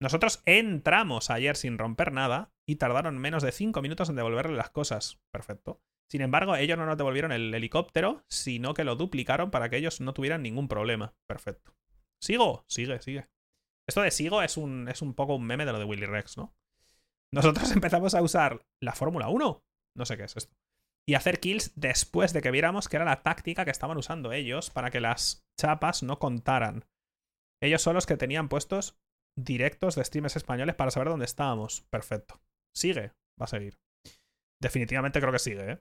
[0.00, 4.70] Nosotros entramos ayer sin romper nada y tardaron menos de 5 minutos en devolverle las
[4.70, 5.20] cosas.
[5.32, 5.82] Perfecto.
[6.10, 10.00] Sin embargo, ellos no nos devolvieron el helicóptero, sino que lo duplicaron para que ellos
[10.00, 11.14] no tuvieran ningún problema.
[11.28, 11.74] Perfecto.
[12.20, 12.64] ¿Sigo?
[12.68, 13.28] Sigue, sigue.
[13.86, 16.36] Esto de sigo es un, es un poco un meme de lo de Willy Rex,
[16.36, 16.56] ¿no?
[17.32, 19.64] Nosotros empezamos a usar la Fórmula 1.
[19.96, 20.56] No sé qué es esto
[21.10, 24.70] y hacer kills después de que viéramos que era la táctica que estaban usando ellos
[24.70, 26.84] para que las chapas no contaran.
[27.60, 29.00] Ellos son los que tenían puestos
[29.44, 31.82] directos de streamers españoles para saber dónde estábamos.
[31.90, 32.40] Perfecto.
[32.74, 33.78] Sigue, va a seguir.
[34.60, 35.78] Definitivamente creo que sigue, ¿eh?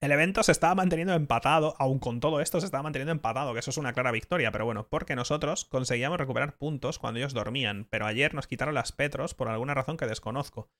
[0.00, 3.58] El evento se estaba manteniendo empatado, aun con todo esto se estaba manteniendo empatado, que
[3.58, 7.84] eso es una clara victoria, pero bueno, porque nosotros conseguíamos recuperar puntos cuando ellos dormían,
[7.90, 10.70] pero ayer nos quitaron las petros por alguna razón que desconozco.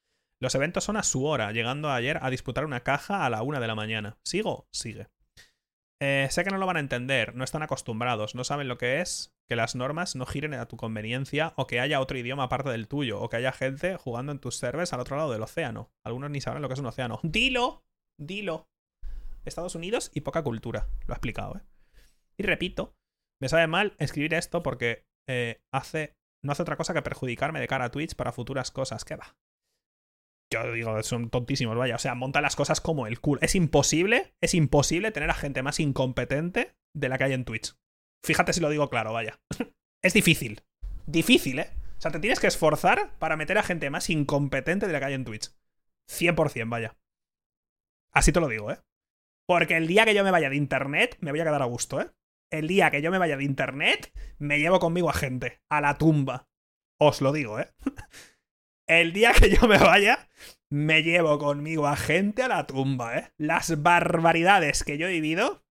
[0.40, 3.58] Los eventos son a su hora, llegando ayer a disputar una caja a la una
[3.58, 4.18] de la mañana.
[4.22, 4.68] ¿Sigo?
[4.70, 5.08] Sigue.
[6.00, 9.00] Eh, sé que no lo van a entender, no están acostumbrados, no saben lo que
[9.00, 12.70] es que las normas no giren a tu conveniencia o que haya otro idioma aparte
[12.70, 15.90] del tuyo o que haya gente jugando en tus servers al otro lado del océano.
[16.04, 17.18] Algunos ni saben lo que es un océano.
[17.22, 17.84] Dilo,
[18.18, 18.68] dilo.
[19.44, 20.88] Estados Unidos y poca cultura.
[21.06, 21.62] Lo ha explicado, ¿eh?
[22.36, 22.94] Y repito,
[23.40, 27.66] me sabe mal escribir esto porque eh, hace, no hace otra cosa que perjudicarme de
[27.66, 29.04] cara a Twitch para futuras cosas.
[29.04, 29.36] ¿Qué va?
[30.50, 31.96] yo digo, son tontísimos, vaya.
[31.96, 33.40] O sea, monta las cosas como el culo.
[33.42, 37.76] Es imposible, es imposible tener a gente más incompetente de la que hay en Twitch.
[38.24, 39.40] Fíjate si lo digo claro, vaya.
[40.02, 40.62] es difícil.
[41.06, 41.70] Difícil, ¿eh?
[41.98, 45.06] O sea, te tienes que esforzar para meter a gente más incompetente de la que
[45.06, 45.50] hay en Twitch.
[46.08, 46.96] 100%, vaya.
[48.12, 48.78] Así te lo digo, ¿eh?
[49.46, 52.00] Porque el día que yo me vaya de internet, me voy a quedar a gusto,
[52.00, 52.10] ¿eh?
[52.50, 55.60] El día que yo me vaya de internet, me llevo conmigo a gente.
[55.68, 56.48] A la tumba.
[56.98, 57.68] Os lo digo, ¿eh?
[58.86, 60.28] El día que yo me vaya,
[60.70, 63.32] me llevo conmigo a gente a la tumba, ¿eh?
[63.36, 65.62] Las barbaridades que yo he vivido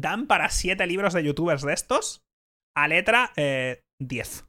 [0.00, 2.24] dan para siete libros de youtubers de estos
[2.76, 3.36] a letra 10.
[3.38, 4.44] Eh,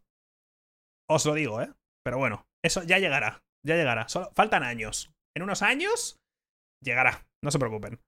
[1.09, 1.71] Os lo digo, ¿eh?
[2.03, 3.43] Pero bueno, eso ya llegará.
[3.65, 4.07] Ya llegará.
[4.07, 5.11] Solo, faltan años.
[5.35, 6.17] En unos años
[6.83, 7.27] llegará.
[7.43, 7.99] No se preocupen.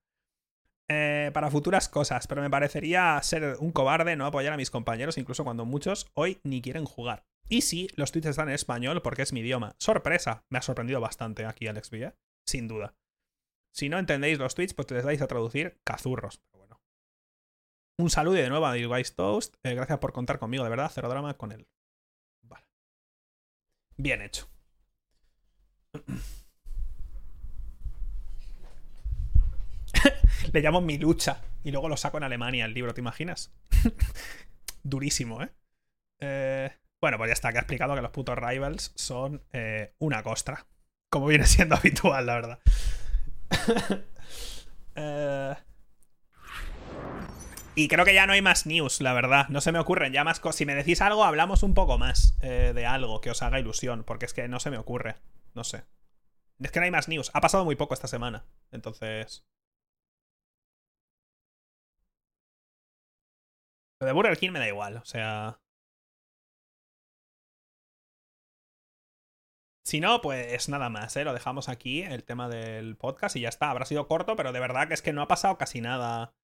[0.90, 5.18] Eh, para futuras cosas, pero me parecería ser un cobarde no apoyar a mis compañeros,
[5.18, 7.22] incluso cuando muchos hoy ni quieren jugar.
[7.48, 9.76] Y sí, los tweets están en español porque es mi idioma.
[9.78, 12.14] Sorpresa, me ha sorprendido bastante aquí Alex V, ¿eh?
[12.46, 12.94] sin duda.
[13.72, 16.40] Si no entendéis los tweets, pues les dais a traducir cazurros.
[18.00, 19.56] Un saludo de nuevo a Device Toast.
[19.62, 21.68] Eh, gracias por contar conmigo, de verdad, cero drama con él.
[22.42, 22.64] Vale.
[23.98, 24.48] Bien hecho.
[30.52, 33.52] Le llamo mi lucha y luego lo saco en Alemania el libro, ¿te imaginas?
[34.82, 35.50] Durísimo, ¿eh?
[36.20, 36.70] Eh.
[37.02, 40.66] Bueno, pues ya está, que ha explicado que los putos rivals son eh, una costra.
[41.10, 42.60] Como viene siendo habitual, la verdad.
[44.96, 45.54] Eh,
[47.80, 49.48] y creo que ya no hay más news, la verdad.
[49.48, 50.56] No se me ocurren ya más cosas.
[50.56, 54.04] Si me decís algo, hablamos un poco más eh, de algo que os haga ilusión,
[54.04, 55.16] porque es que no se me ocurre.
[55.54, 55.86] No sé.
[56.58, 57.30] Es que no hay más news.
[57.32, 58.44] Ha pasado muy poco esta semana.
[58.70, 59.46] Entonces...
[63.98, 65.58] Lo de Burger King me da igual, o sea...
[69.86, 71.16] Si no, pues nada más.
[71.16, 71.24] Eh.
[71.24, 73.70] Lo dejamos aquí, el tema del podcast, y ya está.
[73.70, 76.34] Habrá sido corto, pero de verdad que es que no ha pasado casi nada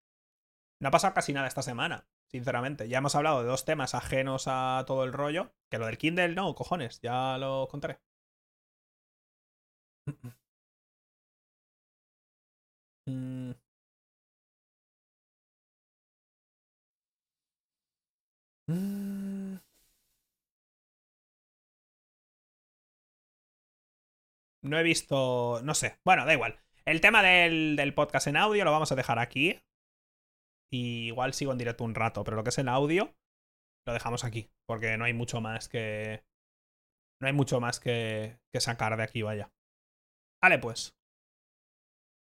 [0.81, 2.89] no ha pasado casi nada esta semana, sinceramente.
[2.89, 5.53] Ya hemos hablado de dos temas ajenos a todo el rollo.
[5.71, 7.99] Que lo del Kindle, no, cojones, ya lo contaré.
[13.09, 13.53] Mm.
[18.69, 19.59] Mm.
[24.63, 25.61] No he visto.
[25.63, 25.99] No sé.
[26.05, 26.59] Bueno, da igual.
[26.85, 29.61] El tema del, del, podcast en audio lo vamos a dejar aquí.
[30.73, 33.15] Y igual sigo en directo un rato, pero lo que es el audio
[33.87, 34.51] lo dejamos aquí.
[34.67, 36.25] Porque no hay mucho más que.
[37.21, 39.51] No hay mucho más que, que sacar de aquí, vaya.
[40.43, 40.96] Vale, pues.